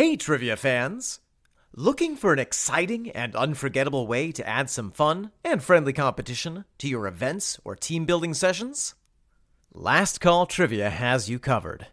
Hey, 0.00 0.16
trivia 0.16 0.56
fans! 0.56 1.20
Looking 1.76 2.16
for 2.16 2.32
an 2.32 2.38
exciting 2.38 3.10
and 3.10 3.36
unforgettable 3.36 4.06
way 4.06 4.32
to 4.32 4.48
add 4.48 4.70
some 4.70 4.92
fun 4.92 5.30
and 5.44 5.62
friendly 5.62 5.92
competition 5.92 6.64
to 6.78 6.88
your 6.88 7.06
events 7.06 7.60
or 7.64 7.76
team 7.76 8.06
building 8.06 8.32
sessions? 8.32 8.94
Last 9.74 10.18
Call 10.18 10.46
Trivia 10.46 10.88
has 10.88 11.28
you 11.28 11.38
covered. 11.38 11.88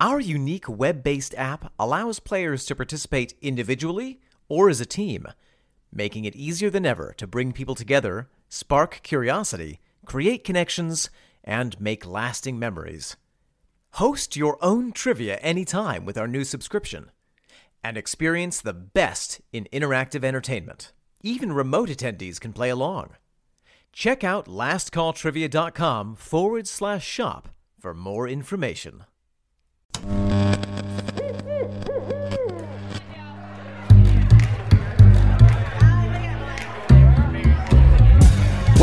Our 0.00 0.18
unique 0.18 0.68
web 0.68 1.04
based 1.04 1.32
app 1.36 1.72
allows 1.78 2.18
players 2.18 2.64
to 2.64 2.74
participate 2.74 3.34
individually 3.40 4.18
or 4.48 4.68
as 4.68 4.80
a 4.80 4.84
team, 4.84 5.28
making 5.92 6.24
it 6.24 6.34
easier 6.34 6.70
than 6.70 6.84
ever 6.84 7.14
to 7.18 7.28
bring 7.28 7.52
people 7.52 7.76
together, 7.76 8.28
spark 8.48 8.98
curiosity, 9.04 9.78
create 10.04 10.42
connections, 10.42 11.08
and 11.44 11.80
make 11.80 12.04
lasting 12.04 12.58
memories. 12.58 13.16
Host 13.92 14.34
your 14.34 14.58
own 14.60 14.90
trivia 14.90 15.36
anytime 15.36 16.04
with 16.04 16.18
our 16.18 16.26
new 16.26 16.42
subscription 16.42 17.12
and 17.82 17.96
experience 17.96 18.60
the 18.60 18.72
best 18.72 19.40
in 19.52 19.68
interactive 19.72 20.24
entertainment. 20.24 20.92
Even 21.22 21.52
remote 21.52 21.88
attendees 21.88 22.40
can 22.40 22.52
play 22.52 22.70
along. 22.70 23.10
Check 23.92 24.22
out 24.22 24.46
lastcalltrivia.com 24.46 26.16
forward 26.16 26.68
slash 26.68 27.04
shop 27.04 27.48
for 27.80 27.94
more 27.94 28.28
information. 28.28 29.04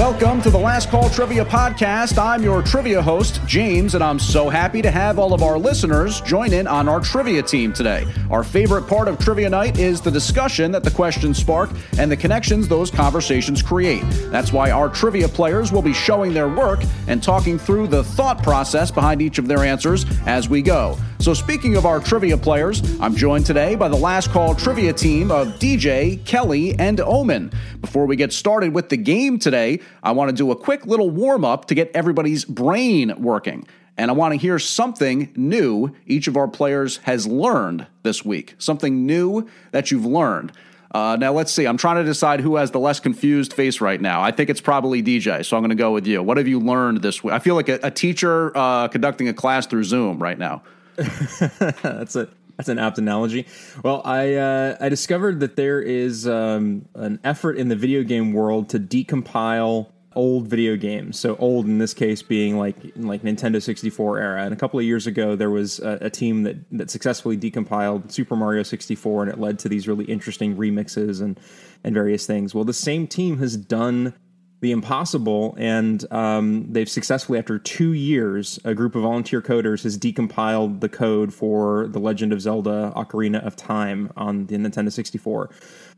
Welcome 0.06 0.40
to 0.44 0.52
the 0.52 0.60
Last 0.60 0.92
Call 0.92 1.10
Trivia 1.10 1.44
Podcast. 1.44 2.20
I'm 2.20 2.44
your 2.44 2.62
trivia 2.62 3.02
host, 3.02 3.42
James, 3.48 3.96
and 3.96 4.04
I'm 4.04 4.20
so 4.20 4.50
happy 4.50 4.84
to 4.84 4.92
have 4.92 5.18
all 5.18 5.34
of 5.34 5.42
our 5.42 5.58
listeners 5.58 6.22
join 6.22 6.54
in 6.54 6.68
on 6.68 6.88
our 6.88 7.00
trivia 7.00 7.42
team 7.42 7.74
today. 7.74 8.06
Our 8.30 8.44
favorite 8.44 8.84
part 8.84 9.08
of 9.08 9.18
trivia 9.18 9.50
night 9.50 9.80
is 9.80 10.02
the 10.02 10.12
discussion 10.12 10.72
that 10.74 10.84
the 10.84 10.92
questions 10.92 11.40
spark 11.40 11.72
and 11.98 12.12
the 12.12 12.16
connections 12.16 12.68
those 12.68 12.92
conversations 12.92 13.64
create. 13.64 14.04
That's 14.30 14.54
why 14.54 14.70
our 14.70 14.90
trivia 14.90 15.28
players 15.28 15.72
will 15.72 15.82
be 15.82 15.94
showing 15.94 16.36
their 16.36 16.50
work 16.50 16.82
and 17.08 17.24
talking 17.24 17.58
through 17.58 17.88
the 17.88 18.04
thought 18.04 18.44
process 18.44 18.92
behind 18.92 19.24
each 19.24 19.40
of 19.40 19.48
their 19.48 19.64
answers 19.64 20.06
as 20.28 20.48
we 20.48 20.62
go. 20.62 21.00
So, 21.26 21.34
speaking 21.34 21.76
of 21.76 21.88
our 21.88 22.00
trivia 22.00 22.38
players, 22.38 22.84
I'm 23.00 23.16
joined 23.16 23.48
today 23.48 23.74
by 23.74 23.88
the 23.88 23.96
Last 23.96 24.30
Call 24.30 24.54
Trivia 24.54 24.94
team 24.94 25.32
of 25.32 25.48
DJ, 25.56 26.24
Kelly, 26.24 26.78
and 26.78 27.00
Omen. 27.00 27.52
Before 27.82 28.06
we 28.06 28.16
get 28.16 28.32
started 28.32 28.74
with 28.74 28.90
the 28.90 28.98
game 28.98 29.40
today, 29.40 29.80
I 30.06 30.12
want 30.12 30.30
to 30.30 30.36
do 30.36 30.52
a 30.52 30.56
quick 30.56 30.86
little 30.86 31.10
warm 31.10 31.44
up 31.44 31.66
to 31.66 31.76
get 31.76 31.92
everybody's 31.96 32.46
brain 32.46 33.14
working. 33.18 33.68
And 33.98 34.12
I 34.12 34.14
want 34.14 34.34
to 34.34 34.38
hear 34.38 34.60
something 34.60 35.32
new 35.36 35.96
each 36.06 36.28
of 36.28 36.38
our 36.38 36.48
players 36.48 36.98
has 36.98 37.26
learned 37.26 37.88
this 38.04 38.24
week. 38.24 38.54
Something 38.60 39.06
new 39.06 39.50
that 39.72 39.90
you've 39.90 40.06
learned. 40.06 40.52
Uh, 40.94 41.18
now, 41.20 41.34
let's 41.34 41.52
see. 41.52 41.66
I'm 41.66 41.78
trying 41.78 41.98
to 41.98 42.04
decide 42.04 42.40
who 42.40 42.56
has 42.56 42.72
the 42.72 42.80
less 42.80 43.00
confused 43.00 43.52
face 43.52 43.82
right 43.82 44.00
now. 44.00 44.22
I 44.22 44.32
think 44.32 44.50
it's 44.50 44.62
probably 44.62 45.02
DJ, 45.02 45.44
so 45.44 45.58
I'm 45.58 45.64
going 45.64 45.70
to 45.70 45.76
go 45.76 45.92
with 45.92 46.08
you. 46.08 46.22
What 46.22 46.38
have 46.38 46.48
you 46.48 46.60
learned 46.60 47.02
this 47.02 47.24
week? 47.24 47.34
I 47.34 47.40
feel 47.40 47.56
like 47.56 47.68
a, 47.68 47.80
a 47.84 47.92
teacher 47.92 48.56
uh, 48.56 48.88
conducting 48.88 49.28
a 49.28 49.34
class 49.34 49.66
through 49.66 49.84
Zoom 49.86 50.22
right 50.22 50.38
now. 50.38 50.62
that's 50.96 52.16
a 52.16 52.30
that's 52.56 52.70
an 52.70 52.80
apt 52.80 52.98
analogy. 52.98 53.46
Well, 53.84 54.02
I 54.06 54.36
uh, 54.36 54.78
I 54.80 54.88
discovered 54.88 55.42
that 55.42 55.58
there 55.58 55.82
is 55.82 56.28
um, 56.28 56.88
an 56.94 57.20
effort 57.24 57.58
in 57.58 57.68
the 57.68 57.76
video 57.76 58.04
game 58.04 58.32
world 58.32 58.70
to 58.70 58.80
decompile 58.80 59.88
old 60.16 60.48
video 60.48 60.76
games. 60.76 61.20
So 61.20 61.36
old 61.38 61.66
in 61.66 61.78
this 61.78 61.94
case 61.94 62.22
being 62.22 62.58
like 62.58 62.76
like 62.96 63.22
Nintendo 63.22 63.62
64 63.62 64.20
era. 64.20 64.44
And 64.44 64.54
a 64.54 64.58
couple 64.58 64.80
of 64.80 64.86
years 64.86 65.08
ago, 65.08 65.36
there 65.36 65.50
was 65.50 65.80
a, 65.80 65.98
a, 66.02 66.10
team 66.10 66.44
that 66.44 66.58
that 66.72 66.90
successfully 66.90 67.38
decompiled 67.38 68.12
Super 68.12 68.36
Mario 68.36 68.64
64, 68.64 69.24
and 69.24 69.32
it 69.32 69.40
led 69.40 69.60
to 69.60 69.70
these 69.70 69.88
really 69.88 70.06
interesting 70.06 70.56
remixes 70.56 71.22
and 71.22 71.40
and 71.84 71.94
various 71.94 72.26
things. 72.26 72.56
Well, 72.56 72.64
the 72.64 72.74
same 72.74 73.08
team 73.08 73.38
has 73.40 73.58
done 73.58 74.14
the 74.62 74.72
impossible, 74.72 75.54
and 75.60 76.12
um, 76.12 76.72
they've 76.72 76.90
successfully, 76.90 77.38
after 77.38 77.60
two 77.60 77.94
years, 77.94 78.58
a 78.64 78.74
group 78.74 78.96
of 78.96 79.04
volunteer 79.04 79.42
coders 79.42 79.84
has 79.84 79.98
decompiled 79.98 80.80
the 80.80 80.90
code 80.90 81.34
for 81.34 81.88
The 81.88 82.00
Legend 82.00 82.34
of 82.34 82.42
Zelda: 82.42 82.92
Ocarina 82.96 83.46
of 83.46 83.56
Time 83.56 84.12
on 84.16 84.48
the 84.48 84.56
Nintendo 84.56 84.92
64. 84.92 85.52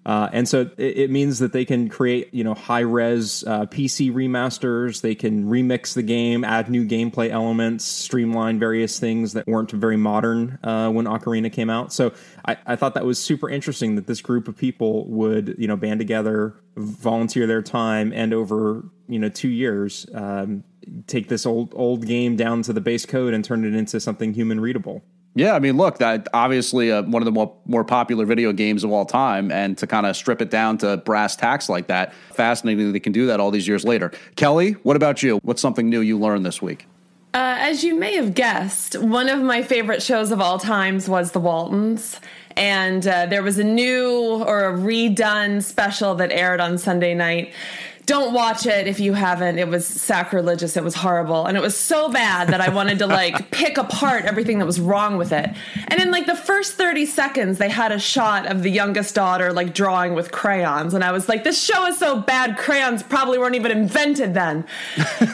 Uh, 0.07 0.29
and 0.31 0.47
so 0.47 0.61
it, 0.77 0.97
it, 0.97 1.11
means 1.11 1.39
that 1.39 1.51
they 1.51 1.65
can 1.65 1.89
create, 1.89 2.33
you 2.33 2.41
know, 2.41 2.53
high 2.53 2.79
res 2.79 3.43
uh, 3.45 3.65
PC 3.65 4.09
remasters. 4.09 5.01
They 5.01 5.15
can 5.15 5.49
remix 5.49 5.95
the 5.95 6.01
game, 6.01 6.45
add 6.45 6.69
new 6.69 6.87
gameplay 6.87 7.29
elements, 7.29 7.83
streamline 7.83 8.57
various 8.57 8.99
things 8.99 9.33
that 9.33 9.45
weren't 9.47 9.71
very 9.71 9.97
modern 9.97 10.59
uh, 10.63 10.89
when 10.91 11.07
Ocarina 11.07 11.51
came 11.51 11.69
out. 11.69 11.91
So 11.91 12.13
I, 12.45 12.55
I, 12.65 12.77
thought 12.77 12.93
that 12.93 13.05
was 13.05 13.19
super 13.19 13.49
interesting 13.49 13.95
that 13.95 14.07
this 14.07 14.21
group 14.21 14.47
of 14.47 14.55
people 14.55 15.05
would, 15.09 15.55
you 15.57 15.67
know, 15.67 15.75
band 15.75 15.99
together, 15.99 16.55
volunteer 16.77 17.45
their 17.45 17.61
time, 17.61 18.13
and 18.13 18.33
over, 18.33 18.85
you 19.09 19.19
know, 19.19 19.27
two 19.27 19.49
years, 19.49 20.05
um, 20.13 20.63
take 21.07 21.27
this 21.27 21.45
old 21.45 21.73
old 21.75 22.05
game 22.05 22.37
down 22.37 22.61
to 22.61 22.71
the 22.71 22.79
base 22.79 23.05
code 23.05 23.33
and 23.33 23.43
turn 23.43 23.65
it 23.65 23.75
into 23.75 23.99
something 23.99 24.33
human 24.33 24.61
readable. 24.61 25.03
Yeah, 25.37 25.53
I 25.53 25.59
mean, 25.59 25.77
look, 25.77 25.99
that 25.99 26.27
obviously 26.33 26.91
uh, 26.91 27.03
one 27.03 27.21
of 27.21 27.25
the 27.25 27.31
more, 27.31 27.53
more 27.67 27.83
popular 27.83 28.25
video 28.25 28.51
games 28.51 28.83
of 28.83 28.91
all 28.91 29.05
time, 29.05 29.51
and 29.51 29.77
to 29.77 29.85
kind 29.85 30.07
of 30.07 30.15
strip 30.15 30.41
it 30.41 30.49
down 30.49 30.79
to 30.79 30.97
brass 30.97 31.35
tacks 31.35 31.69
like 31.69 31.85
that, 31.87 32.11
fascinating 32.33 32.87
that 32.87 32.93
they 32.93 32.99
can 32.99 33.13
do 33.13 33.27
that 33.27 33.39
all 33.39 33.51
these 33.51 33.67
years 33.67 33.85
later. 33.85 34.11
Kelly, 34.35 34.71
what 34.81 34.95
about 34.95 35.21
you? 35.21 35.37
What's 35.43 35.61
something 35.61 35.91
new 35.91 36.01
you 36.01 36.17
learned 36.17 36.43
this 36.43 36.59
week? 36.59 36.87
Uh, 37.35 37.55
as 37.59 37.83
you 37.83 37.93
may 37.93 38.15
have 38.15 38.33
guessed, 38.33 38.99
one 38.99 39.29
of 39.29 39.39
my 39.43 39.61
favorite 39.61 40.01
shows 40.01 40.31
of 40.31 40.41
all 40.41 40.57
times 40.57 41.07
was 41.07 41.33
The 41.33 41.39
Waltons. 41.39 42.19
And 42.55 43.05
uh, 43.07 43.27
there 43.27 43.43
was 43.43 43.59
a 43.59 43.63
new 43.63 44.43
or 44.43 44.67
a 44.67 44.73
redone 44.73 45.61
special 45.61 46.15
that 46.15 46.31
aired 46.31 46.59
on 46.59 46.79
Sunday 46.79 47.13
night 47.13 47.53
don't 48.07 48.33
watch 48.33 48.65
it 48.65 48.87
if 48.87 49.01
you 49.01 49.13
haven't. 49.13 49.59
It 49.59 49.67
was 49.67 49.85
sacrilegious. 49.85 50.77
It 50.77 50.83
was 50.83 50.95
horrible. 50.95 51.45
And 51.45 51.57
it 51.57 51.59
was 51.59 51.75
so 51.77 52.09
bad 52.09 52.47
that 52.47 52.61
I 52.61 52.69
wanted 52.69 52.99
to 52.99 53.05
like 53.05 53.51
pick 53.51 53.77
apart 53.77 54.23
everything 54.23 54.59
that 54.59 54.65
was 54.65 54.79
wrong 54.79 55.17
with 55.17 55.33
it. 55.33 55.49
And 55.89 56.01
in 56.01 56.09
like 56.09 56.25
the 56.25 56.35
first 56.35 56.75
30 56.75 57.05
seconds, 57.05 57.57
they 57.57 57.67
had 57.67 57.91
a 57.91 57.99
shot 57.99 58.47
of 58.47 58.63
the 58.63 58.71
youngest 58.71 59.13
daughter 59.13 59.51
like 59.51 59.73
drawing 59.73 60.15
with 60.15 60.31
crayons. 60.31 60.93
And 60.93 61.03
I 61.03 61.11
was 61.11 61.27
like, 61.27 61.43
this 61.43 61.61
show 61.61 61.85
is 61.85 61.97
so 61.97 62.21
bad, 62.21 62.57
crayons 62.57 63.03
probably 63.03 63.37
weren't 63.37 63.55
even 63.55 63.71
invented 63.71 64.33
then. 64.33 64.65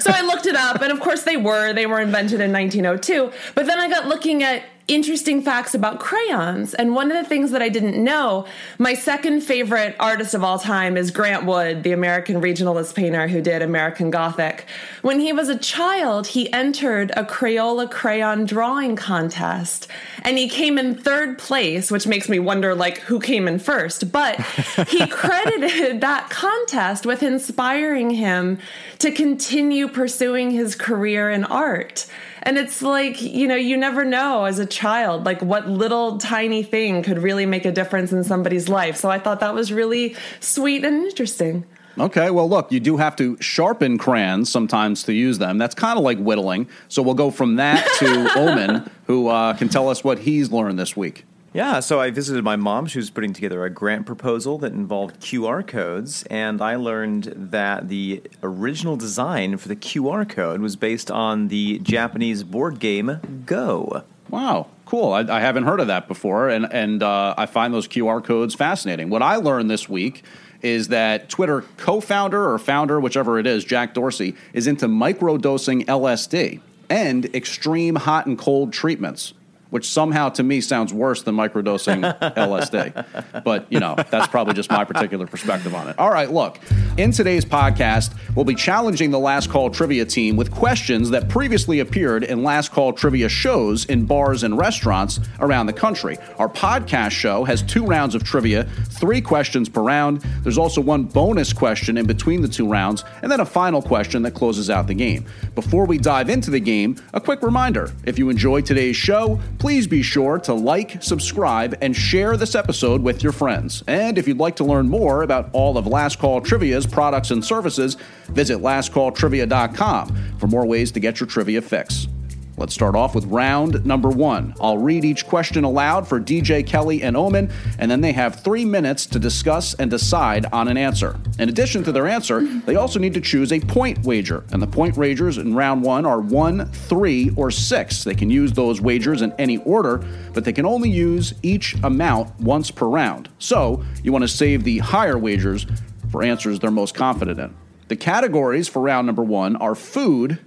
so 0.02 0.12
I 0.12 0.22
looked 0.24 0.48
it 0.48 0.56
up. 0.56 0.82
And 0.82 0.92
of 0.92 1.00
course 1.00 1.24
they 1.24 1.38
were. 1.38 1.74
They 1.74 1.86
were 1.86 2.02
invented 2.02 2.42
in 2.42 2.52
1902. 2.52 3.32
But 3.54 3.68
then 3.68 3.80
I 3.80 3.88
got 3.88 4.08
looking 4.08 4.42
at 4.42 4.64
interesting 4.88 5.42
facts 5.42 5.74
about 5.74 6.00
crayons. 6.00 6.74
And 6.74 6.94
one 6.94 7.10
of 7.12 7.22
the 7.22 7.28
things 7.28 7.52
that 7.52 7.62
I 7.62 7.70
didn't 7.70 8.02
know, 8.04 8.46
my 8.78 8.94
second 8.94 9.42
favorite 9.42 9.96
artist 10.00 10.34
of 10.34 10.44
all 10.44 10.60
time 10.60 10.98
is 10.98 11.10
Grant 11.10 11.46
Wood, 11.46 11.84
the 11.84 11.94
American 11.94 12.42
regionalist 12.42 12.94
painter 12.94 13.28
who 13.28 13.42
did 13.42 13.62
American 13.62 14.12
Gothic. 14.12 14.66
When 15.02 15.20
he 15.20 15.32
was 15.32 15.48
a 15.48 15.58
child, 15.58 16.28
he 16.28 16.52
entered 16.52 17.12
a 17.16 17.24
Crayola 17.24 17.90
crayon 17.90 18.46
drawing 18.46 18.96
contest 18.96 19.88
and 20.24 20.38
he 20.38 20.50
came 20.50 20.78
in 20.78 20.96
third 20.96 21.38
place, 21.38 21.90
which 21.90 22.06
makes 22.06 22.28
me 22.28 22.40
wonder 22.40 22.76
like 22.76 23.00
who 23.00 23.20
came 23.20 23.48
in 23.48 23.60
first. 23.60 24.12
But 24.12 24.42
he 24.88 25.08
credited 25.08 26.02
that 26.02 26.30
contest 26.30 27.06
with 27.06 27.24
inspiring 27.24 28.10
him 28.10 28.60
to 29.00 29.12
continue 29.12 29.88
pursuing 29.88 30.52
his 30.52 30.76
career 30.76 31.30
in 31.30 31.46
art. 31.46 32.06
And 32.44 32.58
it's 32.58 32.82
like, 32.82 33.22
you 33.22 33.48
know, 33.48 33.56
you 33.56 33.78
never 33.78 34.04
know 34.04 34.44
as 34.44 34.60
a 34.60 34.66
child, 34.66 35.26
like 35.26 35.42
what 35.42 35.68
little 35.68 36.18
tiny 36.18 36.62
thing 36.62 37.02
could 37.02 37.18
really 37.18 37.46
make 37.46 37.64
a 37.64 37.72
difference 37.72 38.12
in 38.12 38.24
somebody's 38.26 38.68
life. 38.68 38.98
So 38.98 39.10
I 39.10 39.18
thought 39.18 39.40
that 39.40 39.54
was 39.54 39.72
really 39.72 40.16
sweet 40.42 40.84
and 40.84 41.06
interesting. 41.06 41.66
Okay, 41.98 42.32
well, 42.32 42.50
look, 42.50 42.72
you 42.72 42.80
do 42.80 42.98
have 42.98 43.16
to 43.18 43.38
sharpen 43.40 43.98
crayons 43.98 44.52
sometimes 44.52 45.04
to 45.04 45.14
use 45.14 45.38
them. 45.38 45.58
That's 45.58 45.76
kind 45.76 45.98
of 45.98 46.04
like 46.04 46.18
whittling. 46.18 46.68
So 46.90 47.02
we'll 47.02 47.14
go 47.14 47.32
from 47.32 47.58
that 47.58 47.88
to 48.00 48.32
Omen, 48.36 48.90
who 49.06 49.30
uh, 49.30 49.54
can 49.54 49.70
tell 49.70 49.88
us 49.88 50.04
what 50.04 50.20
he's 50.20 50.52
learned 50.52 50.80
this 50.80 50.98
week. 50.98 51.26
Yeah, 51.54 51.82
so 51.82 52.00
I 52.00 52.10
visited 52.10 52.44
my 52.44 52.56
mom. 52.56 52.88
She 52.88 52.98
was 52.98 53.12
putting 53.12 53.32
together 53.32 53.64
a 53.64 53.70
grant 53.70 54.08
proposal 54.08 54.58
that 54.58 54.74
involved 54.74 55.20
QR 55.20 55.66
codes, 55.66 56.24
and 56.24 56.60
I 56.64 56.78
learned 56.78 57.32
that 57.36 57.90
the 57.90 58.24
original 58.42 58.98
design 58.98 59.58
for 59.58 59.68
the 59.68 59.76
QR 59.76 60.28
code 60.28 60.62
was 60.62 60.76
based 60.76 61.12
on 61.12 61.50
the 61.50 61.78
Japanese 61.78 62.44
board 62.44 62.80
game 62.80 63.44
Go. 63.46 64.04
Wow, 64.32 64.66
cool. 64.88 65.14
I, 65.14 65.20
I 65.20 65.42
haven't 65.42 65.66
heard 65.66 65.80
of 65.80 65.86
that 65.86 66.08
before, 66.08 66.50
and, 66.50 66.66
and 66.74 67.04
uh, 67.04 67.36
I 67.38 67.46
find 67.46 67.72
those 67.72 67.88
QR 67.88 68.24
codes 68.24 68.56
fascinating. 68.56 69.12
What 69.12 69.22
I 69.22 69.36
learned 69.36 69.70
this 69.70 69.88
week 69.88 70.24
is 70.64 70.88
that 70.88 71.30
Twitter 71.30 71.62
co 71.78 72.02
founder 72.02 72.52
or 72.52 72.58
founder, 72.58 73.00
whichever 73.00 73.38
it 73.38 73.46
is, 73.46 73.64
Jack 73.64 73.94
Dorsey, 73.94 74.36
is 74.54 74.66
into 74.66 74.88
microdosing 74.88 75.86
LSD 75.86 76.62
and 76.90 77.26
extreme 77.36 77.94
hot 77.94 78.26
and 78.26 78.40
cold 78.40 78.74
treatments. 78.74 79.36
Which 79.74 79.90
somehow 79.90 80.30
to 80.30 80.44
me 80.44 80.62
sounds 80.62 80.94
worse 80.94 81.24
than 81.24 81.34
microdosing 81.34 82.04
LSD. 82.36 83.44
But, 83.44 83.66
you 83.72 83.80
know, 83.80 83.96
that's 84.12 84.28
probably 84.28 84.54
just 84.54 84.70
my 84.70 84.86
particular 84.86 85.26
perspective 85.26 85.74
on 85.74 85.90
it. 85.90 85.98
All 85.98 86.12
right, 86.12 86.32
look, 86.32 86.60
in 86.96 87.12
today's 87.12 87.44
podcast, 87.44 88.16
we'll 88.36 88.46
be 88.46 88.54
challenging 88.54 89.10
the 89.10 89.18
Last 89.18 89.50
Call 89.50 89.72
trivia 89.72 90.06
team 90.06 90.36
with 90.36 90.52
questions 90.52 91.10
that 91.10 91.28
previously 91.28 91.80
appeared 91.80 92.24
in 92.24 92.44
Last 92.44 92.72
Call 92.72 92.94
trivia 92.94 93.28
shows 93.28 93.86
in 93.86 94.06
bars 94.06 94.44
and 94.44 94.60
restaurants 94.60 95.20
around 95.40 95.66
the 95.66 95.74
country. 95.74 96.20
Our 96.38 96.50
podcast 96.50 97.12
show 97.12 97.44
has 97.44 97.64
two 97.64 97.84
rounds 97.84 98.14
of 98.14 98.24
trivia, 98.24 98.66
three 98.90 99.22
questions 99.22 99.70
per 99.70 99.82
round. 99.82 100.22
There's 100.44 100.60
also 100.60 100.82
one 100.82 101.06
bonus 101.06 101.52
question 101.52 101.98
in 101.98 102.06
between 102.06 102.44
the 102.44 102.48
two 102.48 102.68
rounds, 102.68 103.04
and 103.24 103.32
then 103.32 103.40
a 103.40 103.46
final 103.46 103.82
question 103.82 104.22
that 104.22 104.36
closes 104.36 104.70
out 104.70 104.86
the 104.86 104.94
game. 104.94 105.26
Before 105.56 105.88
we 105.88 105.98
dive 105.98 106.30
into 106.30 106.52
the 106.52 106.60
game, 106.60 106.96
a 107.16 107.20
quick 107.20 107.42
reminder 107.42 107.92
if 108.06 108.20
you 108.20 108.30
enjoyed 108.30 108.68
today's 108.68 108.96
show, 108.96 109.40
please 109.64 109.88
be 109.88 110.02
sure 110.02 110.40
to 110.40 110.54
like, 110.54 111.02
subscribe, 111.02 111.74
and 111.82 111.96
share 111.96 112.36
this 112.36 112.54
episode 112.54 113.02
with 113.02 113.24
your 113.24 113.32
friends. 113.32 113.82
And 113.88 114.18
if 114.18 114.28
you'd 114.28 114.38
like 114.38 114.58
to 114.58 114.66
learn 114.66 114.90
more 114.90 115.24
about 115.24 115.50
all 115.54 115.78
of 115.78 115.88
Last 115.88 116.20
Call 116.20 116.42
Trivia's 116.42 116.86
products 116.86 117.32
and 117.32 117.46
services, 117.46 117.96
visit 118.26 118.58
lastcalltrivia.com 118.58 120.38
for 120.38 120.48
more 120.48 120.66
ways 120.66 120.92
to 120.92 121.00
get 121.00 121.22
your 121.22 121.28
trivia 121.28 121.62
fix. 121.62 122.10
Let's 122.56 122.76
start 122.76 122.96
off 122.96 123.16
with 123.16 123.26
round 123.26 123.84
number 123.84 124.10
one. 124.10 124.54
I'll 124.62 124.78
read 124.78 125.04
each 125.04 125.26
question 125.26 125.64
aloud 125.64 126.08
for 126.08 126.20
DJ 126.20 126.66
Kelly 126.66 127.02
and 127.02 127.18
Omen, 127.18 127.52
and 127.80 127.90
then 127.90 128.02
they 128.02 128.12
have 128.12 128.42
three 128.42 128.64
minutes 128.64 129.08
to 129.08 129.20
discuss 129.20 129.74
and 129.74 129.90
decide 129.90 130.46
on 130.54 130.68
an 130.68 130.78
answer. 130.78 131.20
In 131.40 131.50
addition 131.50 131.84
to 131.84 131.92
their 131.92 132.08
answer, 132.08 132.42
they 132.66 132.76
also 132.76 133.00
need 133.00 133.16
to 133.16 133.22
choose 133.22 133.52
a 133.52 133.60
point 133.60 134.06
wager, 134.06 134.44
and 134.52 134.62
the 134.62 134.68
point 134.68 134.96
wagers 134.96 135.40
in 135.40 135.56
round 135.56 135.82
one 135.82 136.06
are 136.06 136.20
one, 136.20 136.68
three, 136.68 137.32
or 137.36 137.50
six. 137.50 138.04
They 138.04 138.14
can 138.14 138.30
use 138.30 138.54
those 138.54 138.80
wagers 138.80 139.24
in 139.24 139.34
any 139.40 139.58
order, 139.58 140.06
but 140.34 140.46
they 140.46 140.54
can 140.54 140.66
only 140.66 140.92
use 140.92 141.34
each 141.42 141.76
amount 141.84 142.40
once 142.40 142.70
per 142.70 142.86
round. 142.86 143.30
So 143.40 143.84
you 144.04 144.12
want 144.12 144.24
to 144.24 144.28
save 144.28 144.64
the 144.64 144.78
higher 144.78 145.18
wagers 145.18 145.66
for 146.12 146.22
answers 146.22 146.60
they're 146.60 146.70
most 146.70 146.94
confident 146.94 147.40
in. 147.40 147.56
The 147.88 147.96
categories 147.96 148.68
for 148.68 148.82
round 148.82 149.08
number 149.08 149.24
one 149.24 149.56
are 149.56 149.76
food, 149.76 150.40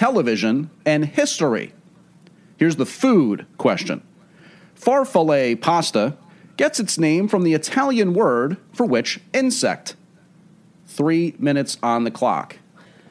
television, 0.00 0.70
and 0.86 1.04
history. 1.04 1.74
Here's 2.56 2.76
the 2.76 2.86
food 2.86 3.44
question 3.58 4.02
Farfalle 4.74 5.60
pasta 5.60 6.16
gets 6.56 6.80
its 6.80 6.96
name 6.98 7.28
from 7.28 7.42
the 7.42 7.52
Italian 7.52 8.14
word 8.14 8.56
for 8.72 8.86
which 8.86 9.20
insect? 9.34 9.96
Three 10.86 11.34
minutes 11.38 11.76
on 11.82 12.04
the 12.04 12.10
clock. 12.10 12.56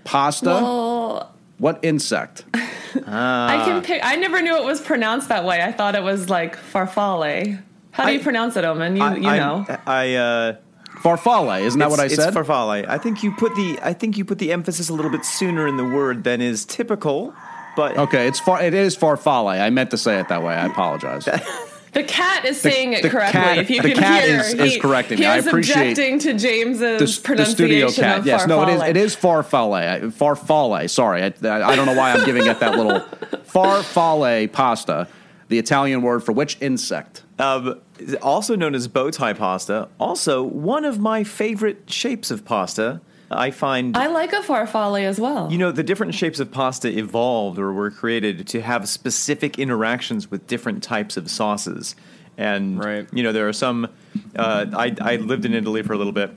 Pasta, 0.04 0.50
Well, 0.50 1.36
what 1.60 1.78
insect? 1.84 2.46
I 2.56 3.62
can 3.66 3.84
pick. 3.84 4.04
I 4.04 4.16
never 4.16 4.42
knew 4.42 4.58
it 4.58 4.64
was 4.64 4.82
pronounced 4.82 5.30
that 5.30 5.46
way. 5.46 5.62
I 5.62 5.72
thought 5.72 5.94
it 5.94 6.02
was 6.02 6.28
like 6.28 6.58
farfalle. 6.58 7.62
How 7.92 8.08
do 8.08 8.14
you 8.14 8.20
pronounce 8.20 8.56
it, 8.56 8.66
Omen? 8.66 8.96
You, 8.96 9.04
you 9.16 9.30
I, 9.30 9.38
know. 9.38 9.78
I, 9.86 10.16
uh, 10.16 10.56
Farfalle, 11.02 11.62
isn't 11.62 11.80
that 11.80 11.90
what 11.90 12.00
I 12.00 12.06
it's- 12.06 12.18
said? 12.20 12.30
It's 12.30 12.38
farfalle. 12.38 12.88
I 12.88 12.98
think 12.98 13.24
you 13.24 13.32
put 13.32 13.56
the 13.56 13.80
I 13.82 13.94
think 13.94 14.18
you 14.18 14.26
put 14.26 14.38
the 14.40 14.52
emphasis 14.52 14.90
a 14.90 14.94
little 14.94 15.12
bit 15.12 15.24
sooner 15.26 15.68
in 15.68 15.78
the 15.78 15.86
word 15.86 16.24
than 16.24 16.42
is 16.42 16.66
typical. 16.66 17.34
But 17.76 17.98
okay, 17.98 18.28
it's 18.28 18.40
far. 18.40 18.62
It 18.62 18.74
is 18.74 18.98
farfalle. 18.98 19.60
I 19.62 19.70
meant 19.70 19.92
to 19.92 19.98
say 19.98 20.20
it 20.20 20.28
that 20.30 20.44
way. 20.44 20.54
I 20.56 20.66
apologize. 20.66 21.28
The 21.92 22.04
cat 22.04 22.46
is 22.46 22.62
saying 22.62 22.94
it 22.94 23.02
correctly. 23.04 23.32
cat- 23.42 23.58
if 23.58 23.68
you 23.72 23.82
the 23.82 23.94
can 23.94 23.98
cat 23.98 24.24
hear, 24.24 24.40
is- 24.42 24.54
is 24.54 24.74
he, 24.76 24.80
correcting 24.80 25.18
he 25.18 25.24
me. 25.24 25.28
I 25.28 25.38
is 25.40 25.48
appreciate 25.48 25.90
objecting 25.98 26.20
to 26.20 26.34
James's 26.36 26.80
the, 26.80 27.04
the 27.04 27.22
pronunciation 27.26 27.56
studio 27.56 27.90
cat. 27.92 28.20
of 28.20 28.28
Yes, 28.28 28.46
no, 28.46 28.62
it 28.62 28.70
is. 28.70 28.80
farfalle. 28.80 28.90
It 28.92 28.98
is 28.98 29.16
farfalle. 29.16 30.12
Farfalle. 30.14 30.88
Sorry, 30.88 31.24
I, 31.24 31.28
I 31.28 31.76
don't 31.76 31.88
know 31.88 31.96
why 31.96 32.12
I'm 32.14 32.24
giving 32.26 32.46
it 32.46 32.60
that 32.60 32.76
little 32.78 33.00
farfalle 33.52 34.52
pasta. 34.52 35.08
The 35.48 35.58
Italian 35.58 36.04
word 36.04 36.24
for 36.24 36.32
which 36.32 36.58
insect? 36.62 37.24
um, 37.40 37.80
also 38.22 38.56
known 38.56 38.76
as 38.76 38.88
bow 38.88 39.12
tie 39.12 39.34
pasta. 39.34 39.90
Also, 40.00 40.44
one 40.44 40.86
of 40.86 41.00
my 41.00 41.24
favorite 41.24 41.90
shapes 41.90 42.32
of 42.32 42.46
pasta. 42.46 43.02
I 43.32 43.52
find 43.52 43.96
I 43.96 44.08
like 44.08 44.34
a 44.34 44.38
farfalle 44.42 45.04
as 45.04 45.20
well. 45.20 45.52
You 45.52 45.60
know, 45.60 45.72
the 45.72 45.84
different 45.84 46.16
shapes 46.16 46.40
of 46.40 46.52
pasta 46.52 46.88
evolved 46.98 47.60
or 47.60 47.72
were 47.72 47.92
created 47.92 48.48
to 48.48 48.62
have 48.62 48.90
specific 48.90 49.60
interactions 49.60 50.32
with 50.32 50.48
different 50.48 50.82
types 50.82 51.16
of 51.16 51.30
sauces. 51.30 51.96
And, 52.38 52.84
Right. 52.84 53.08
you 53.14 53.22
know, 53.22 53.32
there 53.32 53.48
are 53.48 53.54
some. 53.54 53.88
Uh, 54.36 54.66
I, 54.74 54.96
I 55.00 55.16
lived 55.18 55.46
in 55.46 55.54
Italy 55.54 55.84
for 55.84 55.94
a 55.94 55.98
little 55.98 56.14
bit, 56.14 56.32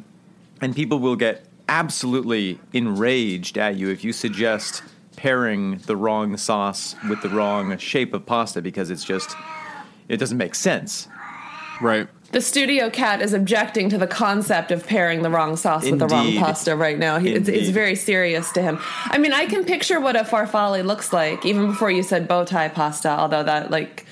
and 0.61 0.75
people 0.77 0.99
will 0.99 1.17
get 1.17 1.47
absolutely 1.69 2.59
enraged 2.75 3.57
at 3.57 3.77
you 3.77 3.89
if 3.89 4.05
you 4.05 4.13
suggest 4.13 4.83
pairing 5.17 5.79
the 5.87 5.97
wrong 5.97 6.37
sauce 6.37 6.95
with 7.09 7.23
the 7.23 7.29
wrong 7.31 7.79
shape 7.79 8.13
of 8.13 8.27
pasta 8.27 8.61
because 8.61 8.91
it's 8.91 9.05
just. 9.05 9.35
It 10.09 10.17
doesn't 10.19 10.37
make 10.37 10.55
sense. 10.55 11.09
Right. 11.83 12.09
the 12.31 12.41
studio 12.41 12.89
cat 12.89 13.21
is 13.21 13.35
objecting 13.35 13.91
to 13.91 13.99
the 13.99 14.07
concept 14.07 14.71
of 14.71 14.87
pairing 14.87 15.23
the 15.23 15.29
wrong 15.31 15.57
sauce 15.57 15.85
with 15.91 15.99
the 15.99 16.07
wrong 16.07 16.35
pasta 16.39 16.75
right 16.77 16.99
now. 16.99 17.19
He, 17.19 17.33
it's, 17.35 17.49
it's 17.49 17.69
very 17.69 17.95
serious 17.97 18.51
to 18.53 18.63
him. 18.63 18.79
I 19.07 19.19
mean, 19.19 19.33
I 19.35 19.45
can 19.47 19.65
picture 19.65 20.01
what 20.01 20.17
a 20.17 20.21
farfalle 20.25 20.83
looks 20.85 21.13
like 21.13 21.45
even 21.45 21.67
before 21.67 21.91
you 21.91 22.03
said 22.03 22.27
bow 22.29 22.45
tie 22.45 22.69
pasta, 22.69 23.11
although 23.11 23.43
that 23.43 23.71
like 23.71 24.07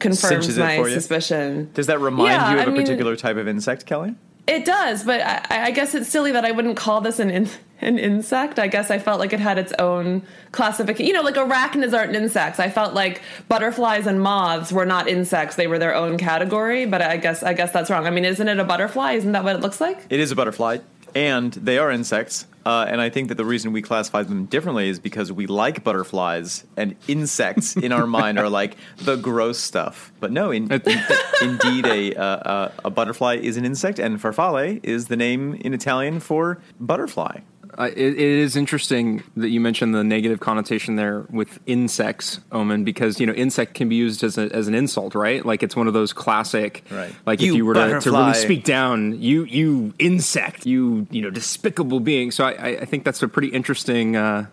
confirms 0.00 0.28
Cinches 0.46 0.58
it 0.58 0.60
my 0.60 0.82
suspicion. 0.90 1.70
Does 1.74 1.86
that 1.88 2.00
remind 2.00 2.28
Yeah, 2.28 2.52
you 2.52 2.58
of 2.60 2.60
I 2.60 2.70
a 2.70 2.72
mean- 2.72 2.82
particular 2.82 3.16
type 3.16 3.36
of 3.36 3.48
insect, 3.48 3.84
Kelly? 3.86 4.14
It 4.46 4.64
does, 4.64 5.02
but 5.02 5.20
I, 5.20 5.66
I 5.66 5.70
guess 5.72 5.94
it's 5.94 6.08
silly 6.08 6.32
that 6.32 6.44
I 6.44 6.52
wouldn't 6.52 6.76
call 6.76 7.00
this 7.00 7.18
an 7.18 7.30
in, 7.30 7.48
an 7.80 7.98
insect. 7.98 8.60
I 8.60 8.68
guess 8.68 8.90
I 8.92 8.98
felt 8.98 9.18
like 9.18 9.32
it 9.32 9.40
had 9.40 9.58
its 9.58 9.72
own 9.78 10.22
classification. 10.52 11.06
You 11.06 11.14
know, 11.14 11.22
like 11.22 11.34
arachnids 11.34 11.92
aren't 11.92 12.14
insects. 12.14 12.60
I 12.60 12.70
felt 12.70 12.94
like 12.94 13.22
butterflies 13.48 14.06
and 14.06 14.20
moths 14.20 14.70
were 14.70 14.86
not 14.86 15.08
insects; 15.08 15.56
they 15.56 15.66
were 15.66 15.80
their 15.80 15.94
own 15.94 16.16
category. 16.16 16.86
But 16.86 17.02
I 17.02 17.16
guess 17.16 17.42
I 17.42 17.54
guess 17.54 17.72
that's 17.72 17.90
wrong. 17.90 18.06
I 18.06 18.10
mean, 18.10 18.24
isn't 18.24 18.46
it 18.46 18.58
a 18.58 18.64
butterfly? 18.64 19.14
Isn't 19.14 19.32
that 19.32 19.42
what 19.42 19.56
it 19.56 19.62
looks 19.62 19.80
like? 19.80 20.06
It 20.10 20.20
is 20.20 20.30
a 20.30 20.36
butterfly, 20.36 20.78
and 21.14 21.52
they 21.52 21.78
are 21.78 21.90
insects. 21.90 22.46
Uh, 22.66 22.84
and 22.88 23.00
I 23.00 23.10
think 23.10 23.28
that 23.28 23.36
the 23.36 23.44
reason 23.44 23.70
we 23.70 23.80
classify 23.80 24.24
them 24.24 24.46
differently 24.46 24.88
is 24.88 24.98
because 24.98 25.30
we 25.30 25.46
like 25.46 25.84
butterflies, 25.84 26.64
and 26.76 26.96
insects 27.06 27.76
in 27.76 27.92
our 27.92 28.08
mind 28.08 28.40
are 28.40 28.48
like 28.48 28.76
the 28.96 29.14
gross 29.14 29.58
stuff. 29.58 30.10
But 30.18 30.32
no, 30.32 30.50
in, 30.50 30.72
in- 30.72 31.04
indeed, 31.40 31.86
a, 31.86 32.14
uh, 32.16 32.22
uh, 32.24 32.72
a 32.86 32.90
butterfly 32.90 33.36
is 33.36 33.56
an 33.56 33.64
insect, 33.64 34.00
and 34.00 34.20
farfalle 34.20 34.80
is 34.82 35.06
the 35.06 35.16
name 35.16 35.54
in 35.60 35.74
Italian 35.74 36.18
for 36.18 36.60
butterfly. 36.80 37.38
Uh, 37.78 37.84
it, 37.84 37.98
it 37.98 38.18
is 38.18 38.56
interesting 38.56 39.22
that 39.36 39.50
you 39.50 39.60
mentioned 39.60 39.94
the 39.94 40.02
negative 40.02 40.40
connotation 40.40 40.96
there 40.96 41.26
with 41.30 41.58
insects, 41.66 42.40
Omen, 42.50 42.84
because 42.84 43.20
you 43.20 43.26
know 43.26 43.34
insect 43.34 43.74
can 43.74 43.88
be 43.88 43.96
used 43.96 44.24
as, 44.24 44.38
a, 44.38 44.42
as 44.52 44.66
an 44.66 44.74
insult, 44.74 45.14
right? 45.14 45.44
Like 45.44 45.62
it's 45.62 45.76
one 45.76 45.86
of 45.86 45.92
those 45.92 46.12
classic, 46.12 46.84
Right. 46.90 47.14
Like 47.26 47.40
You 47.40 47.52
if 47.52 47.56
you 47.56 47.66
were 47.66 47.74
to, 47.74 48.00
to 48.00 48.10
really 48.10 48.34
speak 48.34 48.64
down, 48.64 49.20
you 49.20 49.44
you 49.44 49.92
insect, 49.98 50.64
you 50.64 51.06
you 51.10 51.20
know 51.20 51.30
despicable 51.30 52.00
being. 52.00 52.30
So 52.30 52.44
I, 52.44 52.52
I, 52.52 52.68
I 52.80 52.84
think 52.86 53.04
that's 53.04 53.22
a 53.22 53.28
pretty 53.28 53.48
interesting 53.48 54.16
uh, 54.16 54.46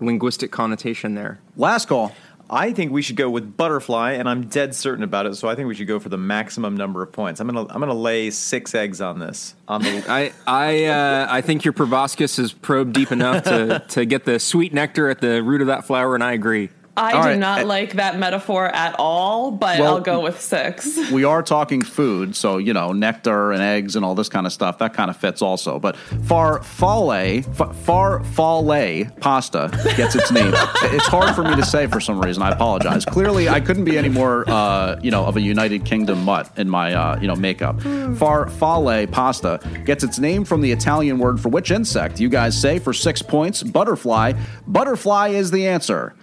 linguistic 0.00 0.50
connotation 0.50 1.14
there. 1.14 1.40
Last 1.56 1.88
call. 1.88 2.12
I 2.52 2.72
think 2.72 2.90
we 2.90 3.00
should 3.00 3.14
go 3.14 3.30
with 3.30 3.56
butterfly, 3.56 4.12
and 4.12 4.28
I'm 4.28 4.48
dead 4.48 4.74
certain 4.74 5.04
about 5.04 5.26
it. 5.26 5.36
So 5.36 5.48
I 5.48 5.54
think 5.54 5.68
we 5.68 5.74
should 5.76 5.86
go 5.86 6.00
for 6.00 6.08
the 6.08 6.18
maximum 6.18 6.76
number 6.76 7.00
of 7.00 7.12
points. 7.12 7.40
I'm 7.40 7.46
gonna 7.46 7.66
I'm 7.72 7.78
gonna 7.78 7.94
lay 7.94 8.30
six 8.30 8.74
eggs 8.74 9.00
on 9.00 9.20
this. 9.20 9.54
On 9.68 9.80
the 9.80 10.04
I 10.08 10.32
I 10.46 10.84
uh, 10.86 11.26
I 11.30 11.42
think 11.42 11.64
your 11.64 11.72
proboscis 11.72 12.40
is 12.40 12.52
probed 12.52 12.92
deep 12.92 13.12
enough 13.12 13.44
to 13.44 13.84
to 13.90 14.04
get 14.04 14.24
the 14.24 14.40
sweet 14.40 14.74
nectar 14.74 15.08
at 15.08 15.20
the 15.20 15.42
root 15.42 15.60
of 15.60 15.68
that 15.68 15.86
flower, 15.86 16.16
and 16.16 16.24
I 16.24 16.32
agree. 16.32 16.70
I 16.96 17.12
All 17.12 17.22
do 17.22 17.28
right. 17.30 17.38
not 17.38 17.62
Uh, 17.62 17.66
like 17.66 17.94
that 17.94 18.18
metaphor 18.18 18.66
at 18.66 18.94
all, 18.98 19.50
but 19.52 19.78
Well- 19.78 19.94
I'll 19.94 20.00
go 20.00 20.20
with 20.20 20.40
six. 20.40 20.98
We 21.12 21.24
are 21.24 21.42
talking 21.42 21.82
food, 21.82 22.36
so 22.36 22.58
you 22.58 22.72
know 22.72 22.92
nectar 22.92 23.52
and 23.52 23.62
eggs 23.62 23.96
and 23.96 24.04
all 24.04 24.14
this 24.14 24.28
kind 24.28 24.46
of 24.46 24.52
stuff. 24.52 24.78
That 24.78 24.92
kind 24.94 25.08
of 25.10 25.16
fits 25.16 25.40
also. 25.42 25.78
But 25.78 25.96
farfalle, 26.26 27.44
fa- 27.56 27.74
farfalle 27.86 29.18
pasta 29.20 29.70
gets 29.96 30.14
its 30.14 30.30
name. 30.30 30.52
it's 30.84 31.06
hard 31.06 31.34
for 31.34 31.42
me 31.44 31.54
to 31.56 31.64
say 31.64 31.86
for 31.86 32.00
some 32.00 32.20
reason. 32.20 32.42
I 32.42 32.50
apologize. 32.50 33.04
Clearly, 33.04 33.48
I 33.48 33.60
couldn't 33.60 33.84
be 33.84 33.96
any 33.98 34.08
more, 34.08 34.44
uh, 34.48 34.98
you 35.02 35.10
know, 35.10 35.24
of 35.24 35.36
a 35.36 35.40
United 35.40 35.84
Kingdom 35.84 36.24
mutt 36.24 36.50
in 36.56 36.68
my, 36.68 36.94
uh, 36.94 37.18
you 37.20 37.26
know, 37.28 37.36
makeup. 37.36 37.76
Farfalle 37.78 39.10
pasta 39.10 39.60
gets 39.84 40.04
its 40.04 40.18
name 40.18 40.44
from 40.44 40.60
the 40.60 40.70
Italian 40.72 41.18
word 41.18 41.40
for 41.40 41.48
which 41.48 41.70
insect? 41.70 42.20
You 42.20 42.28
guys 42.28 42.60
say 42.60 42.78
for 42.78 42.92
six 42.92 43.22
points, 43.22 43.62
butterfly. 43.62 44.34
Butterfly 44.66 45.28
is 45.28 45.50
the 45.50 45.66
answer. 45.66 46.14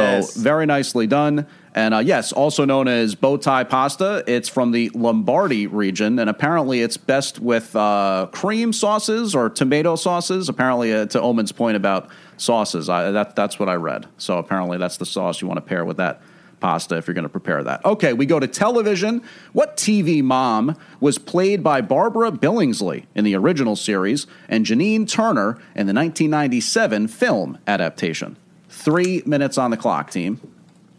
Yes. 0.00 0.34
So 0.34 0.40
very 0.40 0.66
nicely 0.66 1.06
done. 1.06 1.46
And 1.74 1.94
uh, 1.94 1.98
yes, 1.98 2.32
also 2.32 2.64
known 2.64 2.88
as 2.88 3.14
bow 3.14 3.36
tie 3.36 3.64
pasta. 3.64 4.24
It's 4.26 4.48
from 4.48 4.72
the 4.72 4.90
Lombardy 4.90 5.66
region, 5.68 6.18
and 6.18 6.28
apparently 6.28 6.82
it's 6.82 6.96
best 6.96 7.38
with 7.38 7.76
uh, 7.76 8.26
cream 8.32 8.72
sauces 8.72 9.34
or 9.34 9.48
tomato 9.48 9.94
sauces. 9.94 10.48
Apparently, 10.48 10.92
uh, 10.92 11.06
to 11.06 11.20
Omen's 11.20 11.52
point 11.52 11.76
about 11.76 12.08
sauces, 12.38 12.88
I, 12.88 13.12
that, 13.12 13.36
that's 13.36 13.60
what 13.60 13.68
I 13.68 13.74
read. 13.74 14.06
So 14.18 14.38
apparently, 14.38 14.78
that's 14.78 14.96
the 14.96 15.06
sauce 15.06 15.40
you 15.40 15.46
want 15.46 15.58
to 15.58 15.62
pair 15.62 15.84
with 15.84 15.98
that 15.98 16.22
pasta 16.60 16.96
if 16.96 17.06
you're 17.06 17.14
going 17.14 17.22
to 17.22 17.28
prepare 17.28 17.62
that. 17.64 17.84
Okay, 17.84 18.12
we 18.12 18.26
go 18.26 18.38
to 18.38 18.46
television. 18.46 19.22
What 19.52 19.76
TV 19.76 20.22
mom 20.22 20.76
was 21.00 21.18
played 21.18 21.62
by 21.62 21.80
Barbara 21.80 22.30
Billingsley 22.30 23.06
in 23.14 23.24
the 23.24 23.34
original 23.34 23.76
series 23.76 24.26
and 24.48 24.66
Janine 24.66 25.08
Turner 25.08 25.52
in 25.74 25.86
the 25.86 25.94
1997 25.94 27.08
film 27.08 27.58
adaptation? 27.66 28.36
Three 28.80 29.22
minutes 29.26 29.58
on 29.58 29.70
the 29.70 29.76
clock, 29.76 30.10
team. 30.10 30.40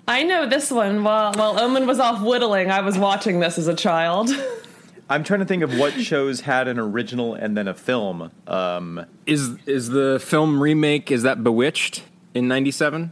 I 0.07 0.23
know 0.23 0.47
this 0.47 0.69
one. 0.69 1.03
While 1.03 1.33
while 1.33 1.59
Omen 1.59 1.87
was 1.87 1.99
off 1.99 2.21
whittling, 2.21 2.69
I 2.69 2.81
was 2.81 2.97
watching 2.97 3.39
this 3.39 3.57
as 3.57 3.67
a 3.67 3.75
child. 3.75 4.29
I'm 5.09 5.23
trying 5.23 5.39
to 5.41 5.45
think 5.45 5.63
of 5.63 5.77
what 5.77 5.93
shows 5.93 6.41
had 6.41 6.67
an 6.67 6.79
original 6.79 7.33
and 7.33 7.57
then 7.57 7.67
a 7.67 7.73
film. 7.73 8.31
Um, 8.47 9.05
Is 9.25 9.57
is 9.65 9.89
the 9.89 10.19
film 10.23 10.61
remake? 10.61 11.11
Is 11.11 11.23
that 11.23 11.43
Bewitched 11.43 12.03
in 12.33 12.47
'97? 12.47 13.11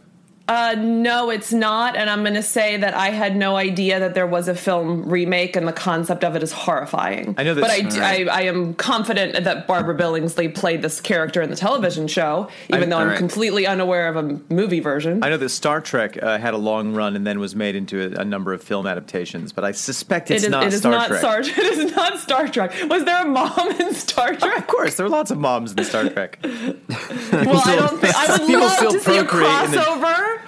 Uh, 0.49 0.73
no, 0.79 1.29
it's 1.29 1.53
not. 1.53 1.95
And 1.95 2.09
I'm 2.09 2.21
going 2.23 2.33
to 2.33 2.41
say 2.41 2.75
that 2.77 2.95
I 2.95 3.09
had 3.11 3.35
no 3.35 3.55
idea 3.55 3.99
that 3.99 4.15
there 4.15 4.25
was 4.25 4.47
a 4.47 4.55
film 4.55 5.07
remake, 5.07 5.55
and 5.55 5.67
the 5.67 5.71
concept 5.71 6.23
of 6.23 6.35
it 6.35 6.41
is 6.41 6.51
horrifying. 6.51 7.35
I 7.37 7.43
know 7.43 7.53
that- 7.53 7.61
but 7.61 7.69
I, 7.69 7.79
Alright. 7.83 8.27
I, 8.29 8.39
I 8.39 8.41
am 8.43 8.73
confident 8.73 9.43
that 9.43 9.67
Barbara 9.67 9.95
Billingsley 9.95 10.53
played 10.53 10.81
this 10.81 10.99
character 11.01 11.41
in 11.43 11.51
the 11.51 11.55
television 11.55 12.07
show, 12.07 12.49
even 12.69 12.81
I- 12.83 12.85
though 12.87 12.95
I'm 12.97 13.01
alright. 13.03 13.17
completely 13.19 13.67
unaware 13.67 14.07
of 14.07 14.15
a 14.15 14.39
movie 14.51 14.79
version. 14.79 15.23
I 15.23 15.29
know 15.29 15.37
that 15.37 15.49
Star 15.49 15.81
Trek 15.81 16.17
uh, 16.21 16.39
had 16.39 16.55
a 16.55 16.57
long 16.57 16.95
run 16.95 17.15
and 17.15 17.27
then 17.27 17.39
was 17.39 17.55
made 17.55 17.75
into 17.75 18.01
a, 18.17 18.21
a 18.21 18.25
number 18.25 18.51
of 18.51 18.63
film 18.63 18.87
adaptations, 18.87 19.53
but 19.53 19.63
I 19.63 19.71
suspect 19.71 20.31
it's 20.31 20.43
it 20.43 20.47
is, 20.47 20.51
not 20.51 20.63
it 20.65 20.73
is 20.73 20.79
Star 20.79 20.91
not 20.91 21.07
Trek. 21.09 21.19
Star. 21.19 21.39
It 21.59 21.77
is 21.77 21.95
not 21.95 22.17
Star 22.19 22.47
Trek. 22.47 22.73
Was 22.89 23.05
there 23.05 23.21
a 23.21 23.25
mom 23.27 23.69
in 23.79 23.93
Star 23.93 24.33
Trek? 24.35 24.57
of 24.57 24.65
course, 24.67 24.95
there 24.95 25.05
are 25.05 25.09
lots 25.09 25.29
of 25.29 25.37
moms 25.37 25.73
in 25.73 25.83
Star 25.83 26.09
Trek. 26.09 26.39
Well, 26.43 27.61
I 27.65 27.75
don't. 27.75 27.99
Think, 28.01 28.15
I 28.15 28.31
would 28.31 28.41
People 28.47 28.61
love 28.61 28.71
still 28.77 28.91
to 28.93 28.99
see 28.99 29.17
a 29.17 29.23
procreate 29.23 29.65
in 29.65 29.71
the- 29.71 29.77
crossover. 29.77 30.38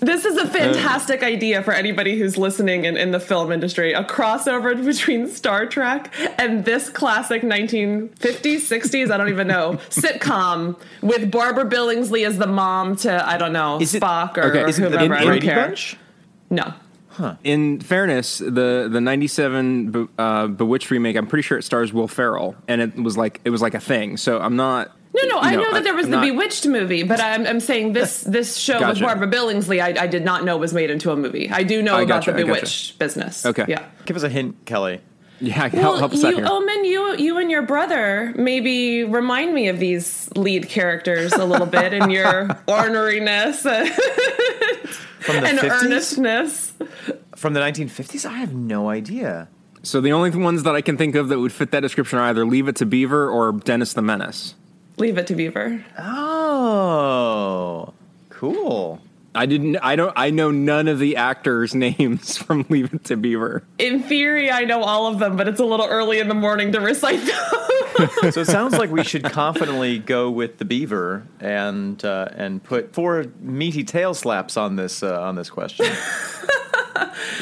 This 0.00 0.24
is 0.24 0.36
a 0.36 0.46
fantastic 0.46 1.24
idea 1.24 1.60
for 1.62 1.72
anybody 1.72 2.16
who's 2.18 2.38
listening 2.38 2.84
in, 2.84 2.96
in 2.96 3.10
the 3.10 3.18
film 3.18 3.50
industry. 3.50 3.92
A 3.94 4.04
crossover 4.04 4.84
between 4.84 5.26
Star 5.28 5.66
Trek 5.66 6.14
and 6.38 6.64
this 6.64 6.88
classic 6.88 7.42
1950s, 7.42 8.12
60s, 8.16 9.10
I 9.10 9.16
don't 9.16 9.28
even 9.28 9.48
know, 9.48 9.72
sitcom 9.90 10.78
with 11.02 11.32
Barbara 11.32 11.64
Billingsley 11.64 12.24
as 12.24 12.38
the 12.38 12.46
mom 12.46 12.94
to, 12.96 13.28
I 13.28 13.38
don't 13.38 13.52
know, 13.52 13.80
Is 13.80 13.94
it- 13.94 14.02
Spock 14.02 14.36
or, 14.36 14.44
okay, 14.44 14.62
or 14.62 14.68
is 14.68 14.78
it 14.78 14.82
the 14.82 14.98
whoever. 14.98 15.14
I 15.14 15.18
don't 15.20 15.26
Brady 15.26 15.46
care. 15.46 15.66
Bunch? 15.66 15.96
No. 16.50 16.74
In 17.42 17.80
fairness, 17.80 18.38
the 18.38 18.88
the 18.88 19.00
'97 19.00 20.08
uh, 20.18 20.46
Bewitched 20.46 20.88
remake, 20.92 21.16
I'm 21.16 21.26
pretty 21.26 21.42
sure 21.42 21.58
it 21.58 21.64
stars 21.64 21.92
Will 21.92 22.06
Ferrell, 22.06 22.54
and 22.68 22.80
it 22.80 22.94
was 22.94 23.16
like 23.16 23.40
it 23.44 23.50
was 23.50 23.60
like 23.60 23.74
a 23.74 23.80
thing. 23.80 24.16
So 24.16 24.38
I'm 24.38 24.54
not. 24.54 24.92
No, 25.22 25.28
no, 25.28 25.38
I 25.40 25.56
know 25.56 25.72
that 25.72 25.84
there 25.84 25.94
was 25.94 26.04
I'm 26.06 26.10
the 26.12 26.16
not- 26.18 26.26
Bewitched 26.26 26.66
movie, 26.66 27.02
but 27.02 27.20
I'm, 27.20 27.46
I'm 27.46 27.60
saying 27.60 27.92
this 27.92 28.20
this 28.26 28.56
show 28.56 28.74
with 28.74 28.80
Gotcha. 28.80 29.04
Barbara 29.04 29.28
Billingsley, 29.28 29.82
I, 29.82 30.02
I 30.04 30.06
did 30.06 30.24
not 30.24 30.44
know 30.44 30.56
was 30.56 30.72
made 30.74 30.90
into 30.90 31.10
a 31.10 31.16
movie. 31.16 31.50
I 31.50 31.62
do 31.62 31.82
know 31.82 31.94
I 31.96 32.02
about 32.02 32.24
gotcha, 32.24 32.32
the 32.32 32.38
I 32.38 32.40
gotcha. 32.42 32.54
Bewitched 32.54 32.98
business. 32.98 33.44
Okay. 33.46 33.64
Yeah. 33.68 33.84
Give 34.06 34.16
us 34.16 34.22
a 34.22 34.28
hint, 34.28 34.64
Kelly. 34.64 35.00
Yeah, 35.40 35.52
help, 35.68 35.72
Well, 35.74 35.96
help 35.98 36.12
us 36.12 36.24
out 36.24 36.30
you, 36.30 36.36
here. 36.38 36.46
Omen, 36.48 36.84
you, 36.84 37.16
you 37.16 37.38
and 37.38 37.48
your 37.50 37.62
brother 37.62 38.32
maybe 38.36 39.04
remind 39.04 39.54
me 39.54 39.68
of 39.68 39.78
these 39.78 40.28
lead 40.34 40.68
characters 40.68 41.32
a 41.32 41.44
little 41.44 41.66
bit 41.66 41.92
in 41.92 42.10
your 42.10 42.48
orneriness 42.68 43.64
and, 43.64 43.88
From 45.20 45.36
the 45.42 45.46
and 45.48 45.58
50s? 45.58 45.82
earnestness. 45.84 46.72
From 47.36 47.52
the 47.54 47.60
1950s? 47.60 48.26
I 48.26 48.38
have 48.38 48.52
no 48.54 48.88
idea. 48.90 49.48
So 49.84 50.00
the 50.00 50.10
only 50.12 50.30
ones 50.30 50.64
that 50.64 50.74
I 50.74 50.80
can 50.80 50.96
think 50.96 51.14
of 51.14 51.28
that 51.28 51.38
would 51.38 51.52
fit 51.52 51.70
that 51.70 51.80
description 51.80 52.18
are 52.18 52.22
either 52.24 52.44
Leave 52.44 52.66
It 52.66 52.74
to 52.76 52.86
Beaver 52.86 53.30
or 53.30 53.52
Dennis 53.52 53.92
the 53.92 54.02
Menace. 54.02 54.56
Leave 54.98 55.18
it 55.18 55.26
to 55.28 55.34
Beaver. 55.34 55.84
Oh, 55.98 57.94
cool. 58.30 59.00
I 59.34 59.46
didn't. 59.46 59.76
I 59.76 59.94
don't. 59.94 60.12
I 60.16 60.30
know 60.30 60.50
none 60.50 60.88
of 60.88 60.98
the 60.98 61.16
actors' 61.16 61.74
names 61.74 62.36
from 62.36 62.66
Leave 62.68 62.92
It 62.92 63.04
to 63.04 63.16
Beaver. 63.16 63.62
In 63.78 64.02
theory, 64.02 64.50
I 64.50 64.64
know 64.64 64.82
all 64.82 65.06
of 65.06 65.20
them, 65.20 65.36
but 65.36 65.46
it's 65.46 65.60
a 65.60 65.64
little 65.64 65.86
early 65.86 66.18
in 66.18 66.28
the 66.28 66.34
morning 66.34 66.72
to 66.72 66.80
recite 66.80 67.24
them. 67.24 67.36
So 68.30 68.42
it 68.42 68.46
sounds 68.46 68.78
like 68.78 68.90
we 68.90 69.02
should 69.02 69.24
confidently 69.24 69.98
go 69.98 70.30
with 70.30 70.58
the 70.58 70.64
beaver 70.64 71.26
and 71.40 72.04
uh, 72.04 72.28
and 72.32 72.62
put 72.62 72.94
four 72.94 73.24
meaty 73.40 73.82
tail 73.82 74.14
slaps 74.14 74.56
on 74.56 74.76
this 74.76 75.02
uh, 75.02 75.20
on 75.20 75.34
this 75.34 75.50
question. 75.50 75.86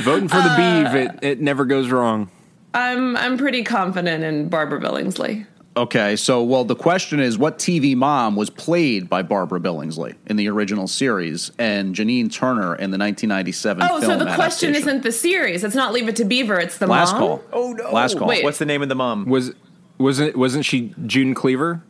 Voting 0.00 0.28
for 0.28 0.36
the 0.36 0.48
Beav, 0.56 0.94
it, 0.94 1.18
it 1.20 1.40
never 1.42 1.66
goes 1.66 1.90
wrong. 1.90 2.30
I'm 2.72 3.18
I'm 3.18 3.36
pretty 3.36 3.64
confident 3.64 4.24
in 4.24 4.48
Barbara 4.48 4.80
Billingsley. 4.80 5.46
Okay, 5.76 6.16
so 6.16 6.42
well, 6.42 6.64
the 6.64 6.74
question 6.74 7.20
is, 7.20 7.36
what 7.36 7.58
TV 7.58 7.94
mom 7.94 8.34
was 8.34 8.48
played 8.48 9.10
by 9.10 9.22
Barbara 9.22 9.60
Billingsley 9.60 10.14
in 10.26 10.36
the 10.36 10.48
original 10.48 10.86
series 10.88 11.52
and 11.58 11.94
Janine 11.94 12.32
Turner 12.32 12.74
in 12.76 12.90
the 12.92 12.98
1997 12.98 13.82
Oh, 13.82 14.00
so 14.00 14.06
film 14.06 14.18
the 14.20 14.34
question 14.34 14.74
isn't 14.74 15.02
the 15.02 15.12
series. 15.12 15.64
It's 15.64 15.74
not 15.74 15.92
Leave 15.92 16.08
It 16.08 16.16
to 16.16 16.24
Beaver. 16.24 16.58
It's 16.58 16.78
the 16.78 16.86
last 16.86 17.12
mom. 17.12 17.20
call. 17.20 17.42
Oh 17.52 17.72
no! 17.72 17.92
Last 17.92 18.18
call. 18.18 18.26
Wait. 18.26 18.42
What's 18.42 18.58
the 18.58 18.64
name 18.64 18.82
of 18.82 18.88
the 18.88 18.94
mom? 18.94 19.26
Was 19.26 19.52
wasn't 19.98 20.34
wasn't 20.36 20.64
she 20.64 20.94
June 21.04 21.34
Cleaver? 21.34 21.82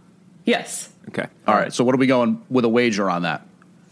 Yes. 0.45 0.91
Okay. 1.09 1.27
All 1.47 1.55
right, 1.55 1.73
so 1.73 1.85
what 1.85 1.95
are 1.95 1.99
we 1.99 2.09
going 2.09 2.43
with 2.51 2.65
a 2.65 2.69
wager 2.69 3.09
on 3.09 3.23
that? 3.23 3.47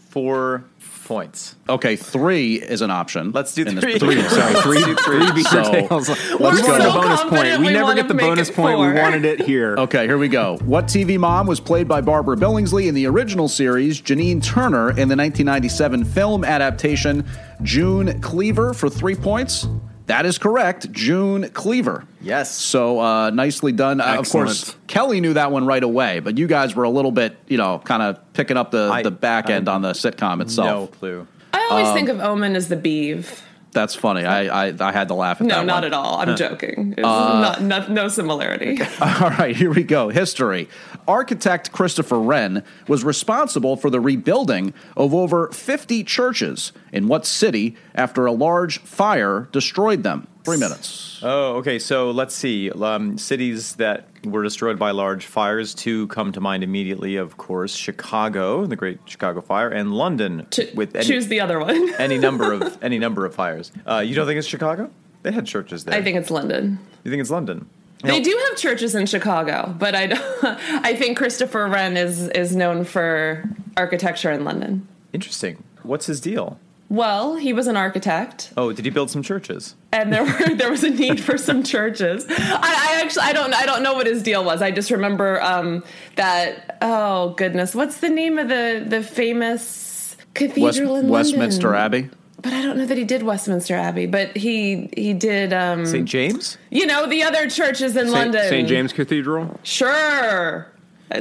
Four 0.09 0.65
points. 1.05 1.55
Okay, 1.69 1.95
three 1.95 2.55
is 2.55 2.81
an 2.81 2.91
option. 2.91 3.31
Let's 3.31 3.53
do 3.53 3.63
in 3.63 3.75
this 3.75 3.83
three. 3.99 4.21
Sorry, 4.23 4.53
three, 4.61 4.81
three 4.95 5.31
beaver 5.31 5.49
So, 5.49 5.71
tails. 5.71 6.09
let's 6.09 6.39
Let's 6.39 6.61
go. 6.61 6.67
go 6.67 6.77
to 6.77 6.83
so 6.83 6.93
bonus 6.93 7.21
point. 7.23 7.59
We 7.59 7.67
we 7.67 7.73
never 7.73 7.93
get 7.95 8.07
the 8.07 8.13
bonus 8.13 8.49
it 8.49 8.55
point. 8.55 8.79
We 8.79 8.91
wanted 8.93 9.23
it 9.25 9.41
here. 9.41 9.75
Okay, 9.85 10.05
here 10.07 10.17
we 10.17 10.27
go. 10.29 10.57
What 10.65 10.85
TV 10.85 11.17
mom 11.19 11.45
was 11.47 11.59
played 11.59 11.87
by 11.87 12.01
Barbara 12.01 12.35
Billingsley 12.35 12.87
in 12.87 12.95
the 12.95 13.05
original 13.05 13.47
series, 13.47 14.01
Janine 14.01 14.43
Turner 14.43 14.89
in 14.89 15.07
the 15.07 15.15
1997 15.15 16.05
film 16.05 16.43
adaptation, 16.43 17.25
June 17.61 18.19
Cleaver 18.21 18.73
for 18.73 18.89
three 18.89 19.15
points? 19.15 19.67
That 20.07 20.25
is 20.25 20.37
correct, 20.37 20.91
June 20.91 21.49
Cleaver. 21.49 22.05
Yes. 22.25 22.53
So 22.55 22.99
uh, 22.99 23.29
nicely 23.29 23.71
done. 23.71 24.01
Uh, 24.01 24.15
of 24.17 24.29
course, 24.29 24.75
Kelly 24.87 25.21
knew 25.21 25.33
that 25.35 25.51
one 25.51 25.65
right 25.65 25.83
away, 25.83 26.19
but 26.19 26.37
you 26.37 26.47
guys 26.47 26.75
were 26.75 26.83
a 26.83 26.89
little 26.89 27.11
bit, 27.11 27.37
you 27.47 27.57
know, 27.57 27.79
kind 27.79 28.01
of 28.01 28.33
picking 28.33 28.57
up 28.57 28.71
the, 28.71 28.89
I- 28.91 29.03
the 29.03 29.11
back 29.11 29.49
end 29.49 29.69
I- 29.69 29.75
on 29.75 29.81
the 29.83 29.91
sitcom 29.93 30.41
itself. 30.41 30.67
No 30.67 30.87
clue. 30.87 31.27
I 31.53 31.67
always 31.71 31.93
think 31.93 32.09
of 32.09 32.19
Omen 32.19 32.55
as 32.55 32.67
the 32.67 32.75
Beav. 32.77 33.41
That's 33.71 33.93
funny. 33.93 34.23
I, 34.23 34.67
I 34.69 34.73
I 34.79 34.91
had 34.93 35.09
to 35.09 35.15
laugh 35.15 35.41
at 35.41 35.47
No, 35.47 35.55
that. 35.55 35.61
No, 35.65 35.73
not 35.73 35.75
one. 35.75 35.83
at 35.83 35.93
all. 35.93 36.17
I'm 36.19 36.37
joking. 36.37 36.95
Uh, 36.97 37.01
not, 37.01 37.61
not, 37.61 37.91
no 37.91 38.07
similarity. 38.07 38.79
All 39.01 39.31
right, 39.31 39.53
here 39.53 39.69
we 39.73 39.83
go. 39.83 40.07
History. 40.07 40.69
Architect 41.09 41.73
Christopher 41.73 42.17
Wren 42.21 42.63
was 42.87 43.03
responsible 43.03 43.75
for 43.75 43.89
the 43.89 43.99
rebuilding 43.99 44.73
of 44.95 45.13
over 45.13 45.49
50 45.49 46.05
churches 46.05 46.71
in 46.93 47.09
what 47.09 47.25
city 47.25 47.75
after 47.93 48.25
a 48.25 48.31
large 48.31 48.79
fire 48.79 49.49
destroyed 49.51 50.03
them? 50.03 50.27
Three 50.45 50.57
minutes. 50.57 51.19
Oh, 51.23 51.55
okay. 51.57 51.79
So 51.79 52.11
let's 52.11 52.35
see. 52.35 52.69
Um, 52.71 53.17
cities 53.17 53.75
that 53.75 54.07
were 54.23 54.43
destroyed 54.43 54.77
by 54.79 54.91
large 54.91 55.25
fires. 55.25 55.73
Two 55.73 56.07
come 56.07 56.31
to 56.33 56.41
mind 56.41 56.63
immediately. 56.63 57.15
Of 57.15 57.37
course, 57.37 57.75
Chicago, 57.75 58.65
the 58.65 58.75
Great 58.75 58.99
Chicago 59.05 59.41
Fire, 59.41 59.69
and 59.69 59.93
London. 59.93 60.45
Ch- 60.51 60.71
with 60.75 60.95
any, 60.95 61.05
choose 61.05 61.27
the 61.27 61.41
other 61.41 61.59
one. 61.59 61.93
any 61.99 62.17
number 62.17 62.53
of 62.53 62.77
any 62.83 62.99
number 62.99 63.25
of 63.25 63.33
fires. 63.35 63.71
Uh, 63.89 63.97
you 64.05 64.13
don't 64.15 64.27
think 64.27 64.37
it's 64.37 64.47
Chicago? 64.47 64.89
They 65.23 65.31
had 65.31 65.45
churches 65.47 65.83
there. 65.85 65.95
I 65.99 66.03
think 66.03 66.17
it's 66.17 66.29
London. 66.29 66.77
You 67.03 67.11
think 67.11 67.21
it's 67.21 67.31
London? 67.31 67.67
They 68.03 68.21
do 68.21 68.39
have 68.49 68.57
churches 68.59 68.93
in 68.93 69.07
Chicago, 69.07 69.73
but 69.79 69.95
I, 69.95 70.05
don't- 70.07 70.21
I 70.43 70.95
think 70.95 71.17
Christopher 71.17 71.67
Wren 71.67 71.97
is 71.97 72.27
is 72.29 72.55
known 72.55 72.83
for 72.83 73.49
architecture 73.77 74.29
in 74.31 74.43
London. 74.43 74.87
Interesting. 75.11 75.63
What's 75.81 76.05
his 76.05 76.21
deal? 76.21 76.59
Well, 76.87 77.35
he 77.35 77.51
was 77.51 77.65
an 77.67 77.75
architect, 77.75 78.53
Oh, 78.55 78.71
did 78.71 78.85
he 78.85 78.91
build 78.91 79.09
some 79.09 79.23
churches? 79.23 79.75
and 79.91 80.13
there 80.13 80.23
were 80.23 80.55
there 80.55 80.69
was 80.69 80.83
a 80.83 80.89
need 80.89 81.19
for 81.19 81.37
some 81.37 81.63
churches. 81.63 82.25
I, 82.29 82.97
I 82.97 83.01
actually 83.01 83.23
I 83.23 83.33
don't 83.33 83.53
I 83.53 83.65
don't 83.65 83.81
know 83.81 83.93
what 83.93 84.05
his 84.07 84.21
deal 84.21 84.43
was. 84.43 84.61
I 84.61 84.71
just 84.71 84.91
remember 84.91 85.41
um, 85.41 85.83
that. 86.15 86.77
Oh 86.81 87.29
goodness, 87.37 87.73
what's 87.73 87.99
the 88.01 88.09
name 88.09 88.37
of 88.37 88.49
the 88.49 88.85
the 88.87 89.01
famous 89.01 90.15
West, 90.17 90.33
cathedral 90.35 90.95
in 90.97 91.07
Westminster 91.09 91.71
London? 91.71 92.05
Abbey. 92.05 92.09
But 92.41 92.53
I 92.53 92.61
don't 92.61 92.77
know 92.77 92.85
that 92.85 92.97
he 92.97 93.05
did 93.05 93.23
Westminster 93.23 93.73
Abbey. 93.75 94.05
But 94.05 94.37
he 94.37 94.89
he 94.95 95.13
did. 95.13 95.53
Um, 95.53 95.85
St. 95.87 96.05
James? 96.07 96.57
you 96.69 96.85
know 96.85 97.07
the 97.07 97.23
other 97.23 97.49
churches 97.49 97.95
in 97.95 98.05
St. 98.07 98.09
London. 98.09 98.47
St. 98.47 98.67
James 98.67 98.93
Cathedral. 98.93 99.59
Sure. 99.63 100.67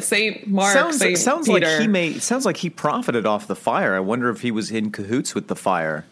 Saint 0.00 0.46
Mark. 0.46 0.72
sounds 0.72 0.98
Saint 0.98 1.18
sounds 1.18 1.46
Peter. 1.48 1.66
like 1.66 1.80
he 1.80 1.86
may 1.86 2.18
sounds 2.18 2.44
like 2.46 2.58
he 2.58 2.70
profited 2.70 3.26
off 3.26 3.46
the 3.46 3.56
fire. 3.56 3.94
I 3.94 4.00
wonder 4.00 4.30
if 4.30 4.40
he 4.40 4.50
was 4.50 4.70
in 4.70 4.90
cahoots 4.90 5.34
with 5.34 5.48
the 5.48 5.56
fire. 5.56 6.04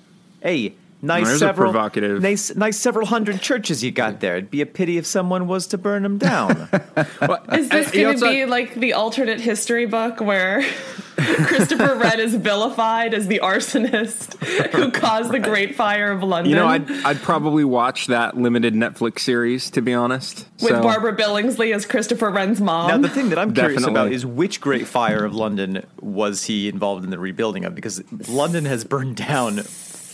Hey, 0.42 0.74
nice 1.02 1.26
There's 1.26 1.36
a 1.36 1.46
several 1.46 1.72
provocative- 1.72 2.22
nice 2.22 2.54
nice 2.54 2.78
several 2.78 3.06
hundred 3.06 3.40
churches 3.40 3.82
you 3.84 3.90
got 3.90 4.20
there. 4.20 4.36
It'd 4.36 4.50
be 4.50 4.60
a 4.62 4.66
pity 4.66 4.96
if 4.98 5.06
someone 5.06 5.46
was 5.46 5.66
to 5.68 5.78
burn 5.78 6.02
them 6.04 6.16
down. 6.18 6.68
Is 7.52 7.68
this 7.68 7.90
going 7.90 8.18
to 8.18 8.24
be 8.30 8.46
like 8.46 8.74
the 8.74 8.92
alternate 8.94 9.40
history 9.40 9.86
book 9.86 10.20
where 10.20 10.62
Christopher 11.16 11.94
Wren 11.96 12.20
is 12.20 12.34
vilified 12.34 13.14
as 13.14 13.26
the 13.28 13.40
arsonist 13.42 14.34
who 14.72 14.90
caused 14.90 15.30
the 15.32 15.38
Great 15.38 15.74
Fire 15.74 16.10
of 16.10 16.22
London? 16.22 16.50
You 16.50 16.56
know, 16.56 16.66
I'd 16.66 16.90
I'd 17.04 17.18
probably 17.18 17.64
watch 17.64 18.06
that 18.06 18.36
limited 18.36 18.74
Netflix 18.74 19.20
series 19.20 19.70
to 19.70 19.82
be 19.82 19.92
honest. 19.94 20.46
with 20.60 20.70
So- 20.72 20.82
Barbara 20.82 21.16
Billingsley 21.16 21.74
as 21.74 21.84
Christopher 21.86 22.30
Wren's 22.30 22.60
mom. 22.60 22.88
Now, 22.88 22.98
the 22.98 23.08
thing 23.08 23.28
that 23.30 23.38
I'm 23.38 23.52
curious 23.52 23.82
Definitely. 23.82 24.00
about 24.00 24.12
is 24.12 24.24
which 24.26 24.60
Great 24.60 24.86
Fire 24.86 25.24
of 25.24 25.34
London 25.34 25.84
was 26.00 26.44
he 26.44 26.68
involved 26.68 27.04
in 27.04 27.10
the 27.10 27.18
rebuilding 27.18 27.64
of? 27.64 27.74
Because 27.74 28.02
London 28.28 28.64
has 28.64 28.84
burned 28.84 29.16
down 29.16 29.60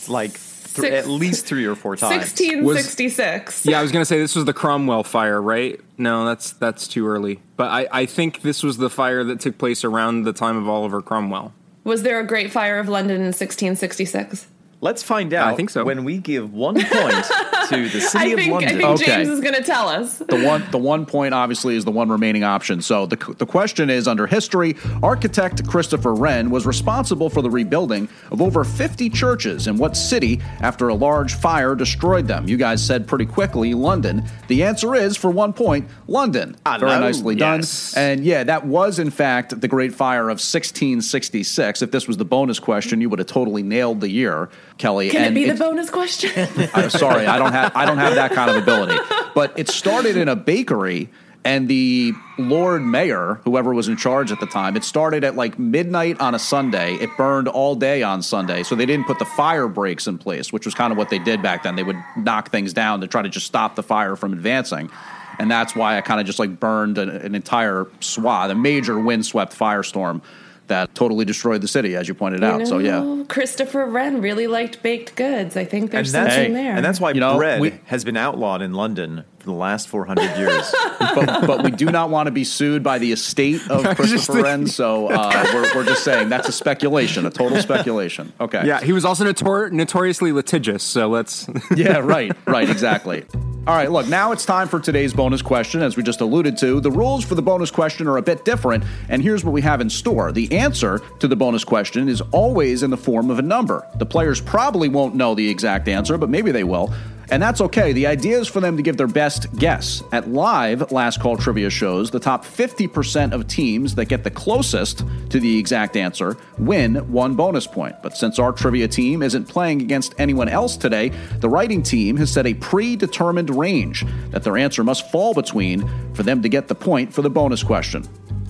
like 0.08 0.38
th- 0.80 0.92
Six- 0.92 1.06
at 1.06 1.10
least 1.10 1.46
three 1.46 1.66
or 1.66 1.74
four 1.74 1.96
times. 1.96 2.16
1666. 2.16 3.66
Yeah, 3.66 3.78
I 3.78 3.82
was 3.82 3.92
gonna 3.92 4.04
say 4.04 4.18
this 4.18 4.34
was 4.34 4.44
the 4.44 4.52
Cromwell 4.52 5.04
fire, 5.04 5.40
right? 5.40 5.80
No, 5.96 6.24
that's 6.26 6.52
that's 6.52 6.86
too 6.88 7.06
early. 7.06 7.40
But 7.56 7.70
I, 7.70 7.88
I 7.92 8.06
think 8.06 8.42
this 8.42 8.62
was 8.62 8.76
the 8.78 8.90
fire 8.90 9.24
that 9.24 9.40
took 9.40 9.58
place 9.58 9.84
around 9.84 10.22
the 10.24 10.32
time 10.32 10.56
of 10.56 10.68
Oliver 10.68 11.02
Cromwell. 11.02 11.52
Was 11.84 12.02
there 12.02 12.20
a 12.20 12.26
Great 12.26 12.50
Fire 12.52 12.78
of 12.78 12.88
London 12.88 13.16
in 13.16 13.28
1666? 13.32 14.46
Let's 14.80 15.02
find 15.02 15.32
out. 15.34 15.48
I 15.48 15.56
think 15.56 15.70
so. 15.70 15.84
When 15.84 16.04
we 16.04 16.18
give 16.18 16.52
one 16.52 16.74
point 16.76 16.84
to 17.68 17.88
the 17.88 18.00
city 18.00 18.32
I 18.32 18.34
think, 18.34 18.40
of 18.40 18.46
I 18.46 18.50
London. 18.50 18.68
think 18.78 18.84
Okay. 18.88 19.04
James 19.06 19.28
is 19.28 19.40
going 19.40 19.54
to 19.54 19.62
tell 19.62 19.88
us. 19.88 20.18
The 20.18 20.42
one, 20.42 20.64
the 20.70 20.78
one 20.78 21.06
point 21.06 21.34
obviously 21.34 21.76
is 21.76 21.84
the 21.84 21.90
one 21.90 22.08
remaining 22.08 22.44
option. 22.44 22.80
So 22.82 23.06
the, 23.06 23.16
the 23.38 23.46
question 23.46 23.90
is 23.90 24.08
under 24.08 24.26
history, 24.26 24.76
architect 25.02 25.66
Christopher 25.66 26.14
Wren 26.14 26.50
was 26.50 26.66
responsible 26.66 27.30
for 27.30 27.42
the 27.42 27.50
rebuilding 27.50 28.08
of 28.30 28.40
over 28.42 28.64
50 28.64 29.10
churches 29.10 29.66
in 29.66 29.76
what 29.76 29.96
city 29.96 30.40
after 30.60 30.88
a 30.88 30.94
large 30.94 31.34
fire 31.34 31.74
destroyed 31.74 32.26
them? 32.26 32.48
You 32.48 32.56
guys 32.56 32.84
said 32.84 33.06
pretty 33.06 33.26
quickly 33.26 33.74
London. 33.74 34.24
The 34.48 34.64
answer 34.64 34.94
is 34.94 35.16
for 35.16 35.30
one 35.30 35.52
point, 35.52 35.88
London. 36.06 36.56
Very 36.64 36.80
Hello. 36.80 37.00
nicely 37.00 37.34
done. 37.34 37.60
Yes. 37.60 37.94
And 37.96 38.24
yeah, 38.24 38.44
that 38.44 38.66
was 38.66 38.98
in 38.98 39.10
fact 39.10 39.60
the 39.60 39.68
Great 39.68 39.94
Fire 39.94 40.24
of 40.24 40.38
1666. 40.40 41.82
If 41.82 41.90
this 41.90 42.06
was 42.06 42.16
the 42.16 42.24
bonus 42.24 42.58
question, 42.58 43.00
you 43.00 43.08
would 43.08 43.18
have 43.18 43.28
totally 43.28 43.62
nailed 43.62 44.00
the 44.00 44.08
year, 44.10 44.48
Kelly. 44.78 45.10
Can 45.10 45.22
and 45.22 45.36
it 45.36 45.40
be 45.40 45.50
the 45.50 45.58
bonus 45.58 45.90
question? 45.90 46.48
I'm 46.74 46.90
sorry, 46.90 47.26
I 47.26 47.38
don't 47.38 47.52
have 47.52 47.76
I 47.76 47.84
don't 47.84 47.98
have 47.98 48.14
that 48.14 48.32
kind 48.32 48.50
of 48.50 48.56
ability. 48.56 48.96
But 49.34 49.58
it 49.58 49.68
started 49.68 50.16
in 50.16 50.28
a 50.28 50.36
bakery, 50.36 51.10
and 51.44 51.68
the 51.68 52.12
Lord 52.38 52.82
Mayor, 52.82 53.40
whoever 53.44 53.74
was 53.74 53.88
in 53.88 53.96
charge 53.96 54.32
at 54.32 54.40
the 54.40 54.46
time, 54.46 54.76
it 54.76 54.84
started 54.84 55.24
at 55.24 55.34
like 55.34 55.58
midnight 55.58 56.20
on 56.20 56.34
a 56.34 56.38
Sunday. 56.38 56.94
It 56.94 57.10
burned 57.16 57.48
all 57.48 57.74
day 57.74 58.02
on 58.02 58.22
Sunday, 58.22 58.62
so 58.62 58.74
they 58.74 58.86
didn't 58.86 59.06
put 59.06 59.18
the 59.18 59.24
fire 59.24 59.68
breaks 59.68 60.06
in 60.06 60.18
place, 60.18 60.52
which 60.52 60.64
was 60.64 60.74
kind 60.74 60.92
of 60.92 60.98
what 60.98 61.10
they 61.10 61.18
did 61.18 61.42
back 61.42 61.64
then. 61.64 61.76
They 61.76 61.82
would 61.82 62.02
knock 62.16 62.50
things 62.50 62.72
down 62.72 63.00
to 63.00 63.06
try 63.06 63.22
to 63.22 63.28
just 63.28 63.46
stop 63.46 63.76
the 63.76 63.82
fire 63.82 64.16
from 64.16 64.32
advancing. 64.32 64.90
And 65.38 65.50
that's 65.50 65.76
why 65.76 65.96
I 65.96 66.00
kind 66.00 66.20
of 66.20 66.26
just 66.26 66.40
like 66.40 66.58
burned 66.58 66.98
an, 66.98 67.10
an 67.10 67.34
entire 67.34 67.86
swath, 68.00 68.50
a 68.50 68.56
major 68.56 68.98
windswept 68.98 69.56
firestorm 69.56 70.22
that 70.68 70.94
totally 70.94 71.24
destroyed 71.24 71.60
the 71.60 71.68
city, 71.68 71.96
as 71.96 72.08
you 72.08 72.14
pointed 72.14 72.44
out. 72.44 72.66
So 72.66 72.78
yeah, 72.78 73.24
Christopher 73.28 73.86
Wren 73.86 74.20
really 74.22 74.46
liked 74.46 74.82
baked 74.82 75.16
goods. 75.16 75.56
I 75.56 75.64
think 75.64 75.90
there's 75.90 76.12
that's, 76.12 76.34
something 76.34 76.52
there. 76.54 76.76
and 76.76 76.84
that's 76.84 77.00
why 77.00 77.10
You 77.12 77.20
know, 77.20 77.36
bread 77.36 77.60
we- 77.60 77.74
has 77.86 78.04
been 78.04 78.16
outlawed 78.16 78.62
in 78.62 78.72
London 78.74 79.24
for 79.48 79.54
the 79.54 79.58
last 79.58 79.88
400 79.88 80.36
years. 80.36 80.74
but, 80.98 81.46
but 81.46 81.64
we 81.64 81.70
do 81.70 81.86
not 81.86 82.10
want 82.10 82.26
to 82.26 82.30
be 82.30 82.44
sued 82.44 82.82
by 82.82 82.98
the 82.98 83.12
estate 83.12 83.62
of 83.70 83.82
Christopher 83.96 84.42
Wren. 84.42 84.66
So 84.66 85.08
uh, 85.08 85.50
we're, 85.54 85.74
we're 85.74 85.84
just 85.84 86.04
saying 86.04 86.28
that's 86.28 86.48
a 86.48 86.52
speculation, 86.52 87.24
a 87.24 87.30
total 87.30 87.60
speculation. 87.62 88.32
Okay. 88.38 88.66
Yeah, 88.66 88.82
he 88.82 88.92
was 88.92 89.06
also 89.06 89.24
notor- 89.24 89.72
notoriously 89.72 90.32
litigious. 90.32 90.82
So 90.82 91.08
let's. 91.08 91.48
Yeah, 91.76 91.98
right, 91.98 92.32
right, 92.46 92.68
exactly. 92.68 93.24
All 93.66 93.74
right, 93.74 93.90
look, 93.90 94.08
now 94.08 94.32
it's 94.32 94.44
time 94.44 94.68
for 94.68 94.80
today's 94.80 95.12
bonus 95.12 95.42
question. 95.42 95.80
As 95.80 95.96
we 95.96 96.02
just 96.02 96.20
alluded 96.20 96.56
to, 96.58 96.80
the 96.80 96.90
rules 96.90 97.24
for 97.24 97.34
the 97.34 97.42
bonus 97.42 97.70
question 97.70 98.08
are 98.08 98.16
a 98.16 98.22
bit 98.22 98.44
different, 98.44 98.84
and 99.08 99.22
here's 99.22 99.44
what 99.44 99.52
we 99.52 99.60
have 99.60 99.80
in 99.80 99.90
store. 99.90 100.32
The 100.32 100.50
answer 100.58 101.00
to 101.20 101.28
the 101.28 101.36
bonus 101.36 101.62
question 101.62 102.08
is 102.08 102.20
always 102.32 102.82
in 102.82 102.90
the 102.90 102.96
form 102.96 103.30
of 103.30 103.38
a 103.38 103.42
number. 103.42 103.86
The 103.96 104.06
players 104.06 104.40
probably 104.40 104.88
won't 104.88 105.14
know 105.14 105.34
the 105.34 105.48
exact 105.48 105.88
answer, 105.88 106.18
but 106.18 106.30
maybe 106.30 106.50
they 106.50 106.64
will. 106.64 106.92
And 107.30 107.42
that's 107.42 107.60
okay. 107.60 107.92
The 107.92 108.06
idea 108.06 108.38
is 108.38 108.48
for 108.48 108.60
them 108.60 108.76
to 108.78 108.82
give 108.82 108.96
their 108.96 109.06
best 109.06 109.54
guess. 109.56 110.02
At 110.12 110.28
live 110.28 110.90
Last 110.90 111.20
Call 111.20 111.36
trivia 111.36 111.68
shows, 111.68 112.10
the 112.10 112.20
top 112.20 112.44
50% 112.44 113.32
of 113.32 113.46
teams 113.46 113.94
that 113.96 114.06
get 114.06 114.24
the 114.24 114.30
closest 114.30 115.04
to 115.30 115.38
the 115.38 115.58
exact 115.58 115.96
answer 115.96 116.38
win 116.56 116.96
one 117.12 117.34
bonus 117.34 117.66
point. 117.66 117.96
But 118.02 118.16
since 118.16 118.38
our 118.38 118.52
trivia 118.52 118.88
team 118.88 119.22
isn't 119.22 119.46
playing 119.46 119.82
against 119.82 120.14
anyone 120.18 120.48
else 120.48 120.76
today, 120.76 121.10
the 121.40 121.50
writing 121.50 121.82
team 121.82 122.16
has 122.16 122.30
set 122.30 122.46
a 122.46 122.54
predetermined 122.54 123.50
range 123.50 124.06
that 124.30 124.42
their 124.42 124.56
answer 124.56 124.82
must 124.82 125.10
fall 125.10 125.34
between 125.34 125.88
for 126.14 126.22
them 126.22 126.40
to 126.42 126.48
get 126.48 126.68
the 126.68 126.74
point 126.74 127.12
for 127.12 127.20
the 127.20 127.30
bonus 127.30 127.62
question. 127.62 128.04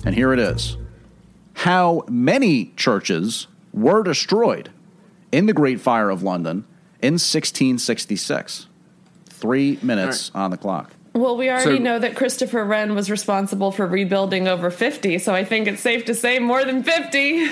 And 0.05 0.15
here 0.15 0.31
it 0.31 0.39
is 0.39 0.77
How 1.53 2.05
many 2.07 2.71
churches 2.77 3.47
were 3.73 4.03
destroyed 4.03 4.69
in 5.33 5.47
the 5.47 5.53
Great 5.53 5.81
Fire 5.81 6.09
of 6.09 6.23
London 6.23 6.65
in 7.01 7.13
1666? 7.13 8.67
Three 9.25 9.79
minutes 9.81 10.31
on 10.35 10.51
the 10.51 10.57
clock. 10.57 10.91
well, 11.13 11.35
we 11.37 11.49
already 11.49 11.77
So- 11.77 11.83
know 11.83 11.99
that 11.99 12.15
Christopher 12.15 12.63
Wren 12.63 12.93
was 12.95 13.09
responsible 13.09 13.71
for 13.71 13.85
rebuilding 13.87 14.47
over 14.47 14.69
50, 14.69 15.17
so 15.19 15.33
I 15.33 15.43
think 15.43 15.67
it's 15.67 15.81
safe 15.81 16.05
to 16.05 16.13
say 16.13 16.39
more 16.39 16.63
than 16.63 16.83
50. 16.83 17.47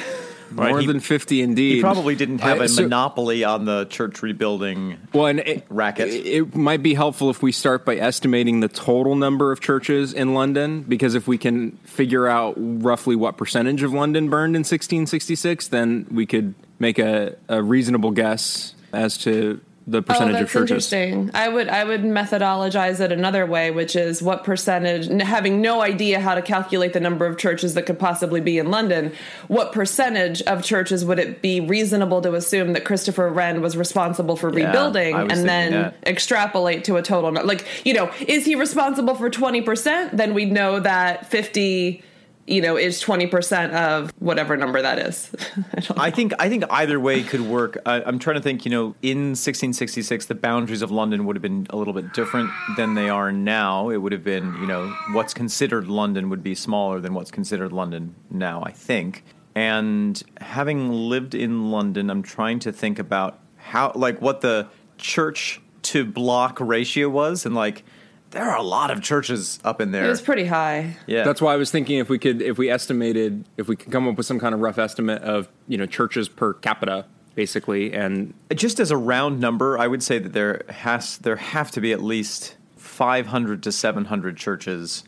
Right, 0.50 0.70
More 0.70 0.80
he- 0.80 0.88
than 0.88 1.02
50 1.02 1.42
indeed. 1.42 1.76
He 1.76 1.82
probably 1.82 2.16
didn't 2.16 2.40
have 2.40 2.62
I- 2.62 2.66
a 2.66 2.68
so- 2.70 2.84
monopoly 2.84 3.44
on 3.44 3.66
the 3.66 3.84
church 3.90 4.22
rebuilding. 4.24 4.96
Well, 5.12 5.26
and 5.26 5.40
it, 5.40 5.66
Racket. 5.70 6.08
It, 6.08 6.26
it 6.26 6.56
might 6.56 6.82
be 6.82 6.94
helpful 6.94 7.30
if 7.30 7.42
we 7.44 7.52
start 7.52 7.84
by 7.84 7.98
estimating 7.98 8.62
the 8.62 8.70
total 8.70 9.16
number 9.16 9.52
of 9.52 9.60
churches 9.60 10.14
in 10.14 10.34
London, 10.34 10.86
because 10.88 11.16
if 11.16 11.28
we 11.28 11.38
can 11.38 11.72
figure 11.84 12.28
out 12.28 12.54
roughly 12.58 13.16
what 13.18 13.36
percentage 13.36 13.84
of 13.84 13.92
London 13.92 14.30
burned 14.30 14.56
in 14.56 14.64
1666, 14.64 15.68
then 15.68 16.06
we 16.10 16.26
could 16.26 16.54
make 16.80 16.98
a, 17.00 17.36
a 17.50 17.62
reasonable 17.62 18.12
guess 18.12 18.74
as 18.94 19.18
to 19.20 19.62
the 19.90 20.02
percentage 20.02 20.36
oh, 20.36 20.44
of 20.44 20.50
churches. 20.50 20.92
interesting. 20.92 21.32
I 21.34 21.48
would 21.48 21.70
I 21.70 21.86
would 21.86 22.02
methodologize 22.02 23.00
it 23.00 23.14
another 23.14 23.46
way, 23.46 23.72
which 23.72 23.96
is 23.96 24.22
what 24.22 24.44
percentage, 24.44 25.08
having 25.22 25.62
no 25.62 25.82
idea 25.82 26.20
how 26.20 26.36
to 26.36 26.42
calculate 26.42 26.92
the 26.92 27.00
number 27.00 27.26
of 27.26 27.38
churches 27.38 27.74
that 27.76 27.86
could 27.86 27.98
possibly 27.98 28.42
be 28.42 28.58
in 28.58 28.70
London, 28.70 29.14
what 29.48 29.72
percentage 29.72 30.42
of 30.42 30.62
churches 30.62 31.06
would 31.06 31.20
it 31.20 31.42
be 31.42 31.62
reasonable 31.62 32.22
to 32.22 32.36
assume 32.36 32.74
that 32.74 32.84
Christopher 32.84 33.30
Wren 33.30 33.62
was 33.62 33.78
responsible 33.78 34.36
for 34.36 34.50
Yeah, 34.58 34.66
rebuilding, 34.66 35.16
and 35.16 35.48
then 35.48 35.72
that. 35.72 35.96
extrapolate 36.06 36.84
to 36.84 36.98
a 36.98 37.02
total? 37.02 37.32
Like 37.46 37.66
you 37.86 37.94
know, 37.94 38.12
is 38.28 38.44
he 38.46 38.56
responsible 38.56 39.16
for 39.16 39.30
twenty 39.30 39.62
percent? 39.62 40.18
Then 40.18 40.34
we'd 40.34 40.52
know 40.52 40.82
that 40.82 41.28
fifty. 41.28 42.04
You 42.48 42.62
know, 42.62 42.78
is 42.78 43.00
twenty 43.00 43.28
percent 43.28 43.74
of 43.74 44.12
whatever 44.20 44.58
number 44.58 44.82
that 44.82 45.00
is. 45.00 45.30
I 45.96 46.08
I 46.08 46.12
think 46.12 46.34
I 46.40 46.48
think 46.48 46.64
either 46.70 47.00
way 47.00 47.22
could 47.22 47.42
work. 47.42 47.78
I, 47.86 48.02
I'm 48.02 48.18
trying 48.18 48.38
to 48.38 48.42
think. 48.42 48.64
You 48.64 48.72
know, 48.72 48.96
in 49.02 49.36
1666, 49.36 50.26
the 50.28 50.36
boundaries 50.36 50.82
of 50.82 50.90
London 50.90 51.26
would 51.26 51.36
have 51.36 51.42
been 51.44 51.68
a 51.70 51.76
little 51.76 51.94
bit 51.94 52.14
different 52.14 52.50
than 52.78 52.96
they 52.96 53.10
are 53.10 53.32
now. 53.32 53.90
It 53.90 53.98
would 53.98 54.14
have 54.14 54.24
been, 54.24 54.56
you 54.56 54.66
know, 54.66 54.88
what's 55.12 55.34
considered 55.34 55.88
London 55.88 56.30
would 56.30 56.42
be 56.42 56.56
smaller 56.56 57.02
than 57.02 57.14
what's 57.14 57.30
considered 57.30 57.74
London 57.74 58.16
now. 58.32 58.64
I 58.64 58.72
think. 58.72 59.24
And 59.54 60.22
having 60.40 60.92
lived 60.92 61.36
in 61.36 61.72
London, 61.72 62.10
I'm 62.10 62.22
trying 62.22 62.60
to 62.60 62.72
think 62.72 63.00
about 63.00 63.40
how, 63.56 63.92
like, 63.96 64.22
what 64.22 64.42
the 64.42 64.70
church 64.98 65.60
to 65.82 66.06
block 66.06 66.60
ratio 66.62 67.10
was, 67.10 67.46
and 67.46 67.56
like, 67.56 67.84
there 68.32 68.50
are 68.50 68.58
a 68.58 68.64
lot 68.64 68.92
of 68.92 69.02
churches 69.02 69.60
up 69.64 69.82
in 69.82 69.92
there. 69.92 70.06
It 70.06 70.10
was 70.10 70.22
pretty 70.22 70.46
high. 70.46 70.98
yeah, 71.08 71.24
That's 71.24 71.42
why 71.42 71.54
I 71.54 71.58
was 71.58 71.72
thinking 71.72 72.00
if 72.00 72.10
we 72.10 72.20
could, 72.20 72.42
if 72.42 72.58
we 72.58 72.70
estimated, 72.70 73.46
if 73.58 73.68
we 73.68 73.76
could 73.76 73.92
come 73.92 74.08
up 74.08 74.18
with 74.18 74.26
some 74.26 74.40
kind 74.40 74.54
of 74.54 74.62
rough 74.62 74.78
estimate 74.78 75.22
of, 75.24 75.48
you 75.68 75.78
know, 75.78 75.86
churches 75.86 76.28
per 76.30 76.54
capita, 76.54 77.06
basically, 77.36 77.94
and 77.94 78.34
just 78.56 78.80
as 78.80 78.92
a 78.92 78.98
round 78.98 79.40
number, 79.40 79.78
I 79.78 79.88
would 79.88 80.04
say 80.04 80.20
that 80.20 80.34
there 80.34 80.64
has 80.70 81.18
there 81.20 81.36
have 81.36 81.72
to 81.72 81.82
be 81.82 81.92
at 81.92 82.02
least 82.02 82.56
500 82.78 83.64
to 83.64 83.72
700 83.72 84.38
churches 84.38 85.04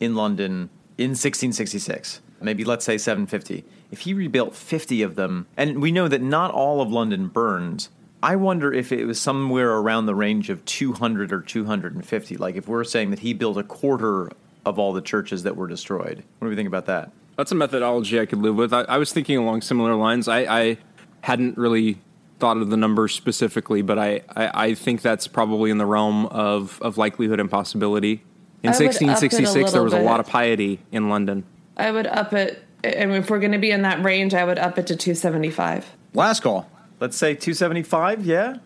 in 0.00 0.14
London 0.14 0.70
in 0.98 1.10
1666. 1.10 2.20
Maybe 2.40 2.64
let's 2.64 2.84
say 2.84 2.98
750. 2.98 3.64
If 3.90 4.00
he 4.00 4.12
rebuilt 4.12 4.54
50 4.54 5.02
of 5.02 5.14
them, 5.14 5.46
and 5.56 5.80
we 5.80 5.92
know 5.92 6.08
that 6.08 6.20
not 6.20 6.50
all 6.50 6.82
of 6.82 6.90
London 6.90 7.28
burned, 7.28 7.88
I 8.24 8.36
wonder 8.36 8.72
if 8.72 8.90
it 8.90 9.04
was 9.04 9.20
somewhere 9.20 9.70
around 9.70 10.06
the 10.06 10.14
range 10.14 10.48
of 10.48 10.64
200 10.64 11.30
or 11.30 11.42
250. 11.42 12.36
Like 12.38 12.56
if 12.56 12.66
we're 12.66 12.82
saying 12.82 13.10
that 13.10 13.18
he 13.18 13.34
built 13.34 13.58
a 13.58 13.62
quarter 13.62 14.30
of 14.64 14.78
all 14.78 14.94
the 14.94 15.02
churches 15.02 15.42
that 15.42 15.56
were 15.56 15.68
destroyed. 15.68 16.24
What 16.38 16.46
do 16.46 16.48
we 16.48 16.56
think 16.56 16.66
about 16.66 16.86
that? 16.86 17.12
That's 17.36 17.52
a 17.52 17.54
methodology 17.54 18.18
I 18.18 18.24
could 18.24 18.38
live 18.38 18.56
with. 18.56 18.72
I, 18.72 18.82
I 18.82 18.96
was 18.96 19.12
thinking 19.12 19.36
along 19.36 19.60
similar 19.60 19.94
lines. 19.94 20.26
I, 20.26 20.38
I 20.38 20.78
hadn't 21.20 21.58
really 21.58 22.00
thought 22.38 22.56
of 22.56 22.70
the 22.70 22.78
numbers 22.78 23.12
specifically, 23.12 23.82
but 23.82 23.98
I, 23.98 24.22
I, 24.34 24.68
I 24.68 24.74
think 24.74 25.02
that's 25.02 25.26
probably 25.26 25.70
in 25.70 25.76
the 25.76 25.84
realm 25.84 26.24
of, 26.26 26.80
of 26.80 26.96
likelihood 26.96 27.40
and 27.40 27.50
possibility. 27.50 28.22
In 28.62 28.70
I 28.70 28.78
would 28.78 28.86
up 28.86 28.94
it 28.94 29.02
a 29.02 29.04
1666, 29.04 29.72
there 29.72 29.82
was 29.82 29.92
a 29.92 30.00
lot 30.00 30.20
of 30.20 30.26
piety 30.26 30.80
in 30.90 31.10
London. 31.10 31.44
I 31.76 31.90
would 31.90 32.06
up 32.06 32.32
it. 32.32 32.64
and 32.82 33.12
if 33.12 33.28
we're 33.28 33.38
going 33.38 33.52
to 33.52 33.58
be 33.58 33.70
in 33.70 33.82
that 33.82 34.02
range, 34.02 34.32
I 34.32 34.44
would 34.44 34.58
up 34.58 34.78
it 34.78 34.86
to 34.86 34.96
275. 34.96 35.92
Last 36.14 36.40
call. 36.40 36.70
Let's 37.00 37.16
say 37.16 37.34
275, 37.34 38.24
yeah? 38.24 38.56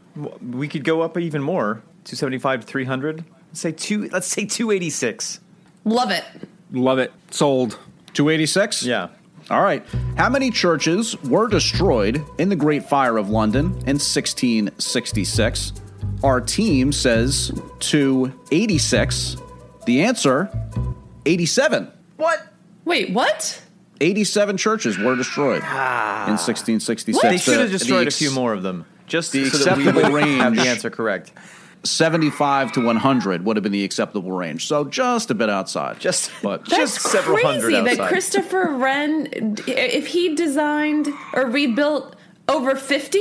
We 0.42 0.68
could 0.68 0.84
go 0.84 1.02
up 1.02 1.16
even 1.18 1.42
more. 1.42 1.82
275 2.04 2.60
to 2.60 2.66
300. 2.66 3.24
Let's 3.48 3.60
say 3.60 3.72
two 3.72 4.08
let's 4.10 4.26
say 4.26 4.44
286. 4.44 5.40
Love 5.84 6.10
it. 6.10 6.24
Love 6.72 6.98
it. 6.98 7.12
Sold. 7.30 7.78
286? 8.14 8.82
Yeah. 8.82 9.08
All 9.50 9.62
right. 9.62 9.84
How 10.16 10.28
many 10.28 10.50
churches 10.50 11.20
were 11.22 11.48
destroyed 11.48 12.22
in 12.38 12.48
the 12.50 12.56
Great 12.56 12.86
Fire 12.86 13.16
of 13.16 13.30
London 13.30 13.66
in 13.86 13.96
1666? 13.96 15.72
Our 16.22 16.40
team 16.40 16.92
says 16.92 17.52
286. 17.80 19.36
The 19.86 20.02
answer 20.02 20.50
87. 21.24 21.90
What? 22.16 22.52
Wait, 22.84 23.10
what? 23.10 23.62
87 24.00 24.56
churches 24.56 24.98
were 24.98 25.16
destroyed 25.16 25.62
ah. 25.64 26.24
in 26.24 26.32
1666. 26.32 27.22
They 27.22 27.38
should 27.38 27.60
have 27.60 27.70
destroyed 27.70 28.06
the 28.06 28.08
a 28.08 28.10
few 28.10 28.30
more 28.30 28.52
of 28.52 28.62
them. 28.62 28.86
Just 29.06 29.32
the 29.32 29.46
so 29.46 29.64
that 29.64 29.78
we 29.78 29.88
acceptable 29.88 30.02
have 30.02 30.52
range- 30.52 30.58
the 30.58 30.68
answer 30.68 30.90
correct. 30.90 31.32
75 31.84 32.72
to 32.72 32.84
100 32.84 33.44
would 33.44 33.56
have 33.56 33.62
been 33.62 33.72
the 33.72 33.84
acceptable 33.84 34.32
range. 34.32 34.66
So 34.66 34.84
just 34.84 35.30
a 35.30 35.34
bit 35.34 35.48
outside. 35.48 36.00
Just 36.00 36.30
but 36.42 36.64
just 36.68 37.00
several 37.00 37.38
hundred 37.38 37.72
crazy 37.72 37.96
that. 37.96 38.08
Christopher 38.08 38.74
Wren, 38.74 39.28
if 39.66 40.08
he 40.08 40.34
designed 40.34 41.08
or 41.32 41.46
rebuilt 41.46 42.16
over 42.48 42.74
50 42.74 43.20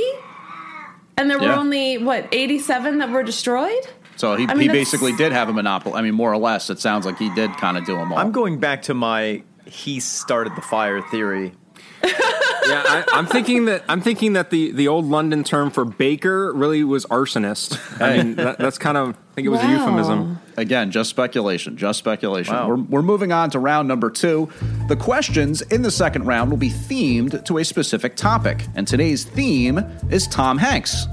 And 1.16 1.30
there 1.30 1.38
were 1.38 1.52
only 1.52 1.98
what 1.98 2.28
87 2.32 2.98
that 2.98 3.10
were 3.10 3.22
destroyed. 3.22 3.86
So 4.16 4.34
he, 4.34 4.46
I 4.48 4.54
mean, 4.54 4.62
he 4.62 4.68
basically 4.68 5.14
did 5.14 5.30
have 5.30 5.48
a 5.48 5.52
monopoly. 5.52 5.94
I 5.94 6.02
mean, 6.02 6.14
more 6.14 6.32
or 6.32 6.38
less, 6.38 6.70
it 6.70 6.80
sounds 6.80 7.06
like 7.06 7.18
he 7.18 7.32
did 7.34 7.52
kind 7.52 7.76
of 7.76 7.86
do 7.86 7.94
them 7.94 8.12
all. 8.12 8.18
I'm 8.18 8.32
going 8.32 8.58
back 8.58 8.82
to 8.82 8.94
my 8.94 9.42
he 9.68 10.00
started 10.00 10.54
the 10.56 10.62
fire 10.62 11.02
theory. 11.02 11.52
yeah, 12.04 12.82
I, 12.84 13.04
I'm 13.12 13.26
thinking 13.26 13.64
that 13.64 13.82
I'm 13.88 14.00
thinking 14.00 14.34
that 14.34 14.50
the, 14.50 14.70
the 14.72 14.88
old 14.88 15.04
London 15.04 15.42
term 15.42 15.70
for 15.70 15.84
baker 15.84 16.52
really 16.52 16.84
was 16.84 17.06
arsonist. 17.06 17.78
I 18.00 18.16
mean, 18.16 18.36
that, 18.36 18.58
that's 18.58 18.78
kind 18.78 18.96
of 18.96 19.10
I 19.10 19.34
think 19.34 19.46
it 19.46 19.50
was 19.50 19.60
a 19.60 19.68
euphemism. 19.68 20.40
Again, 20.56 20.90
just 20.90 21.10
speculation, 21.10 21.76
just 21.76 21.98
speculation. 21.98 22.54
Wow. 22.54 22.68
We're, 22.68 22.76
we're 22.76 23.02
moving 23.02 23.32
on 23.32 23.50
to 23.50 23.58
round 23.58 23.88
number 23.88 24.10
two. 24.10 24.48
The 24.88 24.96
questions 24.96 25.62
in 25.62 25.82
the 25.82 25.90
second 25.90 26.24
round 26.24 26.50
will 26.50 26.56
be 26.56 26.70
themed 26.70 27.44
to 27.44 27.58
a 27.58 27.64
specific 27.64 28.16
topic, 28.16 28.64
and 28.74 28.86
today's 28.86 29.24
theme 29.24 29.78
is 30.10 30.26
Tom 30.26 30.58
Hanks. 30.58 31.06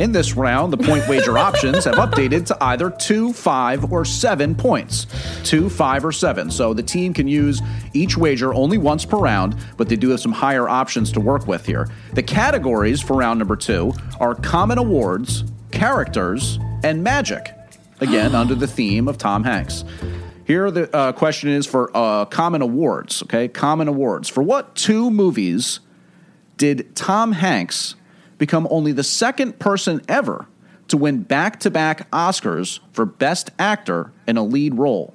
In 0.00 0.12
this 0.12 0.36
round, 0.36 0.72
the 0.72 0.78
point 0.78 1.06
wager 1.06 1.36
options 1.50 1.84
have 1.84 1.96
updated 1.96 2.46
to 2.46 2.64
either 2.64 2.90
two, 2.90 3.32
five, 3.32 3.92
or 3.92 4.04
seven 4.04 4.54
points. 4.54 5.06
Two, 5.44 5.68
five, 5.68 6.04
or 6.04 6.12
seven. 6.12 6.50
So 6.50 6.72
the 6.72 6.82
team 6.82 7.12
can 7.12 7.28
use 7.28 7.60
each 7.92 8.16
wager 8.16 8.54
only 8.54 8.78
once 8.78 9.04
per 9.04 9.18
round, 9.18 9.56
but 9.76 9.88
they 9.88 9.96
do 9.96 10.08
have 10.10 10.20
some 10.20 10.32
higher 10.32 10.68
options 10.68 11.12
to 11.12 11.20
work 11.20 11.46
with 11.46 11.66
here. 11.66 11.88
The 12.14 12.22
categories 12.22 13.00
for 13.00 13.16
round 13.16 13.38
number 13.38 13.56
two 13.56 13.92
are 14.18 14.34
common 14.34 14.78
awards, 14.78 15.44
characters, 15.70 16.58
and 16.82 17.04
magic 17.04 17.54
again 18.00 18.34
under 18.34 18.54
the 18.54 18.66
theme 18.66 19.08
of 19.08 19.18
Tom 19.18 19.44
Hanks. 19.44 19.84
Here, 20.44 20.70
the 20.70 20.94
uh, 20.94 21.12
question 21.12 21.50
is 21.50 21.66
for 21.66 21.96
uh, 21.96 22.24
common 22.24 22.62
awards. 22.62 23.22
Okay, 23.22 23.46
common 23.46 23.88
awards. 23.88 24.28
For 24.28 24.42
what 24.42 24.74
two 24.74 25.10
movies 25.10 25.80
did 26.56 26.94
Tom 26.96 27.32
Hanks 27.32 27.94
become 28.42 28.66
only 28.72 28.90
the 28.90 29.04
second 29.04 29.60
person 29.60 30.02
ever 30.08 30.48
to 30.88 30.96
win 30.96 31.22
back-to-back 31.22 32.10
Oscars 32.10 32.80
for 32.90 33.06
Best 33.06 33.52
Actor 33.56 34.10
in 34.26 34.36
a 34.36 34.42
lead 34.42 34.74
role? 34.74 35.14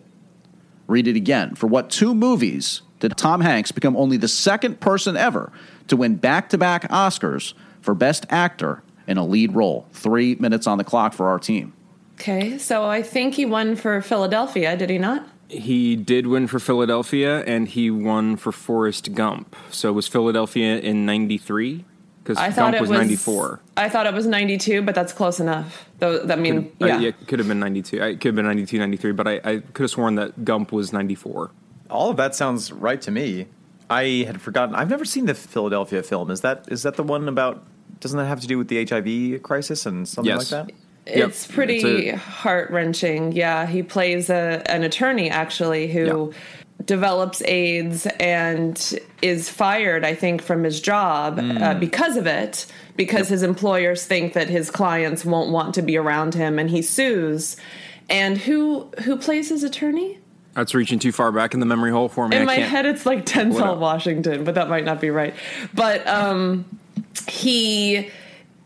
Read 0.88 1.10
it 1.10 1.18
again. 1.18 1.54
For 1.54 1.68
what 1.68 1.90
two 1.90 2.16
movies 2.16 2.84
did 3.02 3.18
Tom 3.18 3.42
Hanks 3.42 3.74
become 3.74 3.98
only 3.98 4.16
the 4.16 4.30
second 4.30 4.80
person 4.80 5.18
ever 5.18 5.52
to 5.90 5.98
win 5.98 6.16
back-to-back 6.16 6.90
Oscars 6.90 7.54
for 7.82 7.94
Best 7.94 8.26
Actor 8.30 8.82
in 9.08 9.18
a 9.18 9.26
lead 9.26 9.54
role? 9.54 9.88
Three 9.92 10.36
minutes 10.36 10.66
on 10.66 10.78
the 10.78 10.86
clock 10.86 11.12
for 11.12 11.28
our 11.28 11.38
team. 11.38 11.74
Okay, 12.13 12.58
so 12.58 12.86
I 12.86 13.02
think 13.02 13.34
he 13.34 13.46
won 13.46 13.76
for 13.76 14.02
Philadelphia, 14.02 14.78
did 14.78 14.90
he 14.90 14.98
not? 14.98 15.28
He 15.50 15.98
did 15.98 16.28
win 16.28 16.48
for 16.48 16.60
Philadelphia, 16.60 17.44
and 17.44 17.68
he 17.68 17.92
won 17.92 18.38
for 18.38 18.54
Forrest 18.54 19.13
Gump. 19.13 19.54
So 19.70 19.90
it 19.90 19.94
was 19.94 20.08
Philadelphia 20.08 20.80
in 20.80 21.06
'93 21.06 21.84
because 22.28 22.38
I 22.44 22.52
thought 22.52 22.74
Gump 22.74 22.76
it 22.76 22.82
was 22.82 22.90
was 22.90 23.00
'94. 23.00 23.60
I 23.78 23.88
thought 23.90 24.06
it 24.06 24.13
was 24.13 24.28
92, 24.28 24.82
but 24.82 24.94
that's 24.94 25.13
close 25.13 25.40
enough. 25.40 25.88
Though 26.00 26.26
I 26.30 26.36
mean, 26.36 26.72
Uh, 26.82 26.86
yeah. 26.88 27.00
yeah, 27.00 27.08
it 27.10 27.28
could 27.28 27.40
have 27.40 27.48
been 27.48 27.60
92. 27.60 27.98
It 27.98 28.16
could 28.20 28.26
have 28.30 28.36
been 28.36 28.46
92, 28.46 28.78
93, 28.80 29.12
but 29.13 29.28
I, 29.28 29.34
I 29.44 29.58
could 29.74 29.84
have 29.84 29.92
sworn 29.92 30.16
that 30.16 30.44
Gump 30.44 30.72
was 30.74 30.92
94. 30.92 31.52
All 31.90 32.10
of 32.10 32.18
that 32.18 32.36
sounds 32.36 32.72
right 32.74 33.02
to 33.02 33.12
me. 33.12 33.48
I 33.90 34.26
had 34.28 34.42
forgotten. 34.42 34.76
I've 34.76 34.90
never 34.90 35.06
seen 35.06 35.26
the 35.26 35.34
Philadelphia 35.34 36.04
film. 36.04 36.30
Is 36.30 36.42
that 36.42 36.66
is 36.70 36.84
that 36.84 36.96
the 36.96 37.04
one 37.04 37.30
about? 37.30 37.63
Doesn't 38.02 38.18
that 38.20 38.26
have 38.28 38.42
to 38.42 38.48
do 38.48 38.58
with 38.58 38.68
the 38.68 38.86
HIV 38.86 39.42
crisis 39.44 39.86
and 39.86 40.06
something 40.08 40.30
Yes. 40.34 40.52
like 40.52 40.68
that? 40.68 40.76
Yep. 41.08 41.30
It's 41.30 41.48
pretty 41.48 42.10
heart 42.12 42.70
wrenching. 42.70 43.32
Yeah, 43.32 43.66
he 43.66 43.82
plays 43.82 44.30
a, 44.30 44.62
an 44.70 44.84
attorney 44.84 45.30
actually 45.30 45.88
who 45.88 46.34
develops 46.86 47.42
AIDS 47.44 48.06
and 48.20 49.00
is 49.22 49.50
fired, 49.50 50.06
I 50.06 50.16
think, 50.16 50.42
from 50.42 50.63
his 50.63 50.80
job 50.80 51.40
uh, 51.40 51.74
because 51.74 52.18
of 52.18 52.28
it, 52.28 52.66
because 52.96 53.28
his 53.28 53.44
employers 53.44 54.06
think 54.06 54.34
that 54.34 54.50
his 54.50 54.70
clients 54.70 55.26
won't 55.26 55.52
want 55.52 55.76
to 55.76 55.82
be 55.82 55.98
around 55.98 56.34
him, 56.34 56.60
and 56.60 56.70
he 56.70 56.82
sues. 56.82 57.58
And 58.10 58.38
who 58.38 58.90
who 59.04 59.18
plays 59.18 59.50
his 59.50 59.63
attorney? 59.63 60.20
That's 60.54 60.74
reaching 60.74 60.98
too 60.98 61.12
far 61.12 61.32
back 61.32 61.54
in 61.54 61.60
the 61.60 61.66
memory 61.66 61.92
hole 61.92 62.10
for 62.10 62.28
me. 62.28 62.36
In 62.36 62.42
I 62.44 62.46
my 62.46 62.56
head, 62.56 62.86
it's 62.86 63.06
like 63.06 63.26
Denzel 63.26 63.78
Washington, 63.78 64.44
but 64.44 64.56
that 64.56 64.70
might 64.70 64.86
not 64.86 65.00
be 65.00 65.10
right. 65.12 65.36
But 65.74 66.08
um, 66.08 66.66
he 67.30 68.10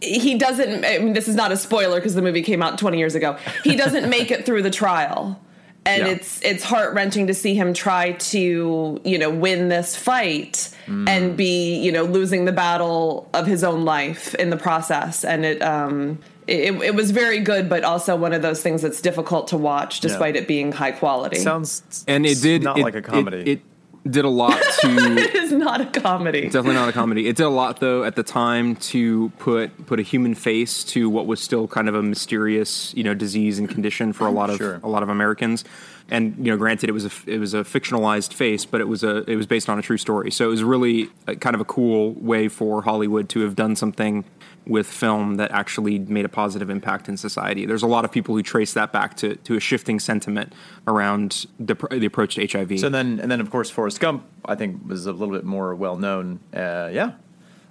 he 0.01 0.37
doesn't. 0.37 0.85
I 0.85 0.99
mean, 0.99 1.13
this 1.13 1.27
is 1.27 1.35
not 1.35 1.51
a 1.51 1.57
spoiler 1.57 1.97
because 1.97 2.15
the 2.15 2.21
movie 2.21 2.41
came 2.43 2.61
out 2.61 2.77
20 2.77 2.97
years 2.97 3.15
ago. 3.15 3.37
He 3.63 3.75
doesn't 3.75 4.09
make 4.09 4.31
it 4.31 4.45
through 4.45 4.63
the 4.63 4.71
trial, 4.71 5.39
and 5.85 6.03
Yeah. 6.05 6.11
it's 6.13 6.41
it's 6.43 6.63
heart 6.63 6.93
wrenching 6.93 7.27
to 7.27 7.33
see 7.33 7.55
him 7.55 7.73
try 7.73 8.11
to 8.13 9.01
you 9.03 9.17
know 9.17 9.29
win 9.29 9.69
this 9.69 9.95
fight 9.95 10.69
and 11.07 11.37
be 11.37 11.77
you 11.79 11.91
know 11.91 12.03
losing 12.03 12.45
the 12.45 12.51
battle 12.51 13.29
of 13.33 13.47
his 13.47 13.63
own 13.63 13.85
life 13.85 14.35
in 14.35 14.49
the 14.49 14.57
process. 14.57 15.23
And 15.23 15.45
it 15.45 15.61
um 15.61 16.19
it, 16.47 16.73
it 16.81 16.95
was 16.95 17.11
very 17.11 17.39
good, 17.39 17.69
but 17.69 17.83
also 17.83 18.15
one 18.15 18.33
of 18.33 18.41
those 18.41 18.61
things 18.61 18.81
that's 18.81 18.99
difficult 18.99 19.47
to 19.49 19.57
watch 19.57 20.01
despite 20.01 20.35
it 20.35 20.47
being 20.47 20.71
high 20.71 20.91
quality. 20.91 21.37
Sounds 21.37 22.03
and 22.07 22.25
it 22.25 22.41
did 22.41 22.61
not 22.61 22.77
it- 22.77 22.83
like 22.83 22.95
a 22.95 23.01
comedy. 23.01 23.37
It, 23.39 23.47
it 23.47 23.61
did 24.09 24.25
a 24.25 24.29
lot 24.29 24.53
to 24.81 25.17
it 25.17 25.35
is 25.35 25.51
not 25.51 25.79
a 25.81 25.85
comedy. 25.85 26.43
definitely 26.43 26.73
not 26.73 26.89
a 26.89 26.91
comedy. 26.91 27.27
It 27.27 27.35
did 27.35 27.43
a 27.45 27.49
lot 27.49 27.79
though 27.79 28.03
at 28.03 28.15
the 28.15 28.23
time 28.23 28.75
to 28.77 29.29
put 29.37 29.85
put 29.85 29.99
a 29.99 30.03
human 30.03 30.33
face 30.35 30.83
to 30.85 31.09
what 31.09 31.27
was 31.27 31.39
still 31.39 31.67
kind 31.67 31.87
of 31.87 31.95
a 31.95 32.01
mysterious 32.01 32.93
you 32.95 33.03
know 33.03 33.13
disease 33.13 33.59
and 33.59 33.69
condition 33.69 34.11
for 34.13 34.25
a 34.25 34.31
lot 34.31 34.49
of 34.49 34.57
Sure. 34.57 34.79
a 34.83 34.87
lot 34.89 35.03
of 35.03 35.09
Americans. 35.09 35.63
And 36.09 36.35
you 36.37 36.51
know, 36.51 36.57
granted, 36.57 36.89
it 36.89 36.93
was 36.93 37.05
a 37.05 37.11
it 37.25 37.37
was 37.37 37.53
a 37.53 37.59
fictionalized 37.63 38.33
face, 38.33 38.65
but 38.65 38.81
it 38.81 38.87
was 38.87 39.03
a 39.03 39.17
it 39.29 39.35
was 39.37 39.45
based 39.45 39.69
on 39.69 39.79
a 39.79 39.81
true 39.81 39.97
story. 39.97 40.29
So 40.31 40.45
it 40.47 40.49
was 40.49 40.63
really 40.63 41.09
a, 41.27 41.35
kind 41.35 41.53
of 41.53 41.61
a 41.61 41.65
cool 41.65 42.13
way 42.13 42.47
for 42.49 42.81
Hollywood 42.81 43.29
to 43.29 43.41
have 43.41 43.55
done 43.55 43.75
something 43.75 44.25
with 44.67 44.85
film 44.87 45.35
that 45.35 45.51
actually 45.51 45.97
made 45.99 46.23
a 46.23 46.29
positive 46.29 46.69
impact 46.69 47.09
in 47.09 47.17
society. 47.17 47.65
There's 47.65 47.81
a 47.83 47.87
lot 47.87 48.05
of 48.05 48.11
people 48.11 48.35
who 48.35 48.43
trace 48.43 48.73
that 48.73 48.91
back 48.91 49.15
to 49.17 49.35
to 49.35 49.55
a 49.55 49.59
shifting 49.59 49.99
sentiment 49.99 50.53
around 50.87 51.45
the, 51.59 51.75
the 51.91 52.05
approach 52.05 52.35
to 52.35 52.45
HIV. 52.47 52.79
So 52.79 52.89
then, 52.89 53.19
and 53.19 53.31
then 53.31 53.41
of 53.41 53.49
course, 53.49 53.69
Forrest 53.71 53.99
Gump, 53.99 54.23
I 54.45 54.55
think 54.55 54.87
was 54.87 55.05
a 55.07 55.11
little 55.13 55.33
bit 55.33 55.45
more 55.45 55.73
well 55.75 55.97
known. 55.97 56.39
Uh, 56.53 56.89
yeah, 56.91 57.13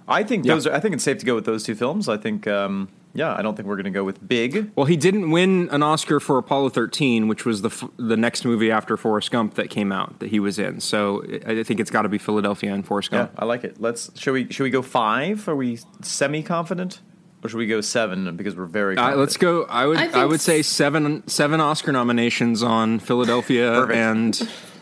I 0.07 0.23
think 0.23 0.45
Yeah. 0.45 0.55
those. 0.55 0.67
Are, 0.67 0.73
I 0.73 0.79
think 0.81 0.93
it's 0.95 1.03
safe 1.03 1.17
to 1.19 1.25
go 1.25 1.35
with 1.35 1.45
those 1.45 1.63
two 1.63 1.75
films. 1.75 2.09
I 2.09 2.17
think, 2.17 2.45
um, 2.47 2.89
yeah, 3.13 3.35
I 3.35 3.41
don't 3.41 3.55
think 3.55 3.67
we're 3.67 3.75
going 3.75 3.85
to 3.85 3.91
go 3.91 4.03
with 4.03 4.25
Big. 4.25 4.71
Well, 4.75 4.85
he 4.85 4.95
didn't 4.95 5.31
win 5.31 5.69
an 5.71 5.83
Oscar 5.83 6.19
for 6.19 6.37
Apollo 6.37 6.69
13, 6.69 7.27
which 7.27 7.45
was 7.45 7.61
the 7.61 7.69
f- 7.69 7.89
the 7.97 8.15
next 8.17 8.45
movie 8.45 8.71
after 8.71 8.95
Forrest 8.97 9.31
Gump 9.31 9.55
that 9.55 9.69
came 9.69 9.91
out 9.91 10.19
that 10.19 10.29
he 10.29 10.39
was 10.39 10.57
in. 10.57 10.79
So 10.79 11.23
I 11.45 11.61
I 11.61 11.63
think 11.63 11.79
it's 11.79 11.91
got 11.91 12.03
to 12.03 12.09
be 12.09 12.17
Philadelphia 12.17 12.73
and 12.73 12.85
Forrest 12.85 13.11
Gump. 13.11 13.31
Yeah, 13.31 13.35
Gump. 13.35 13.41
I 13.41 13.45
like 13.45 13.63
it. 13.63 13.81
Let's. 13.81 14.17
Should 14.19 14.33
we? 14.33 14.51
Should 14.51 14.63
we 14.63 14.69
go 14.69 14.81
five? 14.81 15.47
Are 15.47 15.55
we 15.55 15.79
semi 16.01 16.41
confident, 16.41 17.01
or 17.43 17.49
should 17.49 17.57
we 17.57 17.67
go 17.67 17.81
seven 17.81 18.35
because 18.35 18.55
we're 18.55 18.65
very? 18.65 18.97
Uh, 18.97 19.15
let's 19.15 19.37
go. 19.37 19.63
I 19.63 19.85
would 19.85 19.97
I 19.97 20.21
I, 20.21 20.25
would 20.25 20.41
say 20.41 20.61
seven 20.61 21.27
seven 21.27 21.59
Oscar 21.59 21.91
nominations 21.91 22.63
on 22.63 22.99
Philadelphia 22.99 23.85
and 23.85 24.35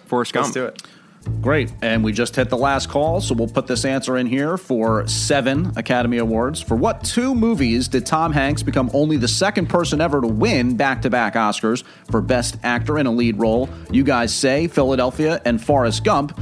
Forrest 0.06 0.34
Gump. 0.34 0.46
Let's 0.46 0.54
do 0.54 0.65
it. 0.65 0.82
Great. 1.41 1.71
And 1.82 2.03
we 2.03 2.12
just 2.12 2.36
hit 2.36 2.49
the 2.49 2.58
last 2.58 2.89
call, 2.89 3.21
so 3.21 3.34
we'll 3.34 3.47
put 3.47 3.67
this 3.67 3.86
answer 3.86 4.17
in 4.17 4.27
here 4.27 4.58
for 4.58 5.08
seven 5.08 5.71
Academy 5.77 6.17
Awards. 6.17 6.62
For 6.62 6.75
what 6.75 7.03
two 7.03 7.34
movies 7.36 7.88
did 7.88 8.05
Tom 8.05 8.34
Hanks 8.34 8.63
become 8.63 8.89
only 8.93 9.17
the 9.17 9.27
second 9.27 9.67
person 9.67 10.01
ever 10.01 10.21
to 10.21 10.27
win 10.27 10.75
back 10.75 11.01
to 11.03 11.10
back 11.10 11.36
Oscars 11.36 11.84
for 12.10 12.21
Best 12.21 12.58
Actor 12.63 12.99
in 12.99 13.05
a 13.05 13.12
Lead 13.12 13.39
Role? 13.39 13.69
You 13.91 14.03
guys 14.03 14.34
say 14.34 14.67
Philadelphia 14.67 15.41
and 15.45 15.63
Forrest 15.63 16.03
Gump. 16.03 16.38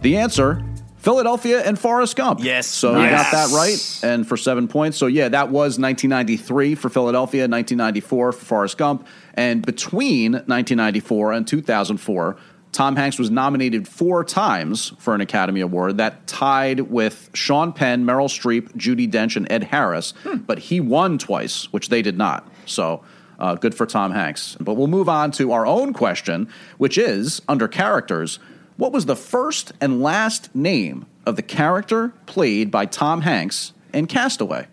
The 0.00 0.16
answer 0.18 0.62
Philadelphia 1.04 1.60
and 1.62 1.78
Forrest 1.78 2.16
Gump. 2.16 2.40
Yes. 2.42 2.66
So 2.66 2.92
you 2.98 3.10
got 3.10 3.30
that 3.30 3.50
right. 3.50 4.00
And 4.02 4.26
for 4.26 4.38
seven 4.38 4.68
points. 4.68 4.96
So, 4.96 5.06
yeah, 5.06 5.28
that 5.28 5.50
was 5.50 5.78
1993 5.78 6.74
for 6.76 6.88
Philadelphia, 6.88 7.42
1994 7.42 8.32
for 8.32 8.44
Forrest 8.44 8.78
Gump. 8.78 9.06
And 9.34 9.64
between 9.64 10.32
1994 10.32 11.32
and 11.32 11.46
2004, 11.46 12.36
Tom 12.74 12.96
Hanks 12.96 13.20
was 13.20 13.30
nominated 13.30 13.86
four 13.86 14.24
times 14.24 14.92
for 14.98 15.14
an 15.14 15.20
Academy 15.20 15.60
Award. 15.60 15.98
That 15.98 16.26
tied 16.26 16.80
with 16.80 17.30
Sean 17.32 17.72
Penn, 17.72 18.04
Meryl 18.04 18.26
Streep, 18.28 18.76
Judi 18.76 19.08
Dench, 19.08 19.36
and 19.36 19.50
Ed 19.50 19.62
Harris. 19.62 20.12
But 20.44 20.58
he 20.58 20.80
won 20.80 21.16
twice, 21.16 21.72
which 21.72 21.88
they 21.88 22.02
did 22.02 22.18
not. 22.18 22.50
So 22.66 23.04
uh, 23.38 23.54
good 23.54 23.76
for 23.76 23.86
Tom 23.86 24.10
Hanks. 24.10 24.56
But 24.58 24.74
we'll 24.74 24.88
move 24.88 25.08
on 25.08 25.30
to 25.32 25.52
our 25.52 25.64
own 25.64 25.92
question, 25.92 26.48
which 26.76 26.98
is 26.98 27.40
under 27.48 27.68
characters. 27.68 28.40
What 28.76 28.90
was 28.90 29.06
the 29.06 29.14
first 29.14 29.72
and 29.80 30.02
last 30.02 30.52
name 30.52 31.06
of 31.24 31.36
the 31.36 31.42
character 31.42 32.12
played 32.26 32.72
by 32.72 32.86
Tom 32.86 33.20
Hanks 33.20 33.72
in 33.92 34.08
Castaway? 34.08 34.66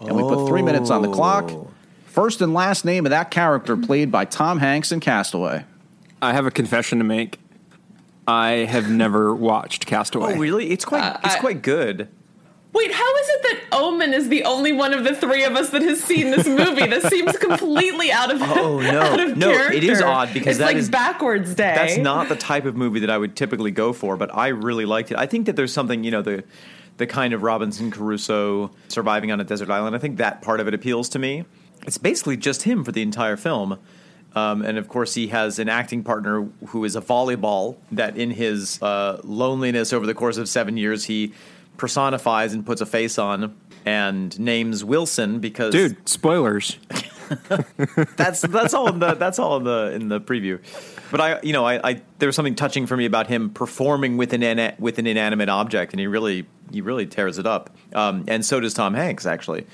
And 0.00 0.16
we 0.16 0.22
put 0.22 0.48
three 0.48 0.62
minutes 0.62 0.88
on 0.88 1.02
the 1.02 1.10
clock. 1.12 1.50
First 2.06 2.40
and 2.40 2.54
last 2.54 2.86
name 2.86 3.04
of 3.04 3.10
that 3.10 3.30
character 3.30 3.76
played 3.76 4.10
by 4.10 4.24
Tom 4.24 4.60
Hanks 4.60 4.92
in 4.92 5.00
Castaway. 5.00 5.64
I 6.24 6.32
have 6.32 6.46
a 6.46 6.50
confession 6.50 6.98
to 6.98 7.04
make. 7.04 7.38
I 8.26 8.50
have 8.68 8.90
never 8.90 9.34
watched 9.34 9.86
Castaway. 9.86 10.34
Oh, 10.34 10.38
really? 10.38 10.70
It's 10.70 10.84
quite. 10.84 11.02
Uh, 11.02 11.18
it's 11.24 11.34
I- 11.36 11.40
quite 11.40 11.62
good. 11.62 12.08
Wait, 12.72 12.90
how 12.92 13.16
is 13.18 13.28
it 13.28 13.42
that 13.44 13.60
Omen 13.78 14.12
is 14.12 14.28
the 14.28 14.42
only 14.42 14.72
one 14.72 14.92
of 14.92 15.04
the 15.04 15.14
three 15.14 15.44
of 15.44 15.54
us 15.54 15.70
that 15.70 15.80
has 15.82 16.02
seen 16.02 16.32
this 16.32 16.44
movie? 16.44 16.84
this 16.88 17.04
seems 17.04 17.36
completely 17.38 18.10
out 18.10 18.34
of 18.34 18.42
Oh, 18.42 18.80
no. 18.80 19.00
out 19.12 19.20
of 19.20 19.36
No, 19.36 19.48
it 19.68 19.84
is 19.84 20.00
odd 20.02 20.34
because 20.34 20.56
it's 20.56 20.58
that 20.58 20.64
like 20.66 20.76
is- 20.78 20.90
backwards 20.90 21.54
day. 21.54 21.72
That's 21.76 21.98
not 21.98 22.28
the 22.28 22.34
type 22.34 22.64
of 22.64 22.74
movie 22.74 22.98
that 22.98 23.10
I 23.10 23.16
would 23.16 23.36
typically 23.36 23.70
go 23.70 23.92
for, 23.92 24.16
but 24.16 24.34
I 24.36 24.48
really 24.48 24.86
liked 24.86 25.12
it. 25.12 25.18
I 25.18 25.26
think 25.26 25.46
that 25.46 25.54
there's 25.54 25.72
something, 25.72 26.02
you 26.02 26.10
know, 26.10 26.22
the 26.22 26.42
the 26.96 27.06
kind 27.06 27.32
of 27.32 27.44
Robinson 27.44 27.92
Crusoe 27.92 28.72
surviving 28.88 29.30
on 29.30 29.40
a 29.40 29.44
desert 29.44 29.70
island. 29.70 29.94
I 29.94 30.00
think 30.00 30.16
that 30.16 30.42
part 30.42 30.58
of 30.58 30.66
it 30.66 30.74
appeals 30.74 31.08
to 31.10 31.20
me. 31.20 31.44
It's 31.86 31.98
basically 31.98 32.36
just 32.36 32.62
him 32.64 32.82
for 32.82 32.90
the 32.90 33.02
entire 33.02 33.36
film. 33.36 33.78
Um, 34.34 34.62
and 34.62 34.78
of 34.78 34.88
course, 34.88 35.14
he 35.14 35.28
has 35.28 35.58
an 35.58 35.68
acting 35.68 36.02
partner 36.02 36.48
who 36.68 36.84
is 36.84 36.96
a 36.96 37.00
volleyball 37.00 37.76
that, 37.92 38.16
in 38.16 38.30
his 38.30 38.82
uh, 38.82 39.20
loneliness 39.22 39.92
over 39.92 40.06
the 40.06 40.14
course 40.14 40.38
of 40.38 40.48
seven 40.48 40.76
years, 40.76 41.04
he 41.04 41.32
personifies 41.76 42.52
and 42.52 42.64
puts 42.64 42.80
a 42.80 42.86
face 42.86 43.18
on 43.18 43.56
and 43.84 44.38
names 44.40 44.84
Wilson 44.84 45.40
because 45.40 45.72
Dude, 45.72 46.08
spoilers. 46.08 46.78
that's 48.16 48.42
that's 48.42 48.74
all 48.74 48.88
in 48.88 48.98
the 48.98 49.14
that's 49.14 49.38
all 49.38 49.56
in 49.56 49.64
the 49.64 49.92
in 49.94 50.08
the 50.08 50.20
preview. 50.20 50.58
But 51.10 51.20
I, 51.20 51.40
you 51.42 51.52
know, 51.52 51.64
I, 51.64 51.90
I 51.90 52.02
there 52.18 52.26
was 52.26 52.36
something 52.36 52.54
touching 52.54 52.86
for 52.86 52.96
me 52.96 53.04
about 53.04 53.26
him 53.26 53.50
performing 53.50 54.16
with 54.16 54.32
an 54.32 54.42
ina- 54.42 54.74
with 54.78 54.98
an 54.98 55.06
inanimate 55.06 55.48
object, 55.48 55.92
and 55.92 56.00
he 56.00 56.06
really 56.06 56.46
he 56.72 56.80
really 56.80 57.06
tears 57.06 57.38
it 57.38 57.46
up. 57.46 57.70
Um, 57.94 58.24
and 58.26 58.44
so 58.44 58.60
does 58.60 58.74
Tom 58.74 58.94
Hanks, 58.94 59.26
actually. 59.26 59.66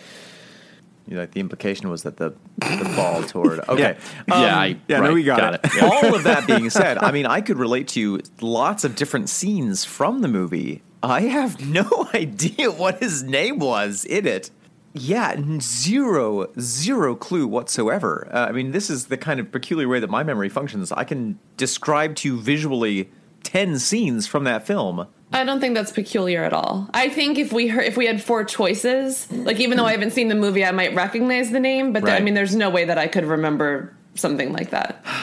You 1.07 1.15
know, 1.17 1.23
like 1.23 1.33
the 1.33 1.41
implication 1.41 1.89
was 1.91 2.03
that 2.05 2.17
the 2.19 2.35
the 2.59 2.93
ball 2.97 3.23
toward. 3.23 3.61
Okay, 3.69 3.97
Um, 4.31 4.43
yeah, 4.43 4.59
I, 4.59 4.77
yeah, 4.89 5.01
no, 5.01 5.13
we 5.13 5.23
got 5.25 5.55
it. 5.55 5.83
all 5.83 6.15
of 6.15 6.23
that 6.25 6.47
being 6.47 6.71
said, 6.71 6.99
I 6.99 7.11
mean, 7.11 7.27
I 7.27 7.41
could 7.41 7.59
relate 7.59 7.89
to 7.89 8.21
lots 8.41 8.85
of 8.85 8.95
different 8.97 9.29
scenes 9.29 9.85
from 9.85 10.21
the 10.21 10.29
movie. 10.29 10.83
I 11.03 11.23
have 11.23 11.67
no 11.69 12.09
idea 12.15 12.71
what 12.71 13.01
his 13.01 13.23
name 13.23 13.59
was 13.59 14.05
in 14.05 14.27
it. 14.27 14.51
Yeah, 14.93 15.31
n- 15.37 15.61
zero, 15.61 16.49
zero 16.61 17.15
clue 17.17 17.47
whatsoever. 17.47 18.29
Uh, 18.33 18.47
I 18.47 18.53
mean, 18.53 18.73
this 18.73 18.91
is 18.91 19.07
the 19.07 19.17
kind 19.17 19.39
of 19.41 19.51
peculiar 19.53 19.89
way 19.89 20.01
that 20.01 20.11
my 20.11 20.23
memory 20.23 20.49
functions. 20.49 20.91
I 20.93 21.05
can 21.05 21.39
describe 21.57 22.17
to 22.17 22.29
you 22.29 22.41
visually 22.41 23.09
10 23.45 23.79
scenes 23.79 24.27
from 24.27 24.45
that 24.45 24.67
film. 24.67 25.07
I 25.33 25.45
don't 25.45 25.61
think 25.61 25.75
that's 25.75 25.93
peculiar 25.93 26.43
at 26.43 26.53
all. 26.53 26.89
I 26.93 27.09
think 27.09 27.39
if 27.39 27.53
we 27.53 27.69
heard, 27.69 27.85
if 27.85 27.97
we 27.97 28.07
had 28.07 28.23
four 28.23 28.45
choices, 28.45 29.31
like 29.31 29.61
even 29.61 29.77
though 29.77 29.85
I 29.85 29.93
haven't 29.93 30.11
seen 30.11 30.29
the 30.29 30.35
movie, 30.35 30.65
I 30.65 30.73
might 30.73 30.95
recognize 30.95 31.51
the 31.51 31.61
name, 31.61 31.93
but 31.93 32.05
th- 32.05 32.21
I 32.21 32.23
mean, 32.23 32.35
there's 32.35 32.57
no 32.57 32.69
way 32.69 32.85
that 32.85 32.99
I 32.99 33.07
could 33.07 33.25
remember 33.25 33.95
something 34.15 34.53
like 34.53 34.71
that. 34.71 35.05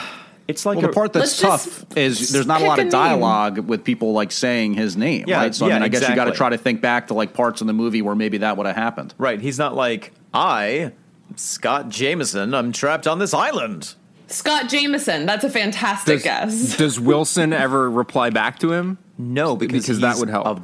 It's 0.48 0.64
like 0.64 0.78
Well, 0.78 0.86
the 0.86 0.92
part 0.94 1.12
that's 1.12 1.38
tough 1.38 1.84
is 1.94 2.30
there's 2.30 2.46
not 2.46 2.62
a 2.62 2.64
lot 2.64 2.78
of 2.78 2.88
dialogue 2.88 3.58
with 3.58 3.84
people 3.84 4.12
like 4.12 4.32
saying 4.32 4.72
his 4.72 4.96
name, 4.96 5.26
Yeah, 5.28 5.36
right? 5.42 5.54
So 5.54 5.66
I 5.66 5.74
mean, 5.74 5.82
I 5.82 5.88
guess 5.88 6.08
you 6.08 6.14
got 6.14 6.24
to 6.24 6.32
try 6.32 6.48
to 6.48 6.56
think 6.56 6.80
back 6.80 7.08
to 7.08 7.14
like 7.14 7.34
parts 7.34 7.60
in 7.60 7.66
the 7.66 7.74
movie 7.74 8.00
where 8.00 8.14
maybe 8.14 8.38
that 8.38 8.56
would 8.56 8.66
have 8.66 8.74
happened. 8.74 9.12
right. 9.18 9.38
He's 9.38 9.58
not 9.58 9.74
like, 9.74 10.14
I, 10.32 10.92
Scott 11.36 11.90
Jameson, 11.90 12.54
I'm 12.54 12.72
trapped 12.72 13.06
on 13.06 13.18
this 13.18 13.34
island. 13.34 13.94
Scott 14.28 14.70
Jameson, 14.70 15.26
that's 15.26 15.44
a 15.44 15.50
fantastic 15.50 16.22
Does, 16.22 16.22
guess. 16.22 16.76
does 16.78 16.98
Wilson 16.98 17.52
ever 17.52 17.90
reply 17.90 18.30
back 18.30 18.58
to 18.60 18.72
him? 18.72 18.96
No, 19.18 19.56
because, 19.56 19.82
Because 19.84 20.00
that 20.00 20.16
would 20.18 20.28
help. 20.30 20.46
A 20.46 20.60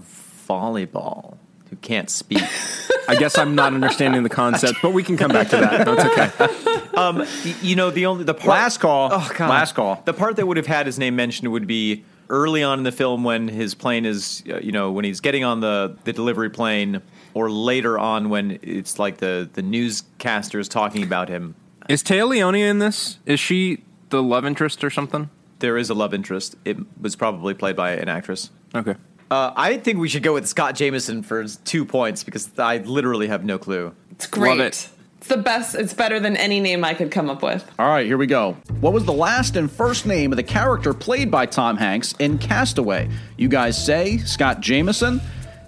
volleyball 0.49 1.37
who 1.71 1.77
can't 1.77 2.09
speak. 2.09 2.43
I 3.09 3.17
guess 3.17 3.37
I'm 3.37 3.55
not 3.55 3.75
understanding 3.75 4.23
the 4.23 4.29
concept, 4.29 4.79
but 4.81 4.93
we 4.93 5.03
can 5.03 5.17
come 5.17 5.31
back 5.31 5.49
to 5.49 5.57
that. 5.57 5.85
That's 5.85 6.05
okay. 6.05 6.71
Y- 6.97 7.55
you 7.61 7.77
know, 7.77 7.91
the 7.91 8.07
only 8.07 8.25
the 8.25 8.35
part, 8.35 8.49
Last 8.49 8.79
call. 8.79 9.11
Oh 9.13 9.31
god, 9.37 9.51
Last 9.51 9.75
call. 9.75 10.01
The 10.05 10.15
part 10.15 10.37
that 10.37 10.47
would 10.47 10.57
have 10.57 10.67
had 10.67 10.87
his 10.87 10.99
name 10.99 11.17
mentioned 11.17 11.51
would 11.51 11.67
be 11.67 12.05
early 12.31 12.63
on 12.63 12.79
in 12.79 12.85
the 12.85 12.93
film 12.93 13.25
when 13.25 13.49
his 13.49 13.75
plane 13.75 14.07
is, 14.07 14.43
uh, 14.49 14.59
you 14.59 14.73
know, 14.73 14.93
when 14.93 15.05
he's 15.05 15.21
getting 15.21 15.45
on 15.45 15.61
the 15.61 15.97
the 16.05 16.13
delivery 16.13 16.51
plane, 16.51 17.03
or 17.35 17.51
later 17.51 17.99
on 17.99 18.31
when 18.31 18.59
it's 18.63 18.99
like 18.99 19.19
the 19.19 19.51
the 19.53 19.63
newscasters 19.63 20.69
talking 20.69 21.03
about 21.03 21.29
him. 21.29 21.55
Is 21.89 22.03
Téa 22.03 22.27
Leoni 22.29 22.63
in 22.63 22.79
this? 22.79 23.19
Is 23.27 23.41
she 23.41 23.83
the 24.11 24.23
love 24.23 24.47
interest 24.47 24.83
or 24.85 24.91
something? 24.91 25.29
There 25.65 25.79
is 25.79 25.89
a 25.89 25.95
love 25.95 26.13
interest. 26.13 26.57
It 26.67 26.77
was 27.01 27.17
probably 27.17 27.55
played 27.55 27.75
by 27.75 27.93
an 27.93 28.11
actress. 28.11 28.51
Okay. 28.75 28.97
Uh, 29.31 29.51
I 29.57 29.79
think 29.79 29.99
we 29.99 30.11
should 30.11 30.23
go 30.23 30.35
with 30.35 30.47
Scott 30.47 30.75
Jameson 30.75 31.23
for 31.23 31.43
two 31.65 31.87
points 31.87 32.23
because 32.23 32.51
I 32.59 32.77
literally 32.79 33.29
have 33.29 33.47
no 33.47 33.57
clue. 33.57 33.95
It's 34.11 34.27
great. 34.27 34.51
Love 34.51 34.61
it. 34.61 34.91
It's 35.17 35.29
the 35.29 35.39
best. 35.39 35.75
It's 35.75 35.95
better 35.95 36.21
than 36.21 36.37
any 36.37 36.61
name 36.61 36.85
I 36.85 36.93
could 36.93 37.11
come 37.11 37.31
up 37.31 37.43
with. 37.43 37.65
All 37.79 37.89
right, 37.89 38.05
here 38.05 38.19
we 38.19 38.27
go. 38.27 38.59
What 38.83 38.93
was 38.93 39.07
the 39.07 39.15
last 39.15 39.57
and 39.57 39.73
first 39.73 40.05
name 40.05 40.33
of 40.35 40.37
the 40.37 40.43
character 40.43 40.93
played 40.93 41.31
by 41.31 41.47
Tom 41.47 41.79
Hanks 41.79 42.13
in 42.19 42.37
Castaway? 42.37 43.09
You 43.39 43.49
guys 43.49 43.83
say 43.83 44.19
Scott 44.19 44.61
Jameson. 44.61 45.19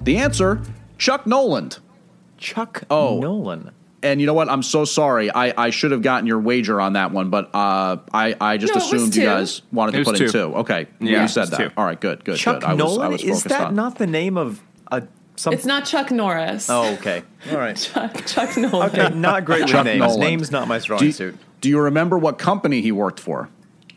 The 0.03 0.19
answer, 0.19 0.61
Chuck 0.99 1.27
Noland. 1.27 1.79
Chuck 2.37 2.85
Oh. 2.91 3.19
Nolan. 3.19 3.71
And 4.07 4.21
you 4.21 4.27
know 4.27 4.35
what? 4.35 4.49
I'm 4.49 4.63
so 4.63 4.85
sorry. 4.85 5.31
I, 5.33 5.67
I 5.67 5.71
should 5.71 5.91
have 5.91 6.03
gotten 6.03 6.27
your 6.27 6.39
wager 6.39 6.81
on 6.81 6.93
that 6.95 7.11
one, 7.11 7.29
but 7.31 7.53
uh, 7.55 7.97
I, 8.13 8.35
I 8.41 8.57
just 8.57 8.75
No, 8.75 8.81
assumed 8.81 9.15
you 9.17 9.25
guys 9.25 9.63
wanted 9.73 9.93
to 9.93 9.97
It 9.97 10.01
was 10.01 10.07
put 10.09 10.21
in 10.21 10.27
two. 10.27 10.33
two. 10.33 10.55
Okay. 10.59 10.87
Yeah, 11.01 11.23
you 11.23 11.29
said 11.29 11.49
that. 11.49 11.57
two. 11.59 11.71
All 11.77 11.85
right, 11.85 12.01
good, 12.01 12.25
good, 12.25 12.37
Chuck 12.37 12.61
good. 12.61 12.65
I 12.69 12.73
was, 12.75 12.79
Nolan. 12.79 13.01
I 13.07 13.09
was 13.09 13.25
is 13.25 13.43
that 13.45 13.61
on. 13.69 13.75
not 13.75 13.99
the 13.99 14.07
name 14.07 14.37
of 14.39 14.63
a 14.93 15.03
some? 15.35 15.53
It's 15.53 15.67
not 15.67 15.85
Chuck 15.87 16.11
Norris. 16.11 16.71
Oh, 16.71 16.95
okay. 16.95 17.23
All 17.51 17.57
right. 17.59 17.77
Chuck, 17.93 18.25
Chuck 18.27 18.57
Nolan. 18.57 18.91
Okay, 18.91 19.15
not 19.15 19.45
great 19.45 19.63
with 19.63 19.71
Chuck 19.71 19.85
names. 19.85 20.01
Noland. 20.01 20.21
Name's 20.21 20.51
not 20.53 20.69
my 20.69 20.79
strong 20.79 21.01
do, 21.01 21.07
you, 21.07 21.13
suit. 21.13 21.37
do 21.61 21.69
you 21.69 21.81
remember 21.81 22.17
what 22.19 22.39
company 22.39 22.81
he 22.81 22.93
worked 22.93 23.19
for? 23.21 23.49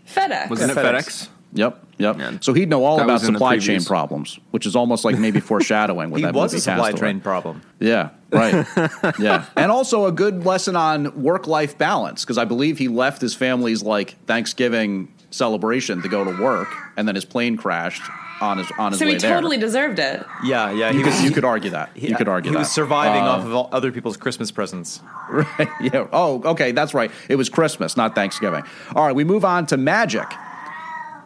FedEx. 0.08 0.50
Wasn't 0.50 0.72
it 0.72 0.76
FedEx. 0.78 0.94
FedEx? 0.96 1.30
Yep, 1.54 1.86
yep. 1.98 2.18
Yeah. 2.20 2.38
So 2.42 2.54
he'd 2.54 2.70
know 2.70 2.84
all 2.84 2.98
That 2.98 3.04
about 3.06 3.14
was 3.14 3.24
in 3.28 3.34
the 3.34 3.38
supply 3.40 3.58
chain 3.60 3.84
problems, 3.84 4.40
which 4.52 4.66
is 4.66 4.76
almost 4.76 5.04
like 5.06 5.18
maybe 5.18 5.40
foreshadowing 5.52 6.10
with 6.12 6.20
He 6.20 6.26
that 6.26 6.34
was 6.34 6.52
movie 6.52 6.58
a 6.58 6.62
supply 6.62 6.78
Castaway. 6.92 7.00
train 7.00 7.20
problem. 7.22 7.62
Yeah, 7.80 8.10
right. 8.32 8.66
yeah. 9.20 9.46
And 9.56 9.72
also 9.72 10.06
a 10.06 10.12
good 10.12 10.46
lesson 10.46 10.76
on 10.76 11.22
work 11.22 11.48
life 11.48 11.78
balance 11.78 12.24
because 12.24 12.38
I 12.38 12.46
believe 12.46 12.78
he 12.78 12.88
left 12.88 13.22
his 13.22 13.34
family's 13.36 13.84
like 13.84 14.16
Thanksgiving 14.26 15.12
celebration 15.32 16.02
to 16.02 16.10
go 16.10 16.24
to 16.24 16.42
work 16.42 16.68
and 16.98 17.08
then 17.08 17.14
his 17.16 17.26
plane 17.26 17.56
crashed 17.56 18.02
on 18.42 18.58
his 18.58 18.72
on 18.80 18.92
his 18.94 19.00
so 19.00 19.06
way 19.06 19.12
he 19.14 19.18
there. 19.18 19.34
totally 19.36 19.58
deserved 19.58 20.00
it. 20.00 20.26
Yeah, 20.44 20.72
yeah. 20.72 20.90
you 20.92 21.00
He 21.00 21.04
could, 21.04 21.24
you 21.24 21.32
could 21.32 21.44
argue 21.46 21.72
that. 21.72 21.90
You 21.96 22.16
could 22.16 22.28
argue 22.30 22.50
he 22.52 22.54
that. 22.54 22.60
was 22.60 22.72
surviving 22.72 23.22
Uh, 23.24 23.26
off 23.32 23.46
of 23.46 23.54
all 23.54 23.70
other 23.72 23.92
people's 23.92 24.18
Christmas 24.18 24.52
presents. 24.52 25.02
Right. 25.30 25.68
Yeah. 25.80 26.08
Oh, 26.12 26.42
okay, 26.44 26.72
that's 26.72 26.96
right. 26.96 27.12
It 27.28 27.36
was 27.36 27.50
Christmas, 27.50 27.96
not 27.96 28.16
Thanksgiving. 28.16 28.64
All 28.96 29.06
right, 29.06 29.16
we 29.16 29.24
move 29.24 29.46
on 29.46 29.68
to 29.68 29.78
Magic. 29.78 30.26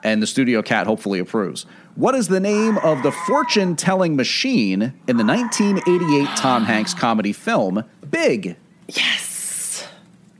And 0.04 0.22
the 0.22 0.28
studio 0.28 0.62
cat 0.62 0.86
hopefully 0.88 1.20
approves. 1.20 1.66
What 1.95 2.15
is 2.15 2.27
the 2.27 2.39
name 2.39 2.77
of 2.79 3.03
the 3.03 3.12
fortune 3.12 3.75
telling 3.75 4.15
machine 4.15 4.82
in 5.08 5.17
the 5.17 5.23
1988 5.23 6.27
Tom 6.36 6.63
Hanks 6.65 6.93
comedy 6.93 7.34
film 7.34 7.84
Big? 8.10 8.56
Yes. 8.88 9.88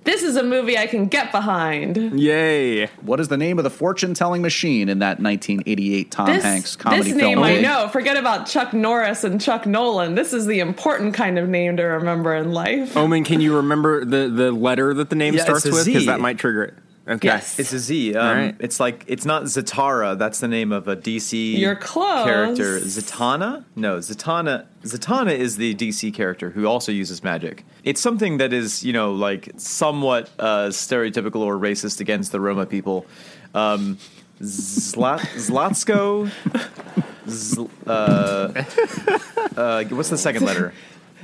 This 0.04 0.22
is 0.24 0.36
a 0.36 0.44
movie 0.44 0.78
I 0.78 0.86
can 0.88 1.06
get 1.08 1.32
behind. 1.32 2.20
Yay. 2.20 2.88
What 3.02 3.20
is 3.22 3.30
the 3.30 3.38
name 3.38 3.58
of 3.58 3.64
the 3.64 3.70
fortune 3.70 4.14
telling 4.14 4.42
machine 4.42 4.90
in 4.90 5.00
that 5.00 5.20
1988 5.22 6.12
Tom 6.12 6.26
This, 6.26 6.44
Hanks 6.44 6.76
comedy 6.76 7.12
this 7.12 7.20
film? 7.20 7.36
name 7.36 7.44
I 7.44 7.54
Big? 7.54 7.62
know. 7.64 7.88
Forget 7.88 8.18
about 8.18 8.46
Chuck 8.48 8.74
Norris 8.74 9.24
and 9.24 9.40
Chuck 9.40 9.66
Nolan. 9.66 10.16
This 10.16 10.34
is 10.34 10.46
the 10.46 10.60
important 10.60 11.14
kind 11.14 11.38
of 11.40 11.48
name 11.48 11.78
to 11.78 11.84
remember 11.84 12.36
in 12.36 12.52
life. 12.52 12.98
Omen, 12.98 13.24
can 13.24 13.40
you 13.40 13.56
remember 13.56 14.04
the, 14.04 14.28
the 14.28 14.52
letter 14.52 14.94
that 14.96 15.10
the 15.10 15.16
name 15.16 15.36
Yeah, 15.36 15.44
starts 15.44 15.66
a 15.68 15.72
with? 15.72 15.86
Because 15.86 16.08
that 16.08 16.20
might 16.20 16.38
trigger 16.38 16.64
it. 16.64 16.74
Okay. 17.08 17.28
Yes. 17.28 17.60
It's 17.60 17.74
a 17.74 17.80
Z. 17.80 18.16
Um, 18.16 18.38
right. 18.38 18.56
It's 18.60 18.80
like 18.80 19.04
it's 19.08 19.26
not 19.26 19.44
Zatara. 19.44 20.18
That's 20.18 20.40
the 20.40 20.48
name 20.48 20.72
of 20.72 20.88
a 20.88 20.96
DC 20.96 21.58
You're 21.58 21.76
close. 21.76 22.24
character. 22.24 22.80
Zatanna? 22.80 23.66
No, 23.76 23.98
Zatanna. 23.98 24.68
Zatanna 24.84 25.38
is 25.38 25.58
the 25.58 25.76
DC 25.76 26.14
character 26.14 26.52
who 26.52 26.66
also 26.66 26.92
uses 26.94 27.22
magic. 27.24 27.66
It's 27.84 28.00
something 28.00 28.38
that 28.38 28.54
is 28.54 28.86
you 28.86 28.94
know 28.94 29.12
like 29.12 29.52
somewhat 29.58 30.30
uh, 30.40 30.68
stereotypical 30.68 31.42
or 31.42 31.58
racist 31.58 32.00
against 32.00 32.32
the 32.32 32.40
Roma 32.40 32.66
people. 32.66 33.06
Um, 33.54 33.98
Zlat 34.42 35.20
Zlatsko. 35.36 36.32
Zl, 37.26 37.70
uh, 37.88 39.60
uh, 39.60 39.84
what's 39.96 40.10
the 40.10 40.18
second 40.18 40.46
letter? 40.46 40.74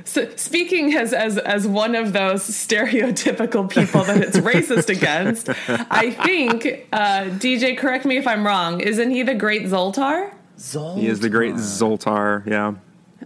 So, 0.04 0.28
speaking 0.36 0.94
as, 0.94 1.12
as 1.12 1.38
as 1.38 1.66
one 1.66 1.94
of 1.94 2.12
those 2.12 2.42
stereotypical 2.42 3.68
people 3.70 4.04
that 4.04 4.18
it's 4.22 4.36
racist 4.38 4.88
against, 4.96 5.48
I 5.68 6.10
think 6.10 6.86
uh, 6.92 7.24
DJ. 7.38 7.76
Correct 7.76 8.04
me 8.04 8.16
if 8.16 8.26
I'm 8.26 8.44
wrong. 8.46 8.80
Isn't 8.80 9.10
he 9.10 9.22
the 9.22 9.34
Great 9.34 9.62
Zoltar? 9.64 10.32
Zoltar. 10.58 10.98
He 10.98 11.06
is 11.06 11.20
the 11.20 11.28
great 11.30 11.54
Zoltar. 11.54 12.46
Yeah. 12.46 12.74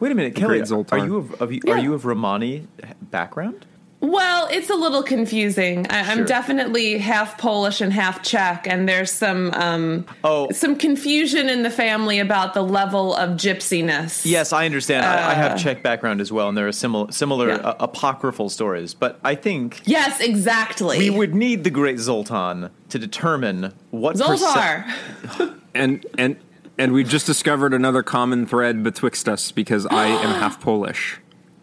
Wait 0.00 0.12
a 0.12 0.14
minute, 0.14 0.34
Kelly. 0.34 0.58
great 0.58 0.62
Zoltar. 0.68 0.92
Are 1.00 1.06
you 1.06 1.16
of, 1.16 1.42
of 1.42 1.52
you, 1.52 1.60
Yeah. 1.64 1.74
are 1.74 1.78
you 1.78 1.94
of 1.94 2.04
Romani 2.04 2.66
background? 3.02 3.66
Well, 4.06 4.48
it's 4.50 4.68
a 4.68 4.74
little 4.74 5.02
confusing. 5.02 5.86
I, 5.88 6.00
I'm 6.00 6.18
Sure. 6.18 6.26
definitely 6.26 6.98
half 6.98 7.38
Polish 7.38 7.80
and 7.80 7.90
half 7.90 8.22
Czech, 8.22 8.66
and 8.68 8.86
there's 8.86 9.10
some 9.10 9.50
um, 9.54 10.04
Oh. 10.22 10.50
some 10.52 10.76
confusion 10.76 11.48
in 11.48 11.62
the 11.62 11.70
family 11.70 12.18
about 12.18 12.52
the 12.52 12.60
level 12.62 13.14
of 13.14 13.30
gypsiness. 13.38 14.26
Yes, 14.26 14.52
I 14.52 14.66
understand. 14.66 15.06
I, 15.06 15.30
I 15.30 15.34
have 15.34 15.58
Czech 15.58 15.82
background 15.82 16.20
as 16.20 16.30
well, 16.30 16.48
and 16.50 16.56
there 16.56 16.68
are 16.68 16.72
similar 16.72 17.10
similar 17.12 17.48
Yeah. 17.48 17.54
uh, 17.56 17.76
apocryphal 17.80 18.50
stories. 18.50 18.92
But 18.92 19.18
I 19.24 19.34
think 19.36 19.80
Yes, 19.86 20.20
exactly. 20.20 20.98
we 20.98 21.08
would 21.08 21.34
need 21.34 21.64
the 21.64 21.70
Great 21.70 21.98
Zoltan 21.98 22.68
to 22.90 22.98
determine 22.98 23.72
what 23.90 24.18
percent- 24.18 24.40
Zoltar. 24.40 25.54
And 25.74 26.04
and 26.18 26.36
and 26.78 26.92
we 26.92 27.04
just 27.04 27.24
discovered 27.26 27.72
another 27.72 28.02
common 28.02 28.46
thread 28.46 28.82
betwixt 28.82 29.28
us 29.28 29.50
because 29.50 29.86
I 29.86 30.06
am 30.08 30.34
half 30.40 30.60
Polish. 30.60 31.18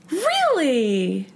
really? 0.09 1.27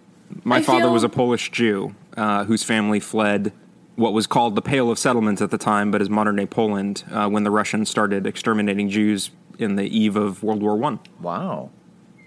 My 0.44 0.58
I 0.58 0.62
father 0.62 0.82
feel- 0.86 0.94
was 0.94 1.04
a 1.04 1.10
Polish 1.10 1.52
Jew 1.52 1.96
uh, 2.18 2.46
whose 2.46 2.64
family 2.64 3.00
fled 3.00 3.52
what 3.96 4.12
was 4.14 4.28
called 4.28 4.56
the 4.56 4.62
Pale 4.62 4.92
of 4.92 5.00
Settlements 5.00 5.42
at 5.42 5.52
the 5.52 5.58
time, 5.58 5.90
but 5.90 6.02
is 6.02 6.10
modern 6.10 6.36
day 6.36 6.46
Poland 6.46 7.04
uh, 7.12 7.30
when 7.30 7.44
the 7.44 7.52
Russians 7.52 7.90
started 7.90 8.28
exterminating 8.28 8.90
Jews 8.90 9.32
in 9.58 9.76
the 9.78 9.84
eve 9.86 10.16
of 10.18 10.44
World 10.44 10.62
War 10.62 10.76
One. 10.76 11.00
Wow. 11.22 11.70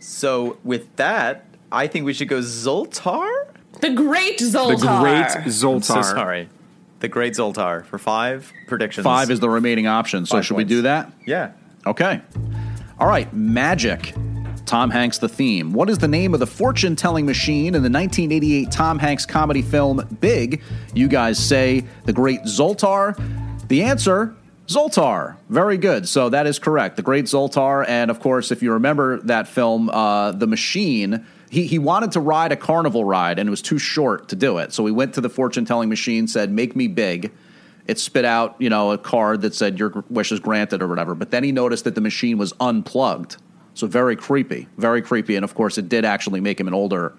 So 0.00 0.56
with 0.64 0.94
that, 0.96 1.44
I 1.70 1.87
think 1.87 2.06
we 2.06 2.14
should 2.14 2.28
go 2.28 2.38
Zoltar. 2.38 3.28
The 3.80 3.90
Great 3.90 4.38
Zoltar. 4.38 4.80
The 4.80 4.87
Zoltar. 4.87 5.00
great 5.00 5.26
Zoltar. 5.46 5.84
So 5.84 6.02
sorry, 6.02 6.48
the 7.00 7.08
Great 7.08 7.34
Zoltar 7.34 7.84
for 7.84 7.98
five 7.98 8.50
predictions. 8.66 9.04
Five 9.04 9.30
is 9.30 9.40
the 9.40 9.50
remaining 9.50 9.87
option. 9.87 10.24
So 10.24 10.37
Five 10.37 10.46
should 10.46 10.56
we 10.56 10.64
do 10.64 10.82
that? 10.82 11.12
yeah. 11.26 11.52
Okay. 11.87 12.20
All 12.98 13.06
right, 13.06 13.32
magic. 13.34 14.14
Tom 14.68 14.90
Hanks 14.90 15.16
the 15.16 15.31
theme. 15.31 15.72
What 15.72 15.88
is 15.88 15.96
the 15.96 16.09
name 16.09 16.35
of 16.35 16.40
the 16.40 16.46
fortune 16.46 16.94
telling 16.94 17.24
machine 17.24 17.68
in 17.68 17.83
the 17.83 17.88
1988 17.88 18.70
Tom 18.70 18.98
Hanks 18.98 19.24
comedy 19.24 19.62
film 19.62 20.07
Big? 20.20 20.61
You 20.92 21.09
guys 21.09 21.38
say 21.38 21.85
the 22.04 22.12
great 22.12 22.42
Zoltar. 22.42 23.18
The 23.68 23.83
answer 23.83 24.37
Zoltar. 24.66 25.37
Very 25.48 25.78
good. 25.78 26.07
So 26.07 26.28
that 26.28 26.46
is 26.46 26.59
correct. 26.59 26.96
The 26.96 27.02
great 27.02 27.24
Zoltar. 27.24 27.88
And 27.88 28.11
of 28.11 28.20
course, 28.20 28.50
if 28.50 28.62
you 28.62 28.74
remember 28.74 29.22
that 29.22 29.48
film, 29.48 29.88
uh, 29.88 30.33
The 30.33 30.46
Machine, 30.46 31.24
he, 31.48 31.66
he 31.66 31.78
wanted 31.78 32.12
to 32.12 32.20
ride 32.20 32.52
a 32.52 32.57
carnival 32.57 33.07
ride 33.07 33.38
and 33.38 33.48
it 33.48 33.50
was 33.50 33.62
too 33.62 33.78
short 33.78 34.28
to 34.28 34.37
do 34.37 34.59
it. 34.59 34.74
So 34.74 34.85
he 34.85 34.92
went 34.92 35.14
to 35.14 35.22
the 35.22 35.31
fortune 35.31 35.64
telling 35.64 35.88
machine, 35.88 36.28
said, 36.28 36.52
Make 36.52 36.76
me 36.76 36.88
big 36.88 37.33
it 37.87 37.98
spit 37.98 38.26
out, 38.26 38.54
you 38.59 38.68
know, 38.68 38.92
a 38.92 38.98
card 38.98 39.40
that 39.40 39.54
said 39.54 39.78
your 39.78 40.04
wish 40.11 40.31
is 40.31 40.40
granted 40.40 40.83
or 40.83 40.88
whatever. 40.88 41.14
But 41.14 41.31
then 41.31 41.42
he 41.42 41.52
noticed 41.52 41.85
that 41.85 41.94
the 41.94 42.02
machine 42.02 42.37
was 42.37 42.52
unplugged. 42.61 43.38
So 43.78 43.86
very 43.86 44.16
creepy, 44.16 44.66
very 44.76 45.00
creepy. 45.02 45.36
And 45.36 45.44
of 45.44 45.54
course, 45.54 45.78
it 45.78 45.88
did 45.88 46.04
actually 46.04 46.40
make 46.40 46.58
him 46.58 46.66
an 46.66 46.74
older 46.74 47.12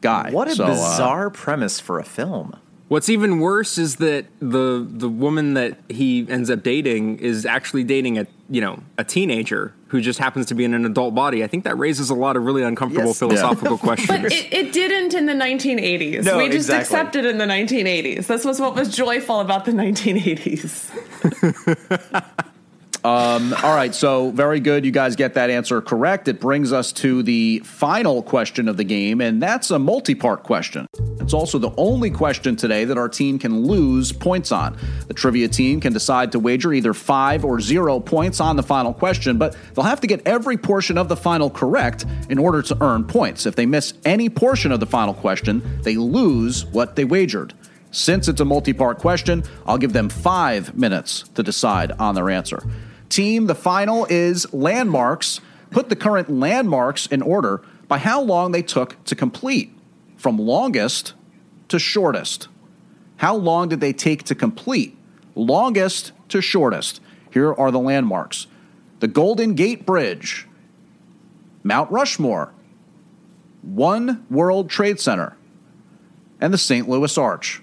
guy. 0.00 0.30
What 0.30 0.48
a 0.48 0.54
So, 0.54 0.64
uh, 0.64 0.68
bizarre 0.68 1.28
premise 1.28 1.78
for 1.78 1.98
a 1.98 2.04
film. 2.04 2.56
What's 2.88 3.08
even 3.10 3.38
worse 3.38 3.76
is 3.78 3.96
that 3.96 4.24
the 4.40 4.84
the 4.88 5.08
woman 5.10 5.54
that 5.54 5.78
he 5.90 6.26
ends 6.28 6.48
up 6.50 6.62
dating 6.62 7.18
is 7.18 7.44
actually 7.46 7.84
dating 7.84 8.18
a 8.18 8.26
you 8.48 8.60
know 8.62 8.82
a 8.98 9.04
teenager 9.04 9.74
who 9.88 10.00
just 10.00 10.18
happens 10.18 10.46
to 10.46 10.54
be 10.54 10.64
in 10.64 10.72
an 10.74 10.84
adult 10.86 11.14
body. 11.14 11.44
I 11.44 11.46
think 11.48 11.64
that 11.64 11.76
raises 11.78 12.08
a 12.10 12.14
lot 12.14 12.36
of 12.36 12.44
really 12.44 12.62
uncomfortable 12.62 13.08
Yes. 13.10 13.18
philosophical 13.18 13.76
But 13.82 13.84
questions. 13.86 14.32
it, 14.32 14.52
it 14.52 14.72
didn't 14.72 15.12
in 15.14 15.26
the 15.26 15.34
1980s. 15.34 16.24
No, 16.24 16.38
we 16.38 16.46
just 16.46 16.68
exactly. 16.70 16.80
accepted 16.96 17.24
in 17.26 17.38
the 17.38 17.44
1980s. 17.44 18.26
This 18.26 18.44
was 18.44 18.58
what 18.58 18.74
was 18.74 18.88
joyful 18.96 19.38
about 19.40 19.66
the 19.66 19.72
1980s. 19.72 20.90
Um, 23.02 23.54
all 23.62 23.74
right, 23.74 23.94
so 23.94 24.30
very 24.30 24.60
good. 24.60 24.84
You 24.84 24.90
guys 24.90 25.16
get 25.16 25.34
that 25.34 25.48
answer 25.48 25.80
correct. 25.80 26.28
It 26.28 26.38
brings 26.38 26.70
us 26.70 26.92
to 26.92 27.22
the 27.22 27.60
final 27.60 28.22
question 28.22 28.68
of 28.68 28.76
the 28.76 28.84
game, 28.84 29.22
and 29.22 29.42
that's 29.42 29.70
a 29.70 29.78
multi 29.78 30.14
part 30.14 30.42
question. 30.42 30.86
It's 31.18 31.32
also 31.32 31.58
the 31.58 31.72
only 31.78 32.10
question 32.10 32.56
today 32.56 32.84
that 32.84 32.98
our 32.98 33.08
team 33.08 33.38
can 33.38 33.64
lose 33.64 34.12
points 34.12 34.52
on. 34.52 34.76
The 35.08 35.14
trivia 35.14 35.48
team 35.48 35.80
can 35.80 35.94
decide 35.94 36.32
to 36.32 36.38
wager 36.38 36.74
either 36.74 36.92
five 36.92 37.42
or 37.42 37.58
zero 37.60 38.00
points 38.00 38.38
on 38.38 38.56
the 38.56 38.62
final 38.62 38.92
question, 38.92 39.38
but 39.38 39.56
they'll 39.74 39.84
have 39.84 40.02
to 40.02 40.06
get 40.06 40.26
every 40.26 40.58
portion 40.58 40.98
of 40.98 41.08
the 41.08 41.16
final 41.16 41.48
correct 41.48 42.04
in 42.28 42.38
order 42.38 42.60
to 42.60 42.76
earn 42.82 43.04
points. 43.04 43.46
If 43.46 43.56
they 43.56 43.64
miss 43.64 43.94
any 44.04 44.28
portion 44.28 44.72
of 44.72 44.80
the 44.80 44.86
final 44.86 45.14
question, 45.14 45.62
they 45.82 45.96
lose 45.96 46.66
what 46.66 46.96
they 46.96 47.04
wagered. 47.06 47.54
Since 47.92 48.28
it's 48.28 48.40
a 48.40 48.44
multi 48.44 48.74
part 48.74 48.98
question, 48.98 49.42
I'll 49.66 49.78
give 49.78 49.94
them 49.94 50.10
five 50.10 50.76
minutes 50.76 51.22
to 51.34 51.42
decide 51.42 51.92
on 51.92 52.14
their 52.14 52.28
answer. 52.28 52.62
Team, 53.10 53.46
the 53.46 53.54
final 53.54 54.06
is 54.08 54.52
landmarks. 54.54 55.40
Put 55.70 55.88
the 55.88 55.96
current 55.96 56.30
landmarks 56.30 57.06
in 57.06 57.22
order 57.22 57.62
by 57.86 57.98
how 57.98 58.22
long 58.22 58.52
they 58.52 58.62
took 58.62 59.02
to 59.04 59.14
complete, 59.14 59.72
from 60.16 60.38
longest 60.38 61.12
to 61.68 61.78
shortest. 61.78 62.48
How 63.16 63.34
long 63.34 63.68
did 63.68 63.80
they 63.80 63.92
take 63.92 64.22
to 64.24 64.34
complete? 64.34 64.96
Longest 65.34 66.12
to 66.28 66.40
shortest. 66.40 67.00
Here 67.30 67.52
are 67.52 67.70
the 67.70 67.78
landmarks 67.78 68.46
the 69.00 69.08
Golden 69.08 69.54
Gate 69.54 69.86
Bridge, 69.86 70.46
Mount 71.62 71.90
Rushmore, 71.90 72.52
One 73.62 74.26
World 74.30 74.68
Trade 74.68 75.00
Center, 75.00 75.36
and 76.40 76.52
the 76.52 76.58
St. 76.58 76.88
Louis 76.88 77.16
Arch. 77.16 77.62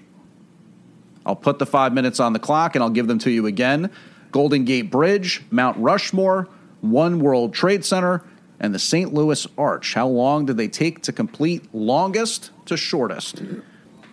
I'll 1.24 1.36
put 1.36 1.58
the 1.58 1.66
five 1.66 1.92
minutes 1.92 2.20
on 2.20 2.32
the 2.32 2.38
clock 2.38 2.74
and 2.74 2.82
I'll 2.82 2.90
give 2.90 3.06
them 3.06 3.18
to 3.20 3.30
you 3.30 3.46
again. 3.46 3.90
Golden 4.32 4.64
Gate 4.64 4.90
Bridge, 4.90 5.42
Mount 5.50 5.76
Rushmore, 5.78 6.48
One 6.80 7.20
World 7.20 7.54
Trade 7.54 7.84
Center, 7.84 8.22
and 8.60 8.74
the 8.74 8.78
St. 8.78 9.14
Louis 9.14 9.46
Arch. 9.56 9.94
How 9.94 10.08
long 10.08 10.46
did 10.46 10.56
they 10.56 10.68
take 10.68 11.02
to 11.02 11.12
complete? 11.12 11.72
Longest 11.74 12.50
to 12.66 12.76
shortest. 12.76 13.42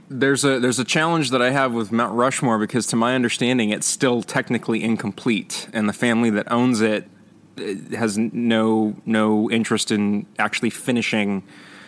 there's 0.09 0.45
a 0.45 0.59
there's 0.59 0.79
a 0.79 0.83
challenge 0.85 1.31
that 1.31 1.41
I 1.41 1.49
have 1.49 1.73
with 1.73 1.91
Mount 1.91 2.13
Rushmore 2.13 2.59
because 2.59 2.85
to 2.87 2.95
my 2.95 3.15
understanding 3.15 3.71
it's 3.71 3.87
still 3.87 4.21
technically 4.21 4.83
incomplete 4.83 5.67
and 5.73 5.89
the 5.89 5.93
family 5.93 6.29
that 6.29 6.51
owns 6.51 6.81
it 6.81 7.09
uh, 7.57 7.95
has 7.97 8.17
no 8.17 8.95
no 9.05 9.49
interest 9.49 9.91
in 9.91 10.25
actually 10.37 10.69
finishing 10.69 11.43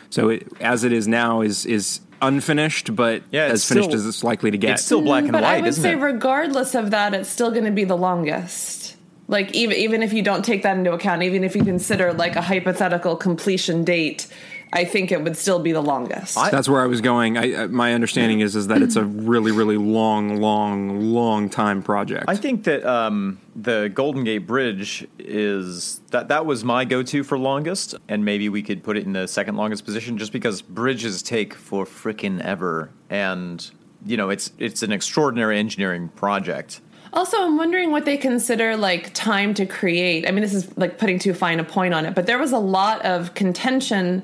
so 0.09 0.29
it, 0.29 0.47
as 0.59 0.83
it 0.83 0.91
is 0.91 1.07
now 1.07 1.41
is 1.41 1.65
is 1.65 1.99
unfinished 2.21 2.95
but 2.95 3.21
Yeah, 3.31 3.45
as 3.45 3.61
it's 3.61 3.67
finished 3.69 3.85
still- 3.89 3.95
as 3.99 4.05
it's 4.05 4.23
likely 4.23 4.51
to 4.51 4.57
get 4.57 4.71
It's 4.71 4.85
still 4.85 5.01
black 5.01 5.23
and 5.23 5.31
but 5.31 5.43
white, 5.43 5.57
I 5.57 5.61
would 5.61 5.67
isn't 5.69 5.83
say, 5.83 5.93
it? 5.93 5.95
regardless 5.97 6.75
of 6.75 6.91
that, 6.91 7.13
it's 7.13 7.29
still 7.29 7.51
going 7.51 7.65
to 7.65 7.71
be 7.71 7.83
the 7.83 7.97
longest. 7.97 8.95
Like 9.29 9.53
even 9.53 9.75
even 9.77 10.03
if 10.03 10.13
you 10.13 10.21
don't 10.21 10.43
take 10.45 10.63
that 10.63 10.77
into 10.77 10.93
account, 10.93 11.21
even 11.23 11.43
if 11.43 11.55
you 11.55 11.63
consider 11.63 12.13
like 12.13 12.35
a 12.37 12.41
hypothetical 12.41 13.15
completion 13.17 13.83
date, 13.83 14.27
I 14.73 14.85
think 14.85 15.11
it 15.11 15.23
would 15.23 15.37
still 15.37 15.59
be 15.59 15.71
the 15.71 15.81
longest. 15.81 16.35
that's 16.35 16.67
where 16.67 16.81
I 16.81 16.87
was 16.87 17.01
going 17.01 17.37
I, 17.37 17.63
I, 17.63 17.67
my 17.67 17.93
understanding 17.93 18.41
is 18.41 18.55
is 18.55 18.67
that 18.67 18.81
it's 18.81 18.95
a 18.95 19.03
really 19.05 19.51
really 19.51 19.77
long 19.77 20.41
long 20.41 21.13
long 21.13 21.49
time 21.49 21.81
project 21.81 22.25
I 22.27 22.35
think 22.35 22.63
that 22.65 22.83
um, 22.85 23.39
the 23.55 23.89
Golden 23.93 24.23
Gate 24.23 24.39
Bridge 24.39 25.07
is 25.17 26.01
that 26.11 26.27
that 26.27 26.45
was 26.45 26.63
my 26.63 26.85
go-to 26.85 27.23
for 27.23 27.37
longest, 27.37 27.95
and 28.07 28.23
maybe 28.23 28.49
we 28.49 28.61
could 28.61 28.83
put 28.83 28.97
it 28.97 29.05
in 29.05 29.13
the 29.13 29.27
second 29.27 29.55
longest 29.55 29.83
position, 29.85 30.17
just 30.17 30.31
because 30.31 30.61
bridges 30.61 31.21
take 31.21 31.53
for 31.53 31.85
frickin' 31.85 32.41
ever, 32.41 32.91
and 33.09 33.69
you 34.05 34.17
know 34.17 34.29
it's 34.29 34.51
it's 34.57 34.83
an 34.83 34.91
extraordinary 34.91 35.57
engineering 35.57 36.09
project. 36.09 36.81
Also, 37.13 37.41
I'm 37.41 37.57
wondering 37.57 37.91
what 37.91 38.05
they 38.05 38.17
consider 38.17 38.77
like 38.77 39.13
time 39.13 39.53
to 39.55 39.65
create. 39.65 40.27
I 40.27 40.31
mean, 40.31 40.41
this 40.41 40.53
is 40.53 40.77
like 40.77 40.97
putting 40.97 41.19
too 41.19 41.33
fine 41.33 41.59
a 41.59 41.63
point 41.63 41.93
on 41.93 42.05
it, 42.05 42.13
but 42.13 42.25
there 42.25 42.37
was 42.37 42.51
a 42.51 42.59
lot 42.59 43.03
of 43.03 43.33
contention 43.33 44.23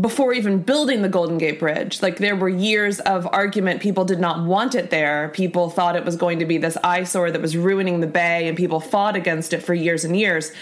before 0.00 0.32
even 0.32 0.62
building 0.62 1.02
the 1.02 1.08
Golden 1.08 1.36
Gate 1.38 1.58
Bridge. 1.58 2.00
Like 2.00 2.18
there 2.18 2.36
were 2.36 2.48
years 2.48 3.00
of 3.00 3.26
argument. 3.32 3.80
People 3.80 4.04
did 4.04 4.20
not 4.20 4.44
want 4.46 4.74
it 4.74 4.90
there. 4.90 5.28
People 5.34 5.68
thought 5.70 5.96
it 5.96 6.04
was 6.04 6.16
going 6.16 6.38
to 6.38 6.44
be 6.44 6.58
this 6.58 6.76
eyesore 6.84 7.30
that 7.30 7.40
was 7.42 7.56
ruining 7.56 8.00
the 8.00 8.06
bay, 8.06 8.48
and 8.48 8.56
people 8.56 8.80
fought 8.80 9.16
against 9.16 9.52
it 9.52 9.62
for 9.62 9.74
years 9.74 10.04
and 10.04 10.16
years. 10.16 10.52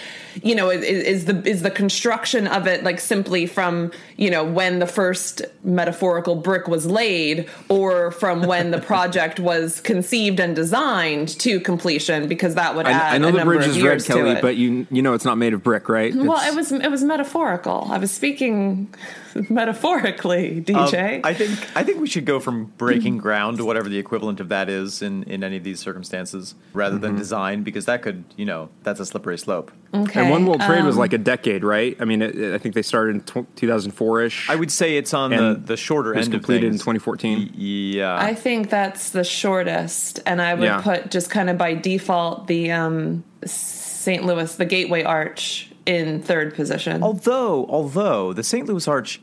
You 0.43 0.55
know, 0.55 0.71
is, 0.71 0.83
is 0.83 1.25
the 1.27 1.43
is 1.49 1.63
the 1.63 1.71
construction 1.71 2.47
of 2.47 2.67
it 2.67 2.85
like 2.85 3.01
simply 3.01 3.47
from 3.47 3.93
you 4.17 4.31
know 4.31 4.45
when 4.45 4.79
the 4.79 4.87
first 4.87 5.43
metaphorical 5.65 6.37
brick 6.37 6.69
was 6.69 6.87
laid, 6.87 7.49
or 7.69 8.11
from 8.13 8.43
when 8.43 8.71
the 8.71 8.81
project 8.93 9.41
was 9.41 9.81
conceived 9.81 10.41
and 10.41 10.57
designed 10.57 11.29
to 11.41 11.61
completion? 11.61 12.29
Because 12.29 12.55
that 12.55 12.75
would 12.77 12.87
add 12.87 13.13
I, 13.13 13.15
I 13.17 13.19
know 13.19 13.31
the 13.31 13.45
bridge 13.45 13.67
is 13.67 13.83
red 13.83 14.05
Kelly 14.05 14.39
but 14.41 14.57
you 14.57 14.87
you 14.91 15.03
know 15.03 15.15
it's 15.15 15.25
not 15.25 15.39
made 15.39 15.53
of 15.53 15.63
brick 15.63 15.89
right 15.89 16.15
Well, 16.15 16.39
It's- 16.39 16.53
it 16.53 16.57
was 16.57 16.73
it 16.73 16.91
was 16.91 17.03
metaphorical. 17.05 17.89
I 17.91 17.99
was 17.99 18.11
speaking 18.11 18.95
metaphorically, 19.51 20.59
Um, 20.59 20.65
DJ. 20.65 21.21
I 21.25 21.35
think 21.35 21.51
I 21.77 21.83
think 21.85 22.01
we 22.01 22.07
should 22.09 22.25
go 22.25 22.41
from 22.41 22.67
breaking 22.77 23.19
ground 23.19 23.59
to 23.59 23.65
whatever 23.65 23.89
the 23.89 23.99
equivalent 23.99 24.41
of 24.41 24.49
that 24.49 24.69
is 24.69 25.03
in, 25.03 25.23
in 25.25 25.43
any 25.45 25.57
of 25.57 25.65
these 25.65 25.81
circumstances, 25.81 26.55
rather 26.73 26.99
than 26.99 27.17
design, 27.17 27.63
because 27.63 27.85
that 27.87 28.03
could 28.03 28.25
you 28.37 28.45
know 28.45 28.69
that's 28.83 29.01
a 29.01 29.07
slippery 29.07 29.39
slope. 29.39 29.71
okay. 29.95 30.21
and 30.21 30.31
one 30.31 30.45
world 30.47 30.61
trade 30.61 30.85
was 30.85 30.97
um, 30.97 31.01
like 31.01 31.13
a 31.15 31.19
decade 31.19 31.65
right 31.65 31.97
I 31.99 32.05
mean 32.05 32.21
it, 32.21 32.53
I 32.55 32.59
think 32.59 32.75
they 32.75 32.83
started 32.83 33.15
in 33.17 33.47
2004 33.57 34.21
ish 34.23 34.51
I 34.51 34.55
would 34.55 34.71
say 34.71 34.99
it's 34.99 35.15
on 35.15 35.31
the, 35.31 35.59
the 35.65 35.77
shorter 35.79 36.13
it 36.13 36.19
was 36.19 36.27
end 36.27 36.35
of 36.35 36.41
completed 36.41 36.67
in 36.67 36.75
2014 36.75 37.53
Yeah, 37.55 38.15
I 38.17 38.35
think 38.35 38.69
that's 38.71 39.11
the 39.11 39.25
shortest, 39.25 40.21
and 40.27 40.43
I 40.43 40.55
would 40.55 40.65
Yeah. 40.65 40.81
put 40.83 41.11
just 41.11 41.31
kind 41.31 41.49
of 41.49 41.57
by 41.57 41.75
default 41.75 42.47
the 42.49 42.71
um, 42.73 43.25
St. 43.45 44.25
Louis, 44.25 44.55
the 44.57 44.65
Gateway 44.67 45.03
Arch, 45.05 45.68
in 45.89 46.23
third 46.23 46.55
position. 46.55 47.03
Although, 47.03 47.65
although 47.67 48.35
the 48.35 48.45
St. 48.45 48.69
Louis 48.69 48.87
Arch 48.87 49.23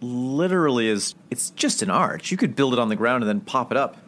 literally 0.00 0.88
is, 0.88 1.14
it's 1.30 1.50
just 1.50 1.82
an 1.82 1.90
arch. 1.90 2.30
You 2.30 2.38
could 2.38 2.56
build 2.56 2.72
it 2.72 2.78
on 2.78 2.88
the 2.88 2.96
ground 2.96 3.22
and 3.22 3.28
then 3.28 3.40
pop 3.40 3.70
it 3.70 3.76
up. 3.76 3.98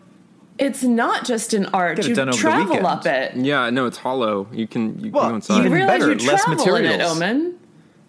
It's 0.58 0.82
not 0.82 1.24
just 1.26 1.52
an 1.52 1.66
arch. 1.66 2.06
You 2.06 2.14
done 2.14 2.30
over 2.30 2.38
travel 2.38 2.86
up 2.86 3.04
it. 3.06 3.36
Yeah, 3.36 3.68
no, 3.70 3.84
it's 3.86 3.98
hollow. 3.98 4.48
You 4.52 4.66
can 4.66 4.98
you 4.98 5.10
Well, 5.12 5.24
can 5.24 5.30
go 5.30 5.36
inside. 5.36 5.54
You 5.56 5.60
Even 5.60 5.72
realize 5.72 6.00
better, 6.00 6.12
you 6.12 6.26
less 6.26 6.44
travel 6.44 6.74
in 6.76 6.84
it. 6.86 7.00
Omen. 7.02 7.58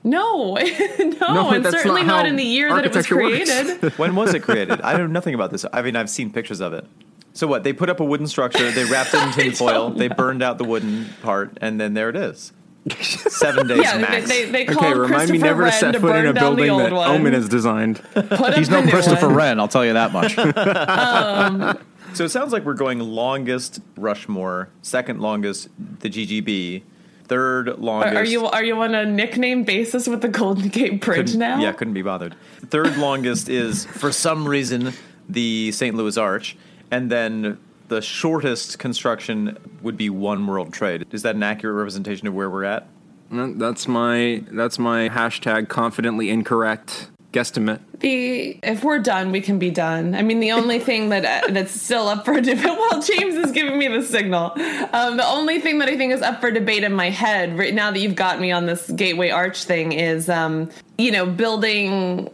No, 0.01 0.53
no, 0.99 1.33
No, 1.33 1.49
and 1.51 1.65
certainly 1.65 2.03
not 2.03 2.07
not, 2.19 2.25
in 2.25 2.37
the 2.37 2.43
year 2.43 2.69
that 2.73 2.85
it 2.85 2.95
was 2.95 3.05
created. 3.05 3.91
When 3.97 4.15
was 4.15 4.33
it 4.33 4.39
created? 4.43 4.79
I 4.81 4.95
know 4.97 5.07
nothing 5.07 5.35
about 5.35 5.51
this. 5.51 5.65
I 5.73 5.81
mean, 5.81 5.97
I've 5.97 6.09
seen 6.09 6.31
pictures 6.31 6.61
of 6.61 6.71
it. 6.71 6.85
So 7.33 7.47
what? 7.47 7.63
They 7.65 7.73
put 7.73 7.89
up 7.89 7.99
a 7.99 8.05
wooden 8.05 8.25
structure. 8.27 8.71
They 8.71 8.85
wrapped 8.85 9.13
it 9.13 9.21
in 9.21 9.31
tinfoil. 9.33 9.89
They 9.89 10.07
burned 10.07 10.41
out 10.41 10.57
the 10.57 10.63
wooden 10.63 11.09
part, 11.21 11.57
and 11.59 11.81
then 11.81 11.93
there 11.95 12.09
it 12.09 12.15
is. 12.15 12.53
Seven 13.01 13.67
days 13.67 13.83
yeah, 13.83 13.97
max. 13.97 14.27
they, 14.27 14.45
they 14.45 14.67
okay, 14.67 14.93
remind 14.93 15.29
me 15.29 15.37
never 15.37 15.63
Wren 15.63 15.71
to 15.71 15.77
set 15.77 15.91
to 15.91 15.99
foot 15.99 16.15
in 16.15 16.27
a 16.27 16.33
building 16.33 16.69
old 16.69 16.81
that 16.81 16.93
one. 16.93 17.11
Omen 17.11 17.33
has 17.33 17.49
designed. 17.49 17.97
Put 18.13 18.53
He's 18.55 18.69
the 18.69 18.81
no 18.81 18.89
Christopher 18.89 19.27
one. 19.27 19.35
Wren, 19.35 19.59
I'll 19.59 19.67
tell 19.67 19.85
you 19.85 19.93
that 19.93 20.11
much. 20.11 20.37
Um, 20.89 21.77
so 22.13 22.23
it 22.23 22.29
sounds 22.29 22.51
like 22.51 22.65
we're 22.65 22.73
going 22.73 22.99
longest 22.99 23.79
Rushmore, 23.95 24.69
second 24.81 25.19
longest 25.19 25.69
the 25.99 26.09
GGB, 26.09 26.81
Third 27.29 27.77
longest. 27.77 28.15
Are 28.15 28.25
you 28.25 28.47
are 28.47 28.63
you 28.63 28.75
on 28.81 28.95
a 28.95 29.05
nickname 29.05 29.63
basis 29.63 30.07
with 30.07 30.21
the 30.21 30.27
Golden 30.27 30.67
Gate 30.67 30.99
Bridge 30.99 31.35
now? 31.35 31.59
Yeah, 31.59 31.71
couldn't 31.73 31.93
be 31.93 32.01
bothered. 32.01 32.35
Third 32.69 32.97
longest 32.97 33.49
is 33.49 33.85
for 33.85 34.11
some 34.11 34.47
reason 34.47 34.93
the 35.29 35.71
St. 35.71 35.95
Louis 35.95 36.17
Arch, 36.17 36.57
and 36.89 37.11
then 37.11 37.59
the 37.89 38.01
shortest 38.01 38.79
construction 38.79 39.57
would 39.81 39.97
be 39.97 40.09
One 40.09 40.47
World 40.47 40.73
Trade. 40.73 41.05
Is 41.11 41.23
that 41.23 41.35
an 41.35 41.43
accurate 41.43 41.75
representation 41.75 42.27
of 42.27 42.33
where 42.33 42.49
we're 42.49 42.63
at? 42.63 42.87
That's 43.31 43.87
my 43.87 44.43
that's 44.51 44.79
my 44.79 45.09
hashtag 45.09 45.69
confidently 45.69 46.29
incorrect 46.29 47.09
guesstimate. 47.31 47.79
The 47.99 48.59
if 48.63 48.83
we're 48.83 48.99
done, 48.99 49.31
we 49.31 49.41
can 49.41 49.59
be 49.59 49.69
done. 49.69 50.15
I 50.15 50.21
mean, 50.21 50.39
the 50.39 50.51
only 50.51 50.79
thing 50.79 51.09
that 51.09 51.25
uh, 51.25 51.51
that's 51.51 51.79
still 51.79 52.07
up 52.07 52.25
for 52.25 52.39
debate. 52.39 52.65
Well, 52.79 53.01
James 53.01 53.35
is 53.35 53.51
giving 53.51 53.77
me 53.77 53.87
the 53.87 54.01
signal. 54.01 54.51
Um, 54.93 55.17
the 55.17 55.25
only 55.25 55.59
thing 55.59 55.79
that 55.79 55.89
I 55.89 55.97
think 55.97 56.13
is 56.13 56.21
up 56.21 56.41
for 56.41 56.49
debate 56.49 56.83
in 56.83 56.93
my 56.93 57.09
head 57.09 57.57
right 57.57 57.73
now 57.73 57.91
that 57.91 57.99
you've 57.99 58.15
got 58.15 58.39
me 58.39 58.51
on 58.51 58.65
this 58.65 58.89
Gateway 58.89 59.29
Arch 59.29 59.63
thing 59.63 59.91
is, 59.91 60.29
um, 60.29 60.69
you 60.97 61.11
know, 61.11 61.25
building. 61.25 62.29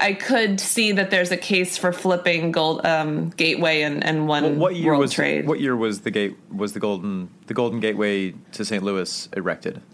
I 0.00 0.12
could 0.14 0.60
see 0.60 0.92
that 0.92 1.10
there's 1.10 1.30
a 1.30 1.36
case 1.36 1.76
for 1.76 1.92
flipping 1.92 2.52
Gold 2.52 2.84
um, 2.86 3.30
Gateway 3.30 3.82
and, 3.82 4.04
and 4.04 4.26
one 4.28 4.42
Well, 4.44 4.54
what 4.54 4.76
year 4.76 4.86
World 4.92 5.00
was 5.00 5.12
Trade. 5.12 5.46
what 5.46 5.60
year 5.60 5.76
was 5.76 6.00
the 6.02 6.10
gate 6.10 6.36
was 6.50 6.72
the 6.72 6.80
golden 6.80 7.30
the 7.46 7.54
Golden 7.54 7.80
Gateway 7.80 8.32
to 8.52 8.64
St. 8.64 8.82
Louis 8.82 9.28
erected? 9.36 9.82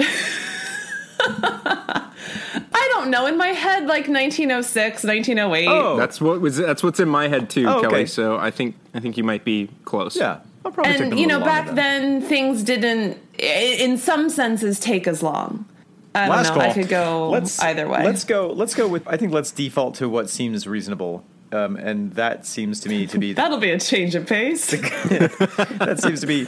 I 1.27 2.89
don't 2.93 3.11
know. 3.11 3.27
In 3.27 3.37
my 3.37 3.49
head, 3.49 3.87
like 3.87 4.09
1906, 4.09 5.05
1908. 5.05 5.67
Oh. 5.69 5.97
That's 5.97 6.21
what 6.21 6.41
was 6.41 6.57
that's 6.57 6.83
what's 6.83 7.01
in 7.01 7.09
my 7.09 7.29
head 7.29 7.51
too, 7.51 7.67
Oh, 7.67 7.79
okay. 7.79 7.89
Kelly. 7.89 8.07
So 8.07 8.37
I 8.37 8.51
think 8.51 8.77
I 8.95 9.01
think 9.01 9.17
you 9.17 9.25
might 9.25 9.45
be 9.45 9.71
close. 9.85 10.17
Yeah, 10.17 10.41
I'll 10.65 10.73
probably 10.73 10.93
take 10.93 10.99
them 11.01 11.09
and 11.11 11.19
a 11.19 11.21
you 11.21 11.27
know, 11.27 11.41
back 11.41 11.75
then 11.75 12.21
things 12.23 12.63
didn't, 12.63 13.19
in 13.39 13.97
some 13.99 14.29
senses, 14.31 14.79
take 14.81 15.07
as 15.07 15.23
long. 15.23 15.67
I 16.15 16.27
don't 16.27 16.37
Last 16.37 16.55
know. 16.55 16.61
I 16.61 16.73
could 16.73 16.89
go 16.89 17.31
let's 17.31 17.59
either 17.61 17.89
way. 17.89 18.05
Let's 18.05 18.25
go. 18.25 18.49
Let's 18.49 18.75
go 18.75 18.87
with. 18.87 19.07
I 19.07 19.17
think 19.17 19.33
let's 19.33 19.51
default 19.51 19.97
to 19.97 20.09
what 20.09 20.31
seems 20.31 20.67
reasonable, 20.67 21.25
um, 21.51 21.77
and 21.77 22.13
that 22.13 22.47
seems 22.47 22.81
to 22.81 22.89
me 22.89 23.07
to 23.09 23.19
be 23.19 23.33
That'll 23.33 23.59
be 23.59 23.71
a 23.71 23.81
change 23.81 24.15
of 24.15 24.27
pace. 24.27 24.71
that 24.71 25.97
seems 26.01 26.21
to 26.21 26.27
be 26.27 26.47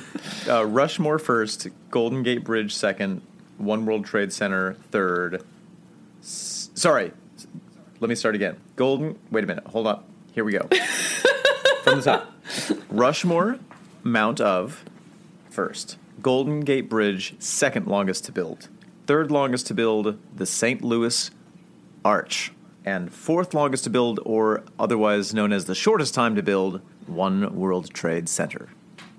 uh, 0.49 0.65
Rushmore 0.67 1.19
first, 1.19 1.67
Golden 1.91 2.23
Gate 2.23 2.45
Bridge 2.45 2.75
second, 2.75 3.23
One 3.59 3.87
World 3.87 4.05
Trade 4.07 4.33
Center 4.33 4.75
third. 4.93 5.43
S- 6.23 6.71
sorry, 6.75 7.13
let 7.99 8.09
me 8.09 8.15
start 8.15 8.35
again. 8.37 8.57
Golden. 8.77 9.19
Wait 9.31 9.43
a 9.43 9.47
minute. 9.49 9.67
Hold 9.67 9.89
up. 9.89 10.05
Here 10.33 10.45
we 10.45 10.53
go. 10.53 10.69
From 11.83 12.01
the 12.01 12.03
top. 12.03 12.33
Rushmore, 12.91 13.59
Mount 14.05 14.41
of, 14.41 14.85
first. 15.51 15.97
Golden 16.23 16.61
Gate 16.61 16.89
Bridge, 16.89 17.35
second 17.39 17.87
longest 17.87 18.25
to 18.27 18.33
build. 18.33 18.69
Third 19.07 19.31
longest 19.31 19.67
to 19.69 19.75
build, 19.75 20.19
the 20.35 20.47
St. 20.47 20.83
Louis 20.83 21.31
Arch. 22.05 22.53
And 22.85 23.13
fourth 23.13 23.55
longest 23.55 23.85
to 23.85 23.91
build, 23.91 24.21
or 24.25 24.63
otherwise 24.79 25.35
known 25.35 25.53
as 25.53 25.65
the 25.65 25.75
shortest 25.75 26.15
time 26.15 26.37
to 26.37 26.43
build, 26.43 26.81
One 27.07 27.57
World 27.57 27.91
Trade 27.91 28.29
Center. 28.29 28.69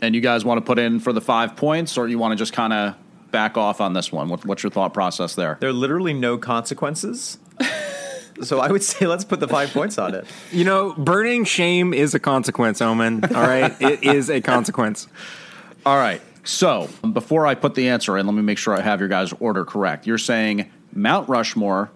And 0.01 0.15
you 0.15 0.21
guys 0.21 0.45
want 0.45 0.57
to 0.57 0.65
put 0.65 0.79
in 0.79 0.99
for 0.99 1.11
the 1.11 1.21
five 1.21 1.55
points, 1.55 1.97
or 1.97 2.07
you 2.07 2.17
want 2.17 2.31
to 2.31 2.35
just 2.37 2.53
kind 2.53 2.71
of 2.71 2.95
back 3.31 3.57
off 3.57 3.81
on 3.81 3.93
this 3.93 4.11
one? 4.11 4.29
What, 4.29 4.45
what's 4.45 4.63
your 4.63 4.71
thought 4.71 4.93
process 4.93 5.35
there? 5.35 5.57
There 5.59 5.69
are 5.69 5.73
literally 5.73 6.13
no 6.13 6.37
consequences. 6.37 7.37
so 8.41 8.59
I 8.59 8.71
would 8.71 8.83
say 8.83 9.05
let's 9.05 9.25
put 9.25 9.39
the 9.39 9.47
five 9.47 9.71
points 9.71 9.97
on 9.97 10.15
it. 10.15 10.25
You 10.51 10.65
know, 10.65 10.93
burning 10.93 11.43
shame 11.43 11.93
is 11.93 12.13
a 12.13 12.19
consequence, 12.19 12.81
Omen. 12.81 13.23
All 13.25 13.41
right, 13.41 13.75
it 13.81 14.03
is 14.03 14.29
a 14.29 14.41
consequence. 14.41 15.07
All 15.85 15.97
right. 15.97 16.21
So 16.47 16.87
before 17.11 17.45
I 17.45 17.55
put 17.55 17.75
the 17.75 17.89
answer 17.89 18.17
in, 18.17 18.25
let 18.25 18.33
me 18.33 18.41
make 18.41 18.57
sure 18.57 18.73
I 18.73 18.81
have 18.81 19.01
your 19.01 19.09
guys' 19.09 19.33
order 19.39 19.65
correct. 19.65 20.07
You're 20.07 20.17
saying 20.17 20.71
Mount 20.93 21.27
Rushmore, 21.27 21.91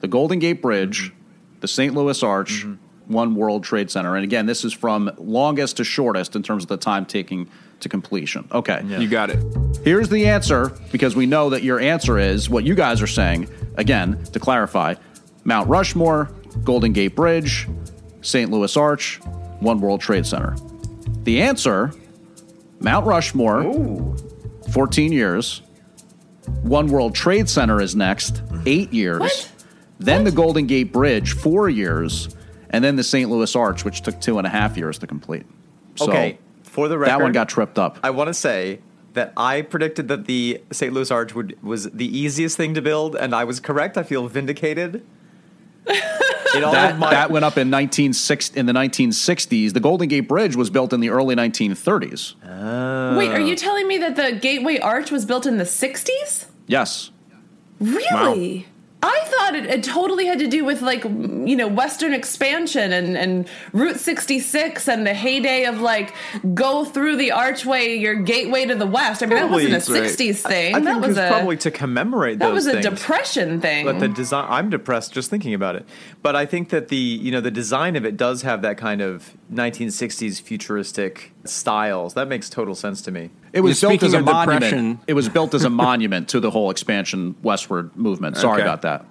the 0.00 0.08
Golden 0.08 0.38
Gate 0.38 0.60
Bridge, 0.60 1.12
the 1.60 1.68
St. 1.68 1.94
Louis 1.94 2.22
Arch, 2.22 2.66
mm-hmm. 2.66 2.74
One 3.12 3.34
World 3.34 3.64
Trade 3.64 3.90
Center. 3.90 4.16
And 4.16 4.24
again, 4.24 4.44
this 4.44 4.64
is 4.64 4.74
from 4.74 5.10
longest 5.16 5.78
to 5.78 5.84
shortest 5.84 6.36
in 6.36 6.42
terms 6.42 6.62
of 6.62 6.68
the 6.68 6.76
time 6.76 7.06
taking 7.06 7.48
to 7.80 7.88
completion. 7.88 8.46
Okay. 8.52 8.82
You 8.86 9.08
got 9.08 9.30
it. 9.30 9.42
Here's 9.82 10.10
the 10.10 10.26
answer 10.26 10.70
because 10.92 11.16
we 11.16 11.24
know 11.24 11.50
that 11.50 11.62
your 11.62 11.80
answer 11.80 12.18
is 12.18 12.50
what 12.50 12.64
you 12.64 12.74
guys 12.74 13.00
are 13.00 13.06
saying. 13.06 13.48
Again, 13.76 14.22
to 14.32 14.38
clarify 14.38 14.94
Mount 15.44 15.68
Rushmore, 15.68 16.30
Golden 16.64 16.92
Gate 16.92 17.16
Bridge, 17.16 17.66
St. 18.20 18.50
Louis 18.50 18.76
Arch, 18.76 19.20
One 19.60 19.80
World 19.80 20.02
Trade 20.02 20.26
Center. 20.26 20.54
The 21.24 21.40
answer 21.42 21.92
Mount 22.84 23.06
Rushmore, 23.06 24.14
14 24.70 25.10
years. 25.10 25.62
One 26.62 26.88
World 26.88 27.14
Trade 27.14 27.48
Center 27.48 27.80
is 27.80 27.96
next, 27.96 28.42
eight 28.66 28.92
years. 28.92 29.20
What? 29.20 29.52
Then 29.98 30.24
the 30.24 30.30
Golden 30.30 30.66
Gate 30.66 30.92
Bridge, 30.92 31.32
four 31.32 31.70
years. 31.70 32.28
And 32.68 32.84
then 32.84 32.96
the 32.96 33.02
St. 33.02 33.30
Louis 33.30 33.56
Arch, 33.56 33.84
which 33.84 34.02
took 34.02 34.20
two 34.20 34.36
and 34.36 34.46
a 34.46 34.50
half 34.50 34.76
years 34.76 34.98
to 34.98 35.06
complete. 35.06 35.46
So 35.94 36.08
okay, 36.08 36.38
for 36.62 36.88
the 36.88 36.98
record, 36.98 37.10
that 37.10 37.22
one 37.22 37.32
got 37.32 37.48
tripped 37.48 37.78
up. 37.78 37.98
I 38.02 38.10
want 38.10 38.28
to 38.28 38.34
say 38.34 38.80
that 39.14 39.32
I 39.36 39.62
predicted 39.62 40.08
that 40.08 40.26
the 40.26 40.60
St. 40.72 40.92
Louis 40.92 41.10
Arch 41.10 41.34
would 41.34 41.56
was 41.62 41.84
the 41.90 42.06
easiest 42.06 42.56
thing 42.56 42.74
to 42.74 42.82
build, 42.82 43.14
and 43.16 43.34
I 43.34 43.44
was 43.44 43.60
correct. 43.60 43.96
I 43.96 44.02
feel 44.02 44.26
vindicated. 44.28 45.06
In 46.54 46.64
all 46.64 46.72
that, 46.72 46.98
my, 46.98 47.10
that 47.10 47.30
went 47.30 47.44
up 47.44 47.56
in 47.56 47.70
1960, 47.70 48.58
in 48.58 48.66
the 48.66 48.72
1960s. 48.72 49.72
The 49.72 49.80
Golden 49.80 50.08
Gate 50.08 50.28
Bridge 50.28 50.56
was 50.56 50.70
built 50.70 50.92
in 50.92 51.00
the 51.00 51.10
early 51.10 51.34
1930s. 51.34 53.16
Wait, 53.16 53.30
are 53.30 53.40
you 53.40 53.56
telling 53.56 53.88
me 53.88 53.98
that 53.98 54.16
the 54.16 54.38
Gateway 54.40 54.78
Arch 54.78 55.10
was 55.10 55.24
built 55.24 55.46
in 55.46 55.58
the 55.58 55.64
60s? 55.64 56.46
Yes. 56.66 57.10
Really? 57.80 58.66
I 59.04 59.20
thought 59.26 59.54
it, 59.54 59.66
it 59.66 59.84
totally 59.84 60.24
had 60.24 60.38
to 60.38 60.46
do 60.46 60.64
with 60.64 60.80
like 60.80 61.04
you 61.04 61.56
know 61.56 61.68
Western 61.68 62.14
expansion 62.14 62.90
and, 62.90 63.18
and 63.18 63.46
Route 63.74 64.00
66 64.00 64.88
and 64.88 65.06
the 65.06 65.12
heyday 65.12 65.66
of 65.66 65.82
like 65.82 66.14
go 66.54 66.86
through 66.86 67.16
the 67.16 67.32
archway, 67.32 67.96
your 67.96 68.14
gateway 68.14 68.64
to 68.64 68.74
the 68.74 68.86
west. 68.86 69.22
I 69.22 69.26
mean 69.26 69.36
Probably, 69.36 69.66
that 69.66 69.74
wasn't 69.74 69.98
a 69.98 70.00
right. 70.00 70.10
60s 70.10 70.36
thing. 70.38 70.74
I 70.74 70.78
think 70.78 70.86
that 70.86 70.96
it 70.96 71.00
was 71.00 71.08
was 71.08 71.18
a 71.18 71.28
probably 71.28 71.56
to 71.58 71.70
commemorate 71.70 72.38
that 72.38 72.50
was 72.52 72.66
a 72.66 72.72
things. 72.72 72.86
depression 72.86 73.60
thing. 73.60 73.84
But 73.84 74.00
the 74.00 74.08
design, 74.08 74.46
I'm 74.48 74.70
depressed 74.70 75.12
just 75.12 75.28
thinking 75.28 75.52
about 75.52 75.76
it. 75.76 75.86
But 76.22 76.34
I 76.34 76.46
think 76.46 76.70
that 76.70 76.88
the 76.88 76.96
you 76.96 77.30
know 77.30 77.42
the 77.42 77.50
design 77.50 77.96
of 77.96 78.06
it 78.06 78.16
does 78.16 78.40
have 78.40 78.62
that 78.62 78.78
kind 78.78 79.02
of 79.02 79.34
1960s 79.52 80.40
futuristic 80.40 81.33
styles. 81.44 82.14
That 82.14 82.28
makes 82.28 82.48
total 82.50 82.74
sense 82.74 83.02
to 83.02 83.10
me. 83.10 83.30
It 83.52 83.60
was 83.60 83.82
Yeah, 83.82 83.90
built 83.90 84.02
as 84.02 84.14
a 84.14 84.20
monument. 84.22 84.60
depression- 84.62 84.98
It 85.06 85.14
was 85.14 85.28
built 85.28 85.54
as 85.54 85.64
a 85.64 85.70
monument 85.88 86.28
to 86.28 86.40
the 86.40 86.50
whole 86.50 86.70
expansion 86.70 87.34
westward 87.42 87.94
movement. 87.96 88.36
Sorry 88.36 88.60
Okay. 88.60 88.62
about 88.62 88.82
that. 88.82 89.04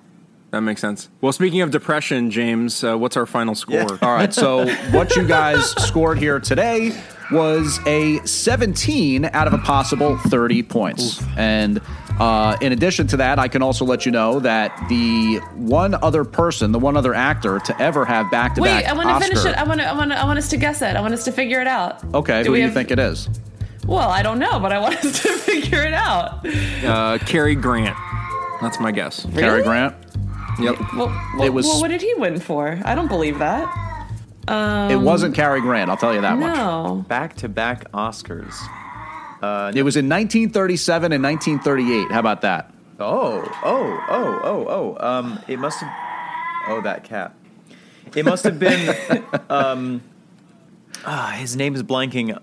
That 0.51 0.61
makes 0.61 0.81
sense. 0.81 1.09
Well, 1.21 1.31
speaking 1.31 1.61
of 1.61 1.71
depression, 1.71 2.29
James, 2.29 2.83
uh, 2.83 2.95
what's 2.95 3.17
our 3.17 3.25
final 3.25 3.55
score? 3.55 3.75
Yeah. 3.75 3.97
All 4.03 4.13
right. 4.13 4.31
So 4.31 4.67
what 4.91 5.15
you 5.15 5.23
guys 5.25 5.71
scored 5.83 6.19
here 6.19 6.39
today 6.39 6.93
was 7.31 7.79
a 7.87 8.19
17 8.25 9.25
out 9.33 9.47
of 9.47 9.53
a 9.53 9.57
possible 9.57 10.15
30 10.17 10.61
points. 10.61 11.23
And 11.37 11.81
uh, 12.19 12.57
in 12.61 12.71
addition 12.71 13.07
to 13.07 13.17
that, 13.17 13.39
I 13.39 13.47
can 13.47 13.61
also 13.61 13.85
let 13.85 14.05
you 14.05 14.11
know 14.11 14.39
that 14.39 14.71
the 14.89 15.37
one 15.55 15.95
other 15.95 16.23
person, 16.23 16.71
the 16.71 16.79
one 16.79 16.95
other 16.95 17.13
actor 17.13 17.59
to 17.59 17.81
ever 17.81 18.05
have 18.05 18.29
back 18.31 18.55
to 18.55 18.61
back 18.61 18.83
Wait, 18.83 18.89
I 18.89 18.93
want 18.93 19.09
to 19.23 19.27
finish 19.29 19.45
it. 19.45 19.57
I 19.57 19.63
want 19.63 19.79
to. 19.81 19.87
I 19.87 19.93
want 19.93 20.11
to. 20.11 20.17
I 20.19 20.25
want 20.25 20.37
us 20.39 20.49
to 20.49 20.57
guess 20.57 20.81
it. 20.81 20.95
I 20.95 21.01
want 21.01 21.13
us 21.13 21.23
to 21.25 21.31
figure 21.31 21.59
it 21.61 21.67
out. 21.67 22.03
Okay, 22.13 22.43
Do 22.43 22.47
who 22.47 22.51
we 22.53 22.57
do 22.57 22.61
you 22.61 22.67
have- 22.67 22.73
think 22.73 22.91
it 22.91 22.99
is? 22.99 23.29
Well, 23.87 24.09
I 24.09 24.21
don't 24.21 24.39
know, 24.39 24.59
but 24.59 24.71
I 24.71 24.79
want 24.79 24.95
us 25.03 25.21
to 25.23 25.29
figure 25.29 25.83
it 25.83 25.93
out. 25.93 26.45
Uh, 26.85 27.17
Cary 27.25 27.55
Grant. 27.55 27.97
That's 28.61 28.79
my 28.79 28.91
guess. 28.91 29.25
Cary 29.33 29.61
Grant. 29.63 29.93
Yep. 30.59 30.77
Well, 30.95 31.07
well, 31.35 31.43
It 31.43 31.49
was- 31.53 31.65
well, 31.65 31.81
what 31.81 31.89
did 31.89 32.01
he 32.01 32.13
win 32.15 32.39
for? 32.39 32.79
I 32.85 32.95
don't 32.95 33.07
believe 33.09 33.39
that. 33.39 33.67
it 34.47 34.95
wasn't 34.99 35.35
Cary 35.35 35.59
Grant. 35.61 35.89
I'll 35.89 35.97
tell 35.97 36.13
you 36.13 36.21
that 36.21 36.37
much. 36.37 36.55
No. 36.55 37.03
Back 37.09 37.35
to 37.37 37.49
back 37.49 37.91
Oscars. 37.91 38.53
It 39.75 39.83
was 39.83 39.95
in 39.97 40.07
1937 40.09 41.11
and 41.11 41.23
1938. 41.23 42.11
How 42.11 42.19
about 42.19 42.41
that? 42.41 42.73
Oh, 42.99 43.41
oh, 43.63 44.05
oh, 44.09 44.41
oh, 44.43 44.97
oh. 44.99 45.05
Um, 45.07 45.39
it 45.47 45.59
must 45.59 45.79
have. 45.79 45.91
Oh, 46.67 46.81
that 46.81 47.03
cat. 47.03 47.35
It 48.15 48.25
must 48.25 48.43
have 48.43 48.59
been. 48.59 48.95
um, 49.49 50.01
ah, 51.05 51.35
his 51.37 51.55
name 51.55 51.75
is 51.75 51.83
blanking. 51.83 52.39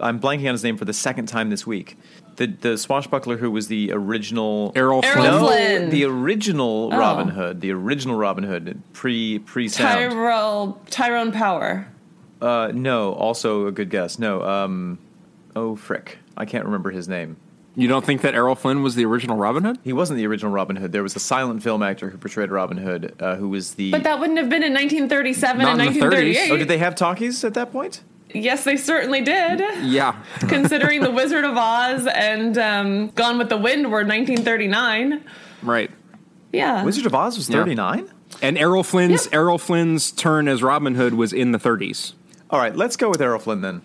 I'm 0.00 0.18
blanking 0.18 0.46
on 0.48 0.52
his 0.52 0.64
name 0.64 0.76
for 0.76 0.84
the 0.86 0.92
second 0.92 1.26
time 1.26 1.50
this 1.50 1.66
week. 1.66 1.96
The 2.36 2.46
the 2.46 2.78
swashbuckler 2.78 3.36
who 3.36 3.50
was 3.50 3.68
the 3.68 3.92
original 3.92 4.72
Errol 4.74 5.04
Errol 5.04 5.46
Flynn. 5.48 5.84
No, 5.84 5.90
the 5.90 6.04
original 6.04 6.90
Oh. 6.92 6.98
Robin 6.98 7.28
Hood, 7.28 7.60
the 7.60 7.70
original 7.72 8.16
Robin 8.16 8.44
Hood, 8.44 8.82
pre 8.94 9.38
pre 9.40 9.68
sound. 9.68 10.10
Tyrell 10.10 10.80
Tyrone 10.88 11.32
Power. 11.32 11.86
Uh, 12.40 12.72
no, 12.74 13.12
also 13.12 13.66
a 13.66 13.72
good 13.72 13.90
guess. 13.90 14.18
No, 14.18 14.42
um, 14.42 14.98
oh 15.56 15.76
frick, 15.76 16.18
I 16.36 16.44
can't 16.44 16.64
remember 16.64 16.90
his 16.90 17.08
name. 17.08 17.36
You 17.76 17.86
don't 17.86 18.04
think 18.04 18.22
that 18.22 18.34
Errol 18.34 18.56
Flynn 18.56 18.82
was 18.82 18.96
the 18.96 19.04
original 19.04 19.36
Robin 19.36 19.62
Hood? 19.64 19.78
He 19.84 19.92
wasn't 19.92 20.16
the 20.18 20.26
original 20.26 20.50
Robin 20.52 20.74
Hood. 20.76 20.90
There 20.90 21.04
was 21.04 21.14
a 21.14 21.20
silent 21.20 21.62
film 21.62 21.82
actor 21.84 22.10
who 22.10 22.18
portrayed 22.18 22.50
Robin 22.50 22.76
Hood, 22.76 23.14
uh, 23.20 23.36
who 23.36 23.48
was 23.48 23.74
the. 23.74 23.92
But 23.92 24.02
that 24.02 24.18
wouldn't 24.18 24.38
have 24.38 24.48
been 24.48 24.64
in 24.64 24.72
1937 24.72 25.58
Not 25.62 25.72
and 25.72 25.80
in 25.80 25.86
1938. 25.86 26.50
oh, 26.50 26.56
did 26.56 26.68
they 26.68 26.78
have 26.78 26.94
talkies 26.96 27.44
at 27.44 27.54
that 27.54 27.70
point? 27.70 28.02
Yes, 28.34 28.64
they 28.64 28.76
certainly 28.76 29.22
did. 29.22 29.60
Yeah. 29.84 30.16
Considering 30.40 31.00
The 31.02 31.10
Wizard 31.10 31.44
of 31.44 31.56
Oz 31.56 32.06
and 32.06 32.56
um, 32.58 33.08
Gone 33.10 33.38
with 33.38 33.48
the 33.48 33.56
Wind 33.56 33.86
were 33.86 34.04
1939. 34.04 35.24
right. 35.62 35.90
Yeah. 36.52 36.84
Wizard 36.84 37.06
of 37.06 37.14
Oz 37.14 37.36
was 37.36 37.48
Yeah. 37.48 37.56
39? 37.58 38.08
And 38.42 38.58
Errol 38.58 38.82
Flynn's 38.82 39.26
Yeah. 39.26 39.38
Errol 39.38 39.58
Flynn's 39.58 40.10
turn 40.12 40.48
as 40.48 40.62
Robin 40.62 40.94
Hood 40.96 41.14
was 41.14 41.32
in 41.32 41.52
the 41.52 41.58
30s. 41.58 42.12
All 42.50 42.58
right, 42.58 42.74
let's 42.74 42.96
go 42.96 43.08
with 43.08 43.20
Errol 43.20 43.38
Flynn 43.38 43.60
then. 43.60 43.82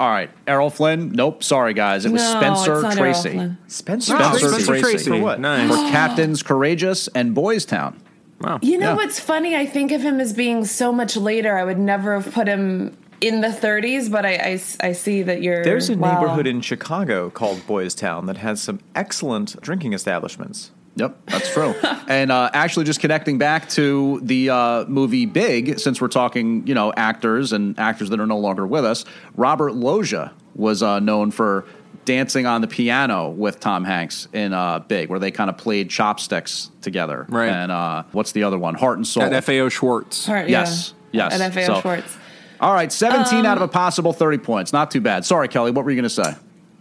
All 0.00 0.08
right, 0.08 0.30
Errol 0.46 0.70
Flynn. 0.70 1.12
Nope, 1.12 1.44
sorry 1.44 1.74
guys, 1.74 2.06
it 2.06 2.10
was 2.10 2.22
No, 2.22 2.40
Spencer 2.40 2.72
it's 2.72 2.82
not 2.82 2.96
Errol 2.96 3.12
Tracy 3.12 3.30
Flynn. 3.32 3.58
Spencer, 3.66 4.16
Spencer 4.16 4.48
Tracy. 4.48 4.64
Tracy. 4.64 4.80
Tracy. 4.80 5.10
For 5.10 5.20
what? 5.20 5.40
Nice. 5.40 5.68
for 5.68 5.76
oh. 5.76 5.90
Captains 5.90 6.42
Courageous 6.42 7.06
and 7.08 7.34
Boys 7.34 7.66
Town. 7.66 8.00
Wow. 8.40 8.58
You 8.62 8.78
know 8.78 8.92
Yeah. 8.92 8.96
what's 8.96 9.20
funny? 9.20 9.54
I 9.54 9.66
think 9.66 9.92
of 9.92 10.00
him 10.00 10.18
as 10.18 10.32
being 10.32 10.64
so 10.64 10.90
much 10.90 11.18
later. 11.18 11.58
I 11.58 11.64
would 11.64 11.78
never 11.78 12.18
have 12.18 12.32
put 12.32 12.48
him 12.48 12.96
in 13.20 13.42
the 13.42 13.48
30s, 13.48 14.10
but 14.10 14.24
I, 14.24 14.36
I, 14.36 14.88
I 14.88 14.92
see 14.92 15.22
that 15.22 15.42
you're. 15.42 15.62
There's 15.62 15.90
a 15.90 15.96
wow. 15.98 16.14
neighborhood 16.14 16.46
in 16.46 16.62
Chicago 16.62 17.28
called 17.28 17.66
Boys 17.66 17.94
Town 17.94 18.24
that 18.24 18.38
has 18.38 18.62
some 18.62 18.80
excellent 18.94 19.60
drinking 19.60 19.92
establishments. 19.92 20.70
Yep, 20.96 21.16
that's 21.26 21.52
true. 21.52 21.74
and 22.08 22.30
uh, 22.32 22.50
actually, 22.52 22.84
just 22.84 23.00
connecting 23.00 23.38
back 23.38 23.68
to 23.70 24.20
the 24.22 24.50
uh, 24.50 24.84
movie 24.86 25.24
Big, 25.26 25.78
since 25.78 26.00
we're 26.00 26.08
talking, 26.08 26.66
you 26.66 26.74
know, 26.74 26.92
actors 26.96 27.52
and 27.52 27.78
actors 27.78 28.10
that 28.10 28.20
are 28.20 28.26
no 28.26 28.38
longer 28.38 28.66
with 28.66 28.84
us, 28.84 29.04
Robert 29.36 29.74
Loggia 29.74 30.32
was 30.54 30.82
uh, 30.82 30.98
known 31.00 31.30
for 31.30 31.64
dancing 32.04 32.44
on 32.46 32.60
the 32.60 32.66
piano 32.66 33.28
with 33.30 33.60
Tom 33.60 33.84
Hanks 33.84 34.26
in 34.32 34.52
uh, 34.52 34.80
Big, 34.80 35.08
where 35.10 35.18
they 35.20 35.30
kind 35.30 35.48
of 35.48 35.56
played 35.56 35.88
chopsticks 35.90 36.70
together. 36.82 37.24
Right. 37.28 37.48
And 37.48 37.70
uh, 37.70 38.02
what's 38.12 38.32
the 38.32 38.42
other 38.42 38.58
one? 38.58 38.74
Heart 38.74 38.98
and 38.98 39.06
Soul. 39.06 39.22
At 39.22 39.44
FAO 39.44 39.68
Schwarz. 39.68 40.26
Part- 40.26 40.48
Yes, 40.48 40.92
yeah. 41.12 41.28
yes. 41.30 41.40
At 41.40 41.54
FAO 41.54 41.74
So- 41.76 41.80
Schwarz. 41.82 42.16
All 42.60 42.74
right, 42.74 42.92
17 42.92 43.46
out 43.46 43.56
of 43.56 43.62
a 43.62 43.64
Um, 43.64 43.70
possible 43.70 44.12
30 44.12 44.36
points. 44.38 44.70
Not 44.72 44.90
too 44.90 45.00
bad. 45.00 45.24
Sorry, 45.24 45.48
Kelly, 45.48 45.70
what 45.70 45.82
were 45.84 45.90
you 45.90 45.96
going 45.96 46.02
to 46.02 46.10
say? 46.10 46.34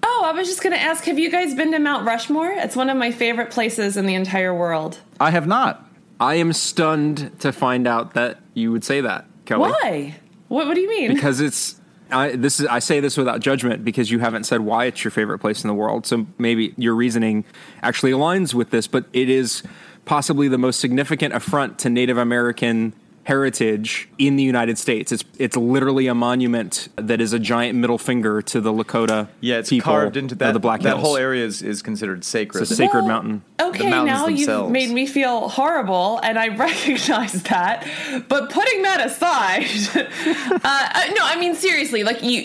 Oh, 0.04 0.24
I 0.26 0.32
was 0.32 0.48
just 0.48 0.62
going 0.62 0.74
to 0.74 0.82
ask 0.82 1.04
have 1.06 1.20
you 1.20 1.32
guys 1.32 1.54
been 1.54 1.72
to 1.72 1.80
Mount 1.80 2.06
Rushmore? 2.06 2.52
It's 2.52 2.76
one 2.76 2.90
of 2.90 2.98
my 2.98 3.12
favorite 3.12 3.52
places 3.52 3.98
in 3.98 4.06
the 4.06 4.16
entire 4.16 4.54
world. 4.54 5.00
I 5.20 5.32
have 5.32 5.48
not. 5.48 5.86
I 6.20 6.36
am 6.36 6.54
stunned 6.54 7.40
to 7.40 7.52
find 7.52 7.88
out 7.88 8.14
that 8.14 8.40
you 8.54 8.72
would 8.72 8.84
say 8.84 9.02
that, 9.02 9.26
Kelly. 9.46 9.72
Why? 9.72 10.16
What, 10.50 10.68
what 10.68 10.74
do 10.74 10.82
you 10.82 10.90
mean? 10.90 11.14
Because 11.14 11.40
it's 11.40 11.80
I, 12.12 12.36
this 12.36 12.60
is 12.60 12.66
I 12.66 12.80
say 12.80 13.00
this 13.00 13.18
without 13.18 13.40
judgment 13.40 13.86
because 13.86 14.10
you 14.10 14.20
haven't 14.20 14.46
said 14.46 14.62
why 14.62 14.86
it's 14.86 15.04
your 15.04 15.12
favorite 15.12 15.40
place 15.40 15.64
in 15.64 15.68
the 15.68 15.74
world. 15.74 16.06
So 16.06 16.26
maybe 16.38 16.74
your 16.78 16.96
reasoning 16.96 17.46
actually 17.84 18.12
aligns 18.12 18.54
with 18.54 18.72
this, 18.72 18.88
but 18.88 19.06
it 19.14 19.30
is 19.30 19.64
possibly 20.06 20.48
the 20.48 20.58
most 20.58 20.80
significant 20.80 21.34
affront 21.34 21.78
to 21.80 21.90
Native 21.90 22.18
American 22.18 22.94
heritage 23.30 24.10
in 24.18 24.38
the 24.38 24.44
United 24.44 24.76
States. 24.80 25.12
It's 25.12 25.24
it's 25.38 25.56
literally 25.56 26.08
a 26.08 26.16
monument 26.16 26.88
that 26.96 27.22
is 27.22 27.32
a 27.32 27.38
giant 27.38 27.78
middle 27.78 28.00
finger 28.00 28.42
to 28.42 28.60
the 28.60 28.74
Lakota 28.74 29.28
Yeah, 29.40 29.60
it's 29.60 29.70
people 29.70 29.94
carved 29.94 30.18
into 30.18 30.34
that. 30.36 30.54
the 30.54 30.60
Black 30.60 30.82
that 30.82 30.96
Hills. 30.96 31.02
whole 31.02 31.16
area 31.16 31.46
is, 31.46 31.62
is 31.62 31.84
considered 31.84 32.26
sacred. 32.26 32.62
It's 32.64 32.72
a 32.72 32.76
sacred 32.76 33.04
mountain. 33.04 33.44
Okay, 33.62 33.88
mountains 33.88 34.08
now 34.08 34.28
you've 34.28 34.40
themselves. 34.48 34.72
made 34.72 34.90
me 34.90 35.06
feel 35.06 35.48
horrible, 35.48 36.20
and 36.24 36.40
I 36.40 36.48
recognize 36.68 37.44
that. 37.44 37.88
But 38.28 38.50
putting 38.50 38.82
that 38.82 39.06
aside, 39.06 39.68
uh, 39.96 40.60
uh, 40.64 41.14
no, 41.16 41.22
I 41.22 41.38
mean 41.40 41.54
seriously, 41.54 42.04
like 42.04 42.24
you, 42.24 42.42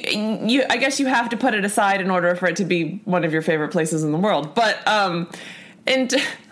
you, 0.47 0.64
I 0.68 0.76
guess 0.76 1.01
you 1.01 1.07
have 1.07 1.30
to 1.30 1.39
put 1.39 1.55
it 1.55 1.64
aside 1.64 2.03
in 2.03 2.11
order 2.11 2.37
for 2.37 2.47
it 2.47 2.57
to 2.57 2.66
be 2.66 3.01
one 3.07 3.24
of 3.24 3.32
your 3.32 3.41
favorite 3.43 3.72
places 3.72 4.05
in 4.05 4.12
the 4.12 4.18
world. 4.18 4.55
But 4.55 4.87
um, 4.87 5.30
and 5.87 6.14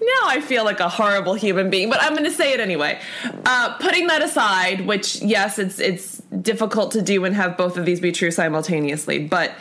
now 0.00 0.28
I 0.28 0.40
feel 0.40 0.64
like 0.64 0.80
a 0.80 0.88
horrible 0.88 1.34
human 1.34 1.70
being, 1.70 1.90
but 1.90 2.02
I'm 2.02 2.12
going 2.12 2.24
to 2.24 2.30
say 2.30 2.52
it 2.52 2.60
anyway. 2.60 3.00
Uh, 3.44 3.76
putting 3.78 4.06
that 4.08 4.22
aside, 4.22 4.86
which 4.86 5.20
yes, 5.22 5.58
it's 5.58 5.78
it's 5.78 6.18
difficult 6.42 6.92
to 6.92 7.02
do 7.02 7.24
and 7.24 7.34
have 7.34 7.56
both 7.56 7.76
of 7.76 7.84
these 7.84 8.00
be 8.00 8.12
true 8.12 8.30
simultaneously, 8.30 9.26
but 9.26 9.52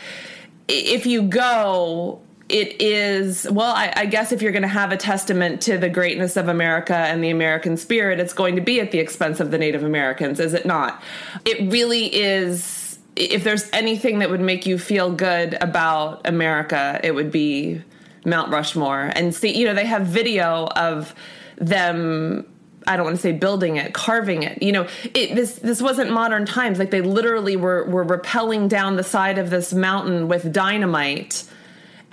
if 0.67 1.05
you 1.05 1.21
go, 1.21 2.21
it 2.49 2.81
is 2.81 3.47
well. 3.49 3.73
I, 3.73 3.91
I 3.95 4.05
guess 4.05 4.31
if 4.31 4.41
you're 4.41 4.51
going 4.51 4.61
to 4.61 4.67
have 4.67 4.91
a 4.91 4.97
testament 4.97 5.61
to 5.63 5.77
the 5.77 5.89
greatness 5.89 6.37
of 6.37 6.47
America 6.47 6.95
and 6.95 7.23
the 7.23 7.29
American 7.29 7.77
spirit, 7.77 8.19
it's 8.19 8.33
going 8.33 8.55
to 8.55 8.61
be 8.61 8.79
at 8.79 8.91
the 8.91 8.99
expense 8.99 9.39
of 9.39 9.51
the 9.51 9.57
Native 9.57 9.83
Americans, 9.83 10.39
is 10.39 10.53
it 10.53 10.65
not? 10.65 11.01
It 11.45 11.71
really 11.71 12.13
is. 12.13 12.99
If 13.15 13.43
there's 13.43 13.69
anything 13.73 14.19
that 14.19 14.29
would 14.29 14.41
make 14.41 14.65
you 14.65 14.77
feel 14.77 15.11
good 15.11 15.57
about 15.59 16.27
America, 16.27 16.99
it 17.03 17.15
would 17.15 17.31
be 17.31 17.81
Mount 18.27 18.51
Rushmore. 18.51 19.11
And 19.15 19.33
see, 19.33 19.57
you 19.57 19.65
know, 19.65 19.73
they 19.73 19.85
have 19.85 20.05
video 20.05 20.67
of 20.75 21.15
them 21.57 22.45
I 22.87 22.95
don't 22.95 23.05
want 23.05 23.17
to 23.17 23.21
say 23.21 23.33
building 23.33 23.75
it, 23.75 23.93
carving 23.93 24.43
it. 24.43 24.63
You 24.63 24.71
know, 24.71 24.87
it, 25.13 25.35
this 25.35 25.55
this 25.55 25.81
wasn't 25.81 26.11
modern 26.11 26.45
times. 26.45 26.79
Like 26.79 26.89
they 26.89 27.01
literally 27.01 27.57
were 27.57 27.83
were 27.83 28.05
rappelling 28.05 28.69
down 28.69 28.95
the 28.95 29.03
side 29.03 29.37
of 29.37 29.49
this 29.49 29.73
mountain 29.73 30.29
with 30.29 30.53
dynamite. 30.53 31.43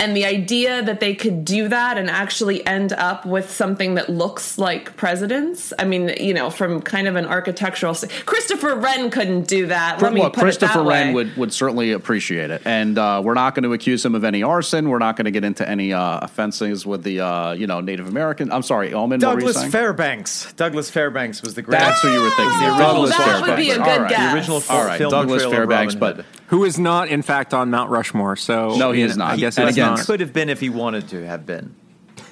And 0.00 0.16
the 0.16 0.24
idea 0.24 0.82
that 0.82 0.98
they 0.98 1.14
could 1.14 1.44
do 1.44 1.68
that 1.68 1.98
and 1.98 2.10
actually 2.10 2.66
end 2.66 2.92
up 2.92 3.24
with 3.24 3.50
something 3.50 3.94
that 3.94 4.08
looks 4.10 4.58
like 4.58 4.96
presidents, 4.96 5.72
I 5.78 5.84
mean, 5.84 6.12
you 6.18 6.34
know, 6.34 6.50
from 6.50 6.82
kind 6.82 7.06
of 7.06 7.14
an 7.14 7.26
architectural. 7.26 7.94
st- 7.94 8.10
Christopher 8.26 8.74
Wren 8.74 9.10
couldn't 9.10 9.46
do 9.46 9.68
that. 9.68 10.02
Let 10.02 10.12
me 10.12 10.20
put 10.20 10.34
Christopher 10.34 10.80
it 10.80 10.82
that 10.82 10.88
Wren 10.88 11.06
way. 11.08 11.14
would, 11.14 11.36
would 11.36 11.52
certainly 11.52 11.92
appreciate 11.92 12.50
it, 12.50 12.62
and 12.64 12.98
uh, 12.98 13.22
we're 13.24 13.34
not 13.34 13.54
going 13.54 13.62
to 13.62 13.72
accuse 13.72 14.04
him 14.04 14.16
of 14.16 14.24
any 14.24 14.42
arson. 14.42 14.88
We're 14.88 14.98
not 14.98 15.14
going 15.16 15.26
to 15.26 15.30
get 15.30 15.44
into 15.44 15.66
any 15.68 15.92
uh, 15.92 16.18
offenses 16.22 16.84
with 16.84 17.04
the 17.04 17.20
uh, 17.20 17.52
you 17.52 17.68
know 17.68 17.80
Native 17.80 18.08
American. 18.08 18.50
I'm 18.50 18.62
sorry, 18.62 18.92
Omen. 18.92 19.20
what 19.20 19.36
were 19.36 19.40
you 19.42 19.46
Douglas? 19.52 19.70
Fairbanks. 19.70 20.52
Douglas 20.54 20.90
Fairbanks 20.90 21.40
was 21.40 21.54
the 21.54 21.62
great. 21.62 21.78
That's 21.78 22.02
who 22.02 22.12
you 22.12 22.20
were 22.20 22.30
thinking. 22.30 22.58
The 22.58 22.66
original 22.66 22.78
Douglas 22.78 23.16
that 23.16 23.26
would 23.26 23.46
Fairbanks. 23.46 23.62
be 23.64 23.70
a 23.70 23.76
good 23.76 24.00
right. 24.00 24.10
guess. 24.10 24.32
The 24.32 24.36
original 24.36 24.62
All 24.68 24.76
All 24.80 24.86
right, 24.86 24.98
film 24.98 25.10
Douglas 25.12 25.44
Fairbanks, 25.44 25.94
but 25.94 26.16
Hood. 26.16 26.24
Who 26.54 26.62
is 26.62 26.78
not, 26.78 27.08
in 27.08 27.22
fact, 27.22 27.52
on 27.52 27.70
Mount 27.70 27.90
Rushmore. 27.90 28.36
So 28.36 28.76
No, 28.76 28.92
he 28.92 29.02
is 29.02 29.16
not. 29.16 29.32
I 29.32 29.36
guess 29.36 29.58
And 29.58 29.68
again, 29.68 29.94
not. 29.94 30.06
could 30.06 30.20
have 30.20 30.32
been 30.32 30.48
if 30.48 30.60
he 30.60 30.68
wanted 30.68 31.08
to 31.08 31.26
have 31.26 31.44
been. 31.44 31.74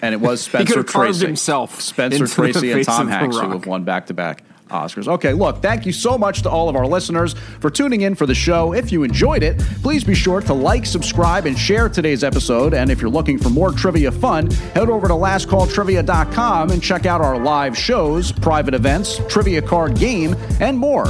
and 0.01 0.15
it 0.15 0.21
was 0.21 0.41
Spencer 0.49 0.75
could 0.75 0.77
have 0.77 0.87
Tracy 0.87 1.27
himself 1.27 1.81
Spencer 1.81 2.29
Tracy 2.29 2.71
and 2.71 2.85
Tom 2.85 3.09
Hanks, 3.09 3.37
who 3.37 3.51
have 3.51 3.67
won 3.67 3.83
back 3.83 4.07
to 4.07 4.15
back 4.15 4.45
Oscars. 4.69 5.09
Okay, 5.09 5.33
look, 5.33 5.61
thank 5.61 5.85
you 5.87 5.93
so 5.93 6.17
much 6.17 6.43
to 6.43 6.49
all 6.49 6.69
of 6.69 6.77
our 6.77 6.87
listeners 6.87 7.35
for 7.59 7.69
tuning 7.69 8.03
in 8.03 8.15
for 8.15 8.27
the 8.27 8.35
show. 8.35 8.73
If 8.73 8.93
you 8.93 9.03
enjoyed 9.03 9.43
it, 9.43 9.59
please 9.83 10.05
be 10.05 10.15
sure 10.15 10.41
to 10.41 10.55
like, 10.55 10.87
subscribe, 10.87 11.45
and 11.47 11.59
share 11.59 11.89
today's 11.89 12.23
episode. 12.23 12.75
And 12.75 12.93
if 12.93 13.01
you're 13.01 13.11
looking 13.11 13.39
for 13.39 13.51
more 13.51 13.73
trivia 13.73 14.13
fun, 14.13 14.51
head 14.51 14.89
over 14.89 15.09
to 15.09 15.15
lastcalltrivia.com 15.15 16.71
and 16.71 16.81
check 16.81 17.07
out 17.07 17.21
our 17.21 17.39
live 17.43 17.77
shows, 17.77 18.31
private 18.31 18.73
events, 18.75 19.21
trivia 19.29 19.61
card 19.61 19.97
game, 19.99 20.37
and 20.61 20.79
more. 20.79 21.07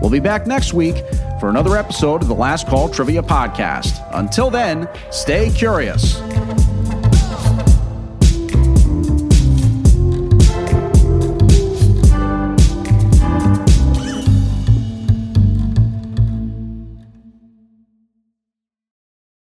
We'll 0.00 0.10
be 0.10 0.20
back 0.20 0.46
next 0.46 0.74
week 0.74 1.04
for 1.40 1.48
another 1.48 1.76
episode 1.76 2.22
of 2.22 2.28
the 2.28 2.34
Last 2.34 2.66
Call 2.66 2.88
Trivia 2.88 3.22
Podcast. 3.22 4.06
Until 4.12 4.50
then, 4.50 4.88
stay 5.10 5.50
curious. 5.50 6.20